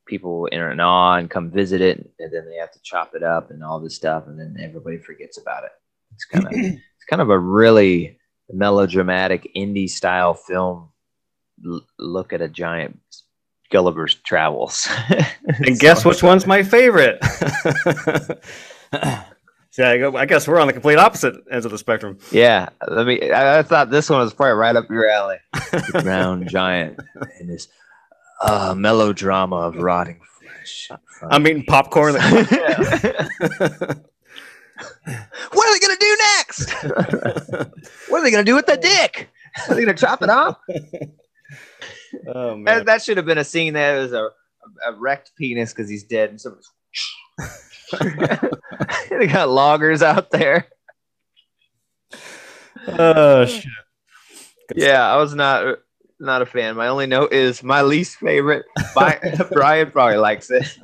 People 0.06 0.47
in 0.47 0.62
an 0.62 0.80
awe 0.80 1.15
and 1.15 1.30
come 1.30 1.51
visit 1.51 1.82
it, 1.82 2.10
and 2.19 2.34
then 2.34 2.45
they 2.49 2.58
have 2.58 2.71
to 2.71 2.82
chop 2.82 3.13
it 3.13 3.23
up 3.23 3.51
and 3.51 3.63
all 3.63 3.80
this 3.80 3.95
stuff, 3.95 4.27
and 4.27 4.39
then 4.39 4.58
everybody 4.60 4.97
forgets 4.97 5.38
about 5.38 5.63
it. 5.63 5.71
It's 6.13 6.25
kind 6.25 6.45
of 6.45 6.51
it's 6.53 7.05
kind 7.09 7.21
of 7.21 7.29
a 7.29 7.39
really 7.39 8.19
melodramatic 8.51 9.49
indie 9.55 9.89
style 9.89 10.33
film. 10.33 10.89
L- 11.65 11.85
look 11.99 12.33
at 12.33 12.41
a 12.41 12.47
giant 12.47 12.99
Gulliver's 13.71 14.15
Travels. 14.15 14.87
And 15.65 15.79
guess 15.79 16.03
which 16.03 16.21
one's 16.21 16.45
my 16.45 16.61
favorite? 16.61 17.23
See, 19.71 19.83
I, 19.83 20.25
guess 20.25 20.45
we're 20.47 20.59
on 20.59 20.67
the 20.67 20.73
complete 20.73 20.97
opposite 20.97 21.35
ends 21.49 21.65
of 21.65 21.71
the 21.71 21.77
spectrum. 21.77 22.17
Yeah, 22.31 22.69
let 22.87 23.07
me. 23.07 23.31
I, 23.31 23.59
I 23.59 23.63
thought 23.63 23.89
this 23.89 24.09
one 24.09 24.19
was 24.19 24.33
probably 24.33 24.53
right 24.53 24.75
up 24.75 24.89
your 24.89 25.07
alley. 25.09 25.37
The 25.53 26.01
Drowned 26.03 26.49
Giant 26.51 26.99
and 27.39 27.49
this 27.49 27.69
uh, 28.41 28.75
melodrama 28.75 29.55
of 29.55 29.77
rotting 29.77 30.19
flesh. 30.39 30.89
I'm 31.29 31.47
eating 31.47 31.63
popcorn. 31.63 32.15
what 35.53 35.67
are 35.67 35.73
they 35.73 35.79
gonna 35.79 35.99
do 35.99 36.17
next? 36.37 36.71
what 38.09 38.19
are 38.19 38.23
they 38.23 38.31
gonna 38.31 38.43
do 38.43 38.55
with 38.55 38.65
the 38.65 38.77
oh. 38.77 38.81
dick? 38.81 39.29
Are 39.67 39.75
they 39.75 39.81
gonna 39.81 39.97
chop 39.97 40.21
it 40.21 40.29
off? 40.29 40.57
oh 42.27 42.55
man! 42.55 42.65
That, 42.65 42.85
that 42.85 43.01
should 43.01 43.17
have 43.17 43.25
been 43.25 43.37
a 43.37 43.43
scene 43.43 43.73
that 43.73 43.97
was 43.97 44.13
a, 44.13 44.29
a 44.85 44.93
wrecked 44.97 45.31
penis 45.37 45.73
because 45.73 45.89
he's 45.89 46.03
dead. 46.03 46.29
And 46.29 46.41
someone's 46.41 46.71
they 49.09 49.27
got 49.27 49.49
loggers 49.49 50.03
out 50.03 50.31
there. 50.31 50.67
Oh 52.87 53.45
shit! 53.45 53.65
Yeah, 54.75 55.11
I 55.11 55.17
was 55.17 55.33
not 55.33 55.79
not 56.19 56.41
a 56.41 56.45
fan. 56.45 56.75
My 56.75 56.87
only 56.87 57.07
note 57.07 57.33
is 57.33 57.63
my 57.63 57.81
least 57.81 58.17
favorite. 58.17 58.65
Brian 59.51 59.91
probably 59.91 60.17
likes 60.17 60.49
it. 60.51 60.77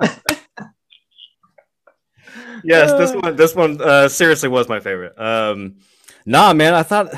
Yes, 2.63 2.91
this 2.93 3.13
one, 3.13 3.35
this 3.35 3.55
one, 3.55 3.81
uh, 3.81 4.07
seriously 4.09 4.49
was 4.49 4.69
my 4.69 4.79
favorite. 4.79 5.17
Um, 5.19 5.77
nah, 6.25 6.53
man, 6.53 6.73
I 6.73 6.83
thought, 6.83 7.13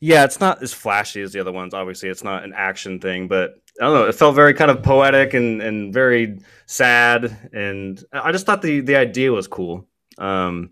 yeah, 0.00 0.24
it's 0.24 0.40
not 0.40 0.62
as 0.62 0.72
flashy 0.72 1.22
as 1.22 1.32
the 1.32 1.40
other 1.40 1.52
ones. 1.52 1.74
Obviously, 1.74 2.08
it's 2.08 2.24
not 2.24 2.44
an 2.44 2.52
action 2.54 3.00
thing, 3.00 3.28
but 3.28 3.54
I 3.80 3.84
don't 3.84 3.94
know. 3.94 4.04
It 4.06 4.14
felt 4.14 4.34
very 4.34 4.54
kind 4.54 4.70
of 4.70 4.82
poetic 4.82 5.34
and 5.34 5.60
and 5.62 5.92
very 5.92 6.38
sad, 6.66 7.50
and 7.52 8.02
I 8.12 8.32
just 8.32 8.46
thought 8.46 8.62
the 8.62 8.80
the 8.80 8.96
idea 8.96 9.32
was 9.32 9.48
cool. 9.48 9.86
Um, 10.18 10.70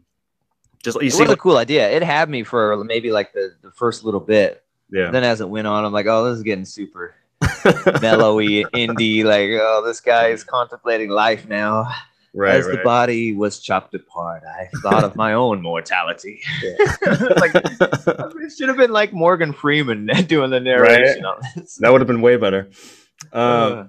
just 0.83 1.01
you 1.01 1.09
It 1.09 1.13
see, 1.13 1.23
was 1.23 1.31
a 1.31 1.37
cool 1.37 1.57
idea. 1.57 1.89
It 1.91 2.03
had 2.03 2.29
me 2.29 2.43
for 2.43 2.83
maybe 2.85 3.11
like 3.11 3.33
the, 3.33 3.55
the 3.63 3.71
first 3.71 4.05
little 4.05 4.21
bit. 4.21 4.63
yeah, 4.91 5.11
Then 5.11 5.25
as 5.25 5.41
it 5.41 5.49
went 5.49 5.67
on, 5.67 5.85
I'm 5.85 5.93
like, 5.93 6.07
oh, 6.07 6.29
this 6.29 6.37
is 6.37 6.43
getting 6.43 6.65
super 6.65 7.15
mellowy, 7.43 8.65
indie. 8.75 9.25
Like, 9.25 9.51
oh, 9.61 9.83
this 9.85 10.01
guy 10.01 10.29
is 10.29 10.45
contemplating 10.45 11.09
life 11.11 11.49
now. 11.49 11.89
Right, 12.35 12.55
As 12.57 12.67
the 12.67 12.79
body 12.85 13.35
was 13.35 13.59
chopped 13.61 13.95
apart, 13.95 14.43
I 14.47 14.69
thought 14.83 15.05
of 15.05 15.17
my 15.17 15.33
own 15.45 15.63
mortality. 15.63 16.41
like 17.37 17.53
it 17.55 18.53
should 18.57 18.69
have 18.69 18.77
been 18.77 18.93
like 18.93 19.13
Morgan 19.13 19.53
Freeman 19.53 20.07
doing 20.27 20.51
the 20.51 20.61
narration 20.61 21.25
on 21.25 21.41
this. 21.57 21.77
that 21.77 21.91
would 21.93 22.01
have 22.01 22.09
been 22.09 22.23
way 22.23 22.37
better. 22.37 22.69
Um, 23.33 23.43
Uh, 23.73 23.85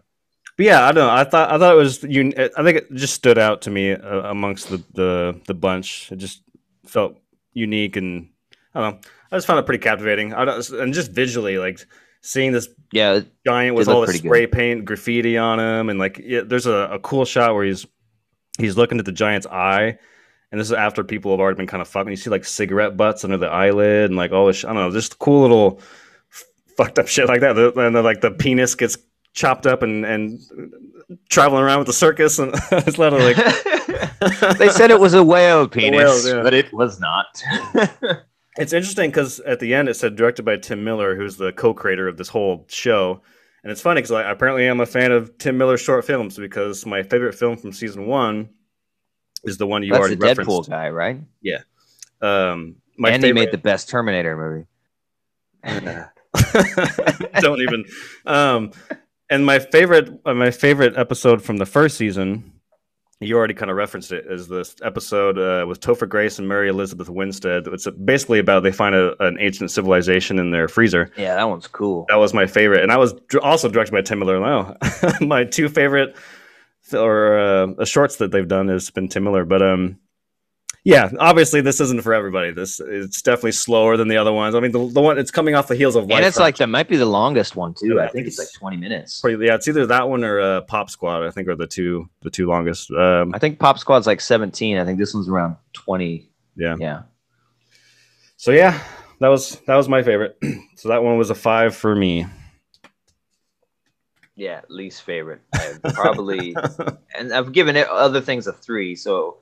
But 0.58 0.66
yeah, 0.66 0.84
I 0.86 0.92
don't 0.92 1.08
know. 1.08 1.14
I 1.14 1.24
thought 1.24 1.52
I 1.52 1.58
thought 1.58 1.74
it 1.74 1.78
was. 1.78 2.04
Un- 2.04 2.34
I 2.38 2.64
think 2.64 2.78
it 2.78 2.94
just 2.94 3.14
stood 3.16 3.38
out 3.40 3.64
to 3.64 3.72
me 3.72 3.92
uh, 3.94 4.30
amongst 4.30 4.70
the, 4.70 4.84
the 4.94 5.42
the 5.48 5.54
bunch. 5.56 6.12
It 6.12 6.18
just 6.18 6.44
felt 6.86 7.18
unique, 7.54 7.96
and 7.98 8.30
I 8.76 8.82
don't 8.82 8.94
know. 8.94 9.00
I 9.32 9.38
just 9.38 9.48
found 9.48 9.60
it 9.60 9.66
pretty 9.66 9.82
captivating. 9.82 10.32
I 10.34 10.46
don't, 10.46 10.70
and 10.70 10.94
just 10.94 11.10
visually, 11.12 11.58
like 11.58 11.80
seeing 12.22 12.52
this 12.52 12.70
yeah, 12.92 13.22
giant 13.48 13.76
with 13.76 13.88
all 13.88 14.02
the 14.02 14.06
pretty 14.06 14.20
good. 14.20 14.28
spray 14.28 14.46
paint 14.46 14.86
graffiti 14.86 15.40
on 15.40 15.60
him, 15.60 15.90
and 15.90 15.98
like 15.98 16.22
yeah, 16.24 16.42
there's 16.46 16.68
a, 16.68 16.88
a 16.92 17.00
cool 17.00 17.26
shot 17.26 17.56
where 17.56 17.66
he's 17.66 17.88
he's 18.58 18.78
looking 18.78 19.00
at 19.00 19.06
the 19.06 19.12
giant's 19.12 19.48
eye. 19.48 19.98
And 20.52 20.60
this 20.60 20.68
is 20.68 20.74
after 20.74 21.04
people 21.04 21.32
have 21.32 21.40
already 21.40 21.58
been 21.58 21.68
kind 21.68 21.82
of 21.82 21.88
fucking. 21.88 22.12
You 22.12 22.16
see 22.16 22.30
like 22.30 22.46
cigarette 22.46 22.96
butts 22.96 23.24
under 23.24 23.38
the 23.38 23.48
eyelid 23.48 24.12
and 24.12 24.16
like 24.18 24.32
all 24.32 24.46
this. 24.48 24.58
Sh- 24.58 24.66
I 24.66 24.68
don't 24.68 24.76
know, 24.78 24.92
just 24.92 25.18
cool 25.18 25.42
little 25.42 25.82
f- 26.32 26.46
fucked 26.78 27.00
up 27.00 27.08
shit 27.08 27.28
like 27.28 27.42
that. 27.42 27.54
The- 27.54 27.74
And 27.80 27.96
then 27.96 28.04
like 28.04 28.22
the 28.22 28.30
penis 28.32 28.76
gets 28.76 28.98
chopped 29.34 29.66
up 29.66 29.82
and 29.82 30.06
and 30.06 30.40
traveling 31.30 31.64
around 31.64 31.80
with 31.80 31.88
the 31.88 31.94
circus 31.94 32.38
and 32.38 32.54
it's 32.72 32.98
a 33.00 33.02
of 33.04 33.14
like 33.14 34.58
they 34.60 34.70
said 34.70 34.92
it 34.92 35.00
was 35.00 35.16
a 35.16 35.24
whale 35.24 35.68
penis, 35.68 35.98
whales, 35.98 36.28
yeah. 36.28 36.42
but 36.44 36.54
it 36.54 36.72
was 36.72 37.00
not. 37.00 37.44
It's 38.58 38.74
interesting 38.74 39.10
because 39.10 39.40
at 39.42 39.60
the 39.60 39.74
end 39.74 39.90
it 39.90 39.96
said 39.96 40.16
directed 40.16 40.44
by 40.44 40.58
Tim 40.58 40.84
Miller, 40.84 41.16
who's 41.16 41.38
the 41.38 41.52
co-creator 41.52 42.08
of 42.08 42.18
this 42.18 42.30
whole 42.30 42.66
show. 42.70 43.22
And 43.64 43.72
it's 43.72 43.82
funny 43.82 44.00
because 44.02 44.12
I 44.12 44.30
apparently 44.30 44.68
I'm 44.68 44.82
a 44.82 44.86
fan 44.86 45.12
of 45.12 45.38
Tim 45.38 45.58
Miller's 45.58 45.82
short 45.82 46.06
films 46.06 46.38
because 46.38 46.86
my 46.86 47.04
favorite 47.04 47.34
film 47.34 47.56
from 47.58 47.72
season 47.72 48.06
one 48.08 48.50
is 49.44 49.58
the 49.58 49.68
one 49.68 49.84
you 49.84 49.92
That's 49.92 50.00
already 50.00 50.16
the 50.16 50.26
referenced. 50.26 50.50
Deadpool 50.50 50.70
guy, 50.70 50.90
right? 50.90 51.20
Um, 52.22 52.76
my 52.98 53.12
and 53.12 53.24
he 53.24 53.34
made 53.34 53.52
the 53.52 53.58
best 53.58 53.90
Terminator 53.90 54.38
movie. 54.38 54.68
don't 57.40 57.62
even. 57.62 57.86
Um, 58.26 58.72
and 59.30 59.46
my 59.46 59.60
favorite, 59.60 60.10
uh, 60.26 60.34
my 60.34 60.52
favorite 60.52 60.98
episode 60.98 61.42
from 61.42 61.58
the 61.58 61.66
first 61.66 61.98
season, 61.98 62.53
you 63.26 63.38
already 63.38 63.54
kind 63.54 63.72
of 63.72 63.78
referenced 63.78 64.12
it 64.12 64.26
as 64.28 64.48
this 64.48 64.76
episode 64.84 65.38
uh, 65.38 65.66
with 65.68 65.80
Topher 65.80 66.08
Grace 66.08 66.40
and 66.40 66.48
Mary 66.48 66.70
Elizabeth 66.70 67.10
Winstead. 67.10 67.68
It's 67.68 67.88
basically 68.04 68.40
about 68.40 68.64
they 68.64 68.72
find 68.72 68.96
a, 68.96 69.22
an 69.24 69.38
ancient 69.40 69.72
civilization 69.72 70.40
in 70.40 70.52
their 70.52 70.68
freezer. 70.68 71.12
Yeah, 71.18 71.36
that 71.36 71.44
one's 71.44 71.68
cool. 71.68 72.06
That 72.10 72.16
was 72.16 72.34
my 72.34 72.46
favorite, 72.46 72.84
and 72.84 72.92
I 72.92 72.98
was 72.98 73.14
dr- 73.30 73.44
also 73.44 73.70
directed 73.70 73.92
by 73.92 74.02
Tim 74.02 74.20
Miller. 74.20 74.34
My 75.22 75.44
two 75.44 75.70
favorite 75.70 76.16
or 76.94 77.40
uh, 77.40 77.68
uh, 77.80 77.86
shorts 77.86 78.18
that 78.18 78.32
they've 78.32 78.48
done 78.48 78.68
has 78.68 78.90
been 78.90 79.08
Tim 79.08 79.24
Miller, 79.24 79.46
but 79.46 79.62
um, 79.62 80.00
yeah, 80.86 81.10
obviously 81.20 81.62
this 81.62 81.80
isn't 81.80 82.02
for 82.02 82.14
everybody. 82.14 82.52
This 82.52 82.80
it's 82.80 83.22
definitely 83.22 83.54
slower 83.54 83.96
than 83.96 84.10
the 84.10 84.18
other 84.18 84.34
ones. 84.34 84.54
I 84.54 84.60
mean, 84.60 84.72
the, 84.72 84.86
the 84.90 85.02
one 85.02 85.18
it's 85.18 85.32
coming 85.32 85.56
off 85.56 85.68
the 85.68 85.76
heels 85.76 85.96
of 85.96 86.10
And 86.12 86.26
it's 86.26 86.38
like 86.38 86.58
that 86.58 86.68
might 86.68 86.90
be 86.90 86.98
the 86.98 87.06
longest 87.06 87.56
one 87.56 87.74
too. 87.74 87.96
Yeah, 87.96 88.02
I 88.02 88.04
think 88.04 88.14
think 88.14 88.28
it's 88.28 88.40
like 88.40 88.52
20 88.54 88.78
minutes. 88.78 89.22
Pretty- 89.22 89.46
yeah, 89.46 89.56
it's 89.56 89.68
either 89.68 89.86
that 89.88 90.10
one 90.10 90.24
or 90.24 90.40
uh, 90.40 90.62
Pop 90.62 90.90
Squad. 90.90 91.24
I 91.24 91.32
think 91.32 91.48
are 91.48 91.56
the 91.56 91.68
two 91.68 92.10
the 92.22 92.30
two 92.30 92.48
longest. 92.48 92.92
Um, 92.92 93.34
I 93.34 93.40
think 93.40 93.60
Pop 93.60 93.80
Squad's 93.80 94.08
like 94.08 94.20
17. 94.20 94.78
I 94.78 94.84
think 94.84 95.00
this 95.00 95.14
one's 95.14 95.30
around 95.30 95.56
20. 95.74 96.30
yeah. 96.58 96.76
Yeah. 96.80 97.02
So 98.36 98.52
yeah, 98.52 98.84
that 99.22 99.30
was 99.30 99.62
that 99.68 99.76
was 99.78 99.88
my 99.88 100.04
favorite. 100.04 100.38
so 100.76 100.90
that 100.90 101.02
one 101.02 101.18
was 101.18 101.30
a 101.30 101.36
five 101.36 101.76
for 101.76 101.96
me. 101.96 102.26
Yeah, 104.36 104.62
least 104.68 105.04
favorite. 105.04 105.42
I 105.54 105.76
probably, 105.94 106.56
and 107.18 107.32
I've 107.32 107.52
given 107.52 107.76
it 107.76 107.88
other 107.88 108.20
things 108.20 108.48
a 108.48 108.54
three, 108.54 108.96
so 108.96 109.38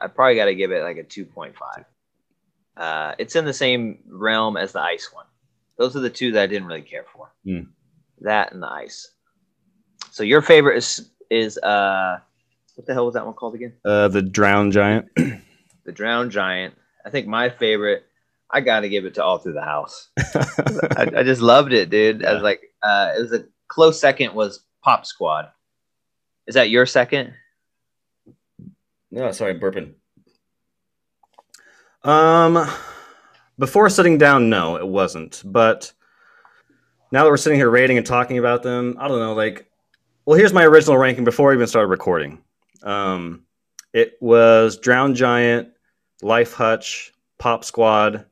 I 0.00 0.06
probably 0.08 0.36
got 0.36 0.46
to 0.46 0.54
give 0.54 0.72
it 0.72 0.82
like 0.82 0.96
a 0.96 1.04
2.5. 1.04 1.54
Uh, 2.76 3.14
it's 3.18 3.36
in 3.36 3.44
the 3.44 3.52
same 3.52 3.98
realm 4.06 4.56
as 4.56 4.72
the 4.72 4.80
ice 4.80 5.10
one. 5.12 5.26
Those 5.78 5.96
are 5.96 6.00
the 6.00 6.10
two 6.10 6.32
that 6.32 6.42
I 6.42 6.46
didn't 6.46 6.68
really 6.68 6.82
care 6.82 7.04
for. 7.12 7.32
Hmm. 7.44 7.70
That 8.20 8.52
and 8.52 8.62
the 8.62 8.70
ice. 8.70 9.12
So 10.10 10.22
your 10.22 10.42
favorite 10.42 10.76
is 10.78 11.10
is 11.30 11.58
uh, 11.58 12.18
what 12.74 12.86
the 12.86 12.94
hell 12.94 13.06
was 13.06 13.14
that 13.14 13.24
one 13.24 13.34
called 13.34 13.54
again? 13.54 13.74
Uh, 13.84 14.08
the 14.08 14.22
Drowned 14.22 14.72
Giant. 14.72 15.08
The 15.84 15.92
Drowned 15.92 16.32
Giant. 16.32 16.74
I 17.06 17.08
think 17.08 17.26
my 17.26 17.48
favorite. 17.48 18.04
I 18.50 18.60
got 18.60 18.80
to 18.80 18.90
give 18.90 19.06
it 19.06 19.14
to 19.14 19.24
All 19.24 19.38
Through 19.38 19.54
the 19.54 19.62
House. 19.62 20.10
I, 20.18 21.08
I 21.16 21.22
just 21.22 21.40
loved 21.40 21.72
it, 21.72 21.88
dude. 21.88 22.22
I 22.22 22.34
was 22.34 22.42
like, 22.42 22.60
uh, 22.82 23.12
it 23.16 23.22
was 23.22 23.32
a 23.32 23.46
close 23.68 23.98
second 23.98 24.34
was 24.34 24.60
Pop 24.82 25.06
Squad. 25.06 25.48
Is 26.46 26.56
that 26.56 26.68
your 26.68 26.84
second? 26.84 27.32
No, 29.10 29.32
sorry, 29.32 29.58
burping. 29.58 29.94
Um, 32.04 32.68
before 33.58 33.88
sitting 33.88 34.18
down, 34.18 34.48
no, 34.48 34.76
it 34.76 34.86
wasn't. 34.86 35.42
But 35.44 35.92
now 37.10 37.24
that 37.24 37.30
we're 37.30 37.36
sitting 37.36 37.58
here 37.58 37.70
rating 37.70 37.96
and 37.96 38.06
talking 38.06 38.38
about 38.38 38.62
them, 38.62 38.96
I 39.00 39.08
don't 39.08 39.18
know. 39.18 39.34
Like, 39.34 39.70
well, 40.24 40.38
here's 40.38 40.52
my 40.52 40.64
original 40.64 40.98
ranking 40.98 41.24
before 41.24 41.50
I 41.50 41.54
even 41.54 41.66
started 41.66 41.88
recording. 41.88 42.42
Um, 42.82 43.44
it 43.92 44.18
was 44.20 44.78
Drowned 44.78 45.16
Giant, 45.16 45.70
Life 46.22 46.52
Hutch, 46.52 47.12
Pop 47.38 47.64
Squad, 47.64 48.26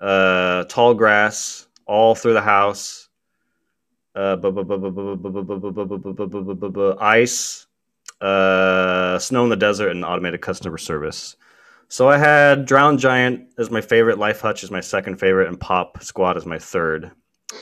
uh, 0.00 0.64
Tall 0.64 0.94
Grass, 0.94 1.66
All 1.86 2.14
Through 2.14 2.34
the 2.34 2.40
House, 2.40 3.08
uh, 4.14 4.36
Ice, 7.00 7.66
uh, 8.24 9.18
Snow 9.18 9.44
in 9.44 9.50
the 9.50 9.56
Desert, 9.56 9.90
and 9.90 10.04
Automated 10.04 10.40
Customer 10.40 10.78
Service. 10.78 11.36
So 11.88 12.08
I 12.08 12.16
had 12.16 12.64
Drowned 12.64 12.98
Giant 12.98 13.50
as 13.58 13.70
my 13.70 13.80
favorite, 13.80 14.18
Life 14.18 14.40
Hutch 14.40 14.64
is 14.64 14.70
my 14.70 14.80
second 14.80 15.18
favorite, 15.18 15.48
and 15.48 15.60
Pop 15.60 16.02
Squad 16.02 16.36
is 16.36 16.46
my 16.46 16.58
third. 16.58 17.10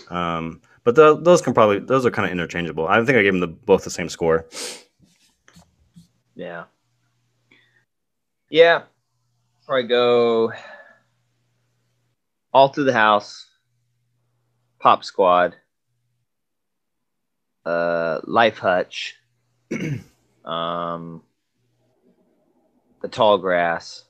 Um, 0.09 0.61
but 0.85 0.95
tho- 0.95 1.21
those 1.21 1.43
can 1.43 1.53
probably 1.55 1.81
those 1.81 2.07
are 2.07 2.11
kind 2.11 2.27
of 2.27 2.33
interchangeable. 2.33 2.87
I 2.87 3.05
think 3.05 3.19
I 3.19 3.23
gave 3.23 3.33
them 3.33 3.41
the, 3.41 3.49
both 3.49 3.85
the 3.85 3.91
same 3.91 4.09
score. 4.09 4.47
Yeah. 6.35 6.65
Yeah. 8.49 8.83
Probably 9.67 9.89
go 9.89 10.53
All 12.53 12.69
Through 12.69 12.85
the 12.85 12.93
House, 12.93 13.47
Pop 14.81 15.05
Squad, 15.05 15.55
uh, 17.65 18.21
Life 18.25 18.59
Hutch, 18.59 19.17
um, 20.45 21.23
The 23.01 23.09
Tall 23.09 23.39
Grass, 23.39 24.05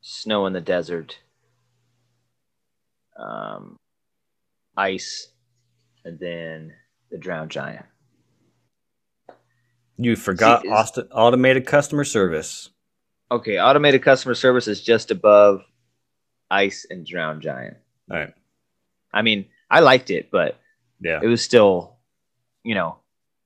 Snow 0.00 0.46
in 0.46 0.52
the 0.52 0.60
Desert, 0.60 1.18
um, 3.18 3.76
Ice, 4.76 5.28
and 6.04 6.18
then 6.18 6.72
The 7.10 7.18
Drowned 7.18 7.50
Giant. 7.50 7.86
You 9.96 10.16
forgot 10.16 10.62
See, 10.62 10.68
is- 10.68 11.08
Automated 11.12 11.66
Customer 11.66 12.04
Service. 12.04 12.70
Okay, 13.30 13.58
automated 13.58 14.02
customer 14.02 14.34
service 14.34 14.68
is 14.68 14.80
just 14.82 15.10
above 15.10 15.62
Ice 16.50 16.86
and 16.90 17.06
drowned 17.06 17.40
Giant. 17.42 17.76
All 18.10 18.18
right. 18.18 18.34
I 19.12 19.22
mean, 19.22 19.46
I 19.70 19.80
liked 19.80 20.10
it, 20.10 20.30
but 20.30 20.60
Yeah. 21.00 21.20
it 21.22 21.26
was 21.26 21.42
still, 21.42 21.93
you 22.64 22.74
know, 22.74 22.96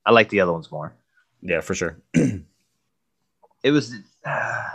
I 0.07 0.13
like 0.13 0.31
the 0.31 0.41
other 0.41 0.53
ones 0.53 0.73
more. 0.73 0.95
Yeah, 1.43 1.61
for 1.61 1.75
sure. 1.75 1.99
It 3.63 3.73
was 3.73 3.93
uh, 4.25 4.69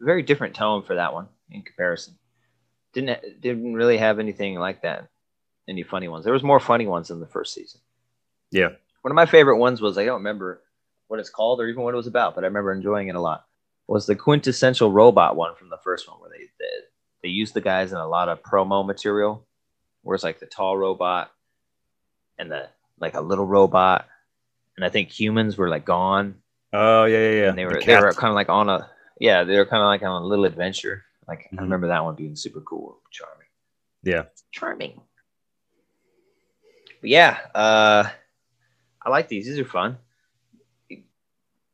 very 0.00 0.22
different 0.22 0.54
tone 0.54 0.82
for 0.82 0.94
that 0.94 1.12
one 1.12 1.28
in 1.50 1.62
comparison. 1.62 2.14
Didn't 2.92 3.40
didn't 3.40 3.74
really 3.74 3.98
have 3.98 4.18
anything 4.18 4.54
like 4.56 4.82
that. 4.82 5.08
Any 5.68 5.82
funny 5.82 6.08
ones? 6.08 6.24
There 6.24 6.32
was 6.32 6.42
more 6.42 6.60
funny 6.60 6.86
ones 6.86 7.10
in 7.10 7.20
the 7.20 7.26
first 7.26 7.54
season. 7.54 7.80
Yeah. 8.50 8.70
One 9.02 9.12
of 9.12 9.16
my 9.16 9.26
favorite 9.26 9.58
ones 9.58 9.80
was 9.80 9.98
I 9.98 10.04
don't 10.04 10.18
remember 10.18 10.62
what 11.08 11.20
it's 11.20 11.30
called 11.30 11.60
or 11.60 11.68
even 11.68 11.82
what 11.82 11.94
it 11.94 11.96
was 11.98 12.06
about, 12.06 12.34
but 12.34 12.44
I 12.44 12.46
remember 12.46 12.72
enjoying 12.72 13.08
it 13.08 13.14
a 13.14 13.20
lot. 13.20 13.46
Was 13.86 14.06
the 14.06 14.16
quintessential 14.16 14.90
robot 14.90 15.36
one 15.36 15.54
from 15.54 15.68
the 15.68 15.78
first 15.84 16.08
one 16.08 16.18
where 16.20 16.30
they 16.30 16.46
they, 16.58 16.66
they 17.22 17.28
used 17.28 17.54
the 17.54 17.60
guys 17.60 17.92
in 17.92 17.98
a 17.98 18.08
lot 18.08 18.28
of 18.28 18.42
promo 18.42 18.84
material, 18.84 19.46
where 20.02 20.14
it's 20.14 20.24
like 20.24 20.40
the 20.40 20.46
tall 20.46 20.76
robot 20.76 21.30
and 22.38 22.50
the 22.50 22.68
like 23.00 23.14
a 23.14 23.20
little 23.20 23.46
robot, 23.46 24.06
and 24.76 24.84
I 24.84 24.88
think 24.88 25.08
humans 25.10 25.56
were 25.56 25.68
like 25.68 25.84
gone, 25.84 26.36
Oh 26.72 27.04
yeah, 27.04 27.18
yeah, 27.18 27.30
yeah. 27.40 27.48
and 27.50 27.58
they 27.58 27.64
were 27.66 27.80
The 27.80 27.86
they 27.86 27.96
were 27.96 28.14
kind 28.14 28.30
of 28.30 28.34
like 28.34 28.48
on 28.48 28.68
a 28.68 28.88
yeah 29.20 29.44
they 29.44 29.56
were 29.56 29.66
kind 29.66 29.82
of 29.82 29.86
like 29.86 30.02
on 30.02 30.22
a 30.22 30.26
little 30.26 30.44
adventure. 30.44 31.04
Like 31.28 31.48
Mhm. 31.52 31.58
I 31.58 31.62
remember 31.62 31.88
that 31.88 32.04
one 32.04 32.14
being 32.16 32.36
super 32.36 32.60
cool, 32.60 33.00
charming, 33.10 33.46
Yeah. 34.02 34.24
charming. 34.50 35.00
But 37.00 37.10
yeah, 37.10 37.38
uh, 37.54 38.08
I 39.04 39.10
like 39.10 39.28
these. 39.28 39.46
These 39.46 39.58
are 39.58 39.64
fun. 39.64 39.98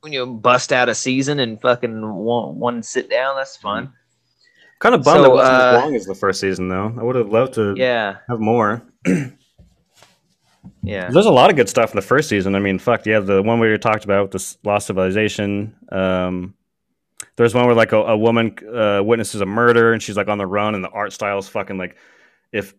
When 0.00 0.12
you 0.12 0.26
bust 0.26 0.72
out 0.72 0.88
a 0.88 0.94
season 0.94 1.40
and 1.40 1.60
fucking 1.60 2.00
one, 2.14 2.58
one 2.58 2.82
sit 2.82 3.10
down, 3.10 3.36
that's 3.36 3.56
fun. 3.56 3.92
Kind 4.78 4.94
of 4.94 5.02
bummed 5.02 5.24
So, 5.24 5.24
it 5.24 5.34
wasn't 5.34 5.58
as 5.58 5.64
uh, 5.64 5.72
long 5.72 5.94
as 5.96 6.06
the 6.06 6.14
first 6.14 6.40
season, 6.40 6.68
though. 6.68 6.94
I 6.98 7.02
would 7.02 7.16
have 7.16 7.30
loved 7.30 7.54
to 7.54 7.74
Yeah, 7.76 8.18
have 8.28 8.38
more. 8.40 8.82
yeah, 10.82 11.10
There's 11.10 11.26
a 11.26 11.30
lot 11.30 11.50
of 11.50 11.56
good 11.56 11.68
stuff 11.68 11.90
in 11.90 11.96
the 11.96 12.02
first 12.02 12.28
season. 12.28 12.54
I 12.54 12.58
mean, 12.58 12.78
fuck 12.78 13.06
yeah, 13.06 13.20
the 13.20 13.42
one 13.42 13.60
we 13.60 13.76
talked 13.78 14.04
about, 14.04 14.22
with 14.22 14.32
this 14.32 14.58
Lost 14.64 14.86
Civilization. 14.86 15.74
Um, 15.90 16.54
there's 17.36 17.54
one 17.54 17.66
where 17.66 17.74
like 17.74 17.92
a, 17.92 17.98
a 17.98 18.16
woman 18.16 18.56
uh, 18.74 19.02
witnesses 19.02 19.40
a 19.40 19.46
murder 19.46 19.92
and 19.92 20.02
she's 20.02 20.16
like 20.16 20.28
on 20.28 20.38
the 20.38 20.46
run, 20.46 20.74
and 20.74 20.82
the 20.82 20.90
art 20.90 21.12
style 21.12 21.38
is 21.38 21.48
fucking 21.48 21.78
like 21.78 21.96
if 22.52 22.74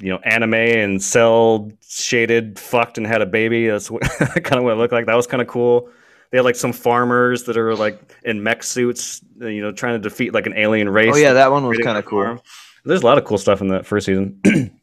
you 0.00 0.08
know 0.08 0.18
anime 0.18 0.54
and 0.54 1.02
cel 1.02 1.70
shaded 1.86 2.58
fucked 2.58 2.98
and 2.98 3.06
had 3.06 3.22
a 3.22 3.26
baby. 3.26 3.68
That's 3.68 3.90
what, 3.90 4.02
kind 4.18 4.54
of 4.54 4.64
what 4.64 4.72
it 4.72 4.76
looked 4.76 4.92
like. 4.92 5.06
That 5.06 5.16
was 5.16 5.26
kind 5.26 5.40
of 5.40 5.48
cool. 5.48 5.88
They 6.30 6.38
had 6.38 6.44
like 6.44 6.56
some 6.56 6.72
farmers 6.72 7.44
that 7.44 7.56
are 7.56 7.74
like 7.74 8.16
in 8.24 8.42
mech 8.42 8.62
suits, 8.62 9.20
uh, 9.40 9.46
you 9.46 9.60
know, 9.60 9.70
trying 9.70 10.00
to 10.00 10.08
defeat 10.08 10.32
like 10.32 10.46
an 10.46 10.54
alien 10.56 10.88
race. 10.88 11.12
Oh 11.14 11.18
yeah, 11.18 11.34
that 11.34 11.50
one 11.52 11.66
was 11.66 11.78
kind 11.78 11.98
of 11.98 12.04
cool. 12.04 12.24
farm. 12.24 12.40
There's 12.84 13.02
a 13.02 13.06
lot 13.06 13.18
of 13.18 13.24
cool 13.24 13.38
stuff 13.38 13.60
in 13.60 13.68
that 13.68 13.86
first 13.86 14.06
season. 14.06 14.40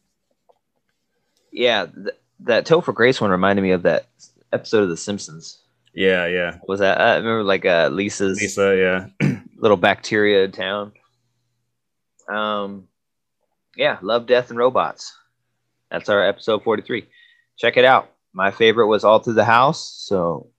Yeah, 1.51 1.87
th- 1.87 2.15
that 2.41 2.65
Topher 2.65 2.93
Grace 2.93 3.19
one 3.21 3.31
reminded 3.31 3.61
me 3.61 3.71
of 3.71 3.83
that 3.83 4.07
episode 4.53 4.83
of 4.83 4.89
The 4.89 4.97
Simpsons. 4.97 5.59
yeah, 5.93 6.25
yeah. 6.27 6.57
Was 6.67 6.79
that 6.79 6.99
I 6.99 7.15
remember 7.17 7.43
like 7.43 7.65
uh, 7.65 7.89
Lisa's 7.91 8.39
Lisa, 8.39 9.09
yeah. 9.21 9.39
little 9.57 9.77
bacteria 9.77 10.47
town. 10.47 10.93
Um, 12.29 12.87
yeah, 13.75 13.97
Love, 14.01 14.25
Death, 14.27 14.49
and 14.49 14.59
Robots. 14.59 15.15
That's 15.91 16.09
our 16.09 16.25
episode 16.27 16.63
43. 16.63 17.07
Check 17.57 17.77
it 17.77 17.85
out. 17.85 18.11
My 18.33 18.51
favorite 18.51 18.87
was 18.87 19.03
All 19.03 19.19
Through 19.19 19.33
the 19.33 19.45
House. 19.45 19.95
So 20.05 20.49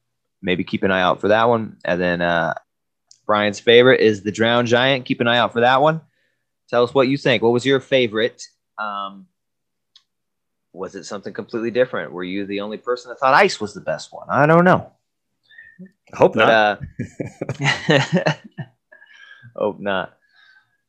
maybe 0.43 0.64
keep 0.64 0.83
an 0.83 0.91
eye 0.91 1.03
out 1.03 1.20
for 1.20 1.28
that 1.28 1.49
one. 1.49 1.76
And 1.85 2.01
then 2.01 2.20
uh, 2.20 2.55
Brian's 3.26 3.61
favorite 3.61 4.01
is 4.01 4.22
the 4.22 4.33
Drowned 4.33 4.68
Giant. 4.68 5.05
Keep 5.05 5.20
an 5.20 5.28
eye 5.28 5.39
out 5.39 5.53
for 5.53 5.61
that 5.61 5.81
one. 5.81 6.01
Tell 6.68 6.83
us 6.83 6.93
what 6.93 7.09
you 7.09 7.16
think. 7.16 7.43
What 7.43 7.53
was 7.53 7.64
your 7.64 7.81
favorite? 7.81 8.43
Um, 8.78 9.26
was 10.73 10.95
it 10.95 11.05
something 11.05 11.33
completely 11.33 11.71
different? 11.71 12.12
Were 12.12 12.25
you 12.25 12.47
the 12.47 12.61
only 12.61 12.77
person 12.79 13.09
that 13.11 13.18
thought 13.18 13.35
Ice 13.35 13.61
was 13.61 13.75
the 13.75 13.81
best 13.81 14.12
one? 14.12 14.27
I 14.31 14.47
don't 14.47 14.64
know. 14.64 14.93
Hope 16.14 16.35
not. 16.35 16.81
But, 17.59 17.66
uh, 17.66 18.35
hope 19.57 19.81
not. 19.81 20.16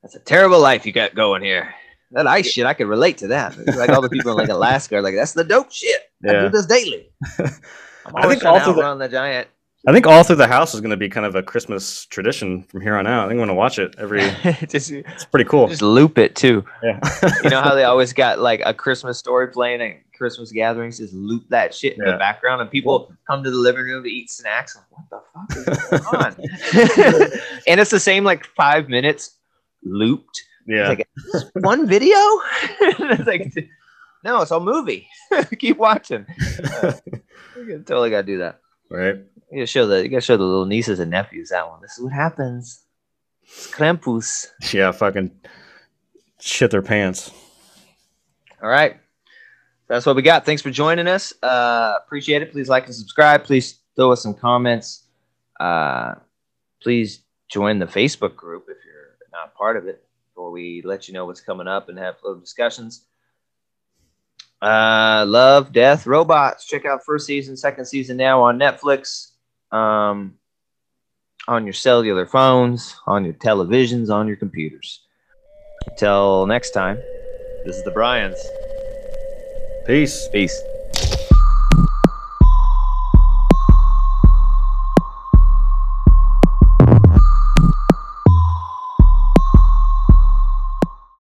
That's 0.02 0.16
a 0.16 0.20
terrible 0.20 0.60
life 0.60 0.86
you 0.86 0.92
got 0.92 1.16
going 1.16 1.44
here. 1.44 1.74
That 2.12 2.28
ice 2.28 2.50
shit, 2.52 2.66
I 2.66 2.74
could 2.74 2.88
relate 2.88 3.20
to 3.20 3.28
that. 3.28 3.56
Like 3.68 3.90
all 3.90 4.02
the 4.02 4.10
people 4.10 4.32
in 4.32 4.38
like 4.38 4.50
Alaska 4.58 4.98
are 4.98 5.02
like, 5.02 5.16
that's 5.16 5.32
the 5.34 5.46
dope 5.46 5.72
shit. 5.72 6.02
I 6.28 6.34
do 6.34 6.50
this 6.50 6.66
daily. 6.66 7.10
I'm 7.40 8.16
I 8.16 8.28
think 8.28 8.42
trying 8.42 8.60
to 8.60 8.66
also 8.66 8.74
the- 8.74 8.96
the 8.96 9.08
giant. 9.08 9.48
I 9.88 9.92
think 9.94 10.06
all 10.06 10.24
through 10.24 10.36
the 10.36 10.48
house 10.48 10.76
is 10.76 10.82
going 10.82 10.92
to 10.92 10.98
be 10.98 11.10
kind 11.10 11.26
of 11.26 11.34
a 11.34 11.42
Christmas 11.42 12.06
tradition 12.06 12.62
from 12.64 12.82
here 12.82 12.96
on 12.96 13.08
out. 13.08 13.26
I 13.26 13.30
think 13.30 13.32
I'm 13.32 13.38
going 13.40 13.48
to 13.50 13.56
watch 13.56 13.80
it 13.80 13.96
every. 13.98 14.22
just, 14.68 14.92
It's 14.92 15.26
pretty 15.26 15.50
cool. 15.50 15.68
just 15.68 15.82
loop 15.82 16.20
it 16.20 16.36
too. 16.36 16.64
Yeah. 16.84 17.00
You 17.44 17.50
know 17.50 17.62
how 17.62 17.74
they 17.74 17.84
always 17.86 18.14
got 18.14 18.38
like 18.40 18.62
a 18.64 18.74
Christmas 18.76 19.18
story 19.18 19.48
playing 19.48 19.82
at 19.82 19.98
Christmas 20.16 20.52
gatherings, 20.52 21.00
just 21.00 21.16
loop 21.16 21.46
that 21.50 21.74
shit 21.74 21.98
in 21.98 22.06
Yeah. 22.06 22.12
the 22.12 22.18
background, 22.20 22.62
and 22.62 22.70
people 22.70 23.12
come 23.26 23.44
to 23.44 23.50
the 23.50 23.58
living 23.58 23.84
room 23.86 24.04
to 24.04 24.10
eat 24.10 24.30
snacks. 24.30 24.78
Like, 24.78 24.86
what 24.92 25.10
the 25.10 25.22
fuck 25.34 25.92
is 25.92 26.02
going 26.02 27.24
on? 27.34 27.40
and 27.68 27.80
it's 27.80 27.90
the 27.90 28.00
same 28.00 28.24
like 28.24 28.46
five 28.46 28.88
minutes 28.88 29.38
looped. 29.84 30.44
yeah. 30.68 30.90
Like 30.90 31.10
one 31.56 31.88
video. 31.88 32.16
it's 32.82 33.26
like 33.26 33.52
no, 34.24 34.44
it's 34.44 34.52
a 34.52 34.60
movie. 34.60 35.08
Keep 35.58 35.78
watching. 35.78 36.28
Uh, 36.84 36.92
totally 37.88 38.12
gotta 38.12 38.22
do 38.22 38.38
that. 38.38 38.60
Right. 38.98 39.16
You 39.52 39.58
gotta 39.58 39.66
show 39.66 39.88
the 39.88 40.04
you 40.04 40.10
gotta 40.10 40.22
show 40.22 40.38
the 40.38 40.44
little 40.44 40.66
nieces 40.66 41.00
and 41.00 41.12
nephews 41.12 41.50
that 41.50 41.68
one. 41.70 41.82
This 41.82 41.98
is 41.98 42.04
what 42.04 42.14
happens. 42.14 42.84
It's 43.44 43.70
Krampus. 43.72 44.48
Yeah. 44.74 44.92
Fucking 44.92 45.32
shit 46.39 46.72
their 46.72 46.82
pants. 46.82 47.32
All 48.62 48.70
right. 48.70 48.98
That's 49.88 50.06
what 50.06 50.16
we 50.16 50.22
got. 50.22 50.46
Thanks 50.46 50.62
for 50.62 50.72
joining 50.72 51.08
us. 51.08 51.34
Uh, 51.44 51.96
appreciate 52.06 52.42
it. 52.42 52.52
Please 52.54 52.70
like 52.70 52.86
and 52.86 52.96
subscribe. 52.96 53.44
Please 53.44 53.80
throw 53.96 54.14
us 54.14 54.24
some 54.24 54.34
comments. 54.34 55.04
Uh, 55.60 56.16
please 56.82 57.24
join 57.50 57.80
the 57.80 57.86
Facebook 57.86 58.36
group 58.36 58.68
if 58.70 58.78
you're 58.86 59.18
not 59.34 59.54
part 59.54 59.76
of 59.76 59.88
it, 59.88 60.04
where 60.36 60.50
we 60.50 60.82
let 60.86 61.08
you 61.08 61.14
know 61.14 61.26
what's 61.26 61.42
coming 61.42 61.68
up 61.68 61.89
and 61.89 62.00
have 62.00 62.16
little 62.24 62.39
discussions. 62.39 63.06
Uh, 64.62 65.26
Love, 65.28 65.74
Death, 65.74 66.05
Robots. 66.05 66.66
Check 66.66 66.86
out 66.86 67.03
first 67.03 67.26
season, 67.26 67.57
second 67.57 67.86
season 67.86 68.18
now 68.18 68.41
on 68.43 68.59
Netflix, 68.59 69.32
um, 69.72 70.36
on 71.47 71.66
your 71.66 71.74
cellular 71.74 72.26
phones, 72.26 72.95
on 73.07 73.26
your 73.26 73.34
televisions, 73.34 74.14
on 74.14 74.28
your 74.28 74.38
computers. 74.38 75.01
Until 75.88 76.45
next 76.45 76.72
time, 76.72 76.97
this 77.66 77.76
is 77.76 77.84
the 77.84 77.91
Bryans. 77.91 78.38
Peace. 79.88 80.28
Peace. 80.32 80.62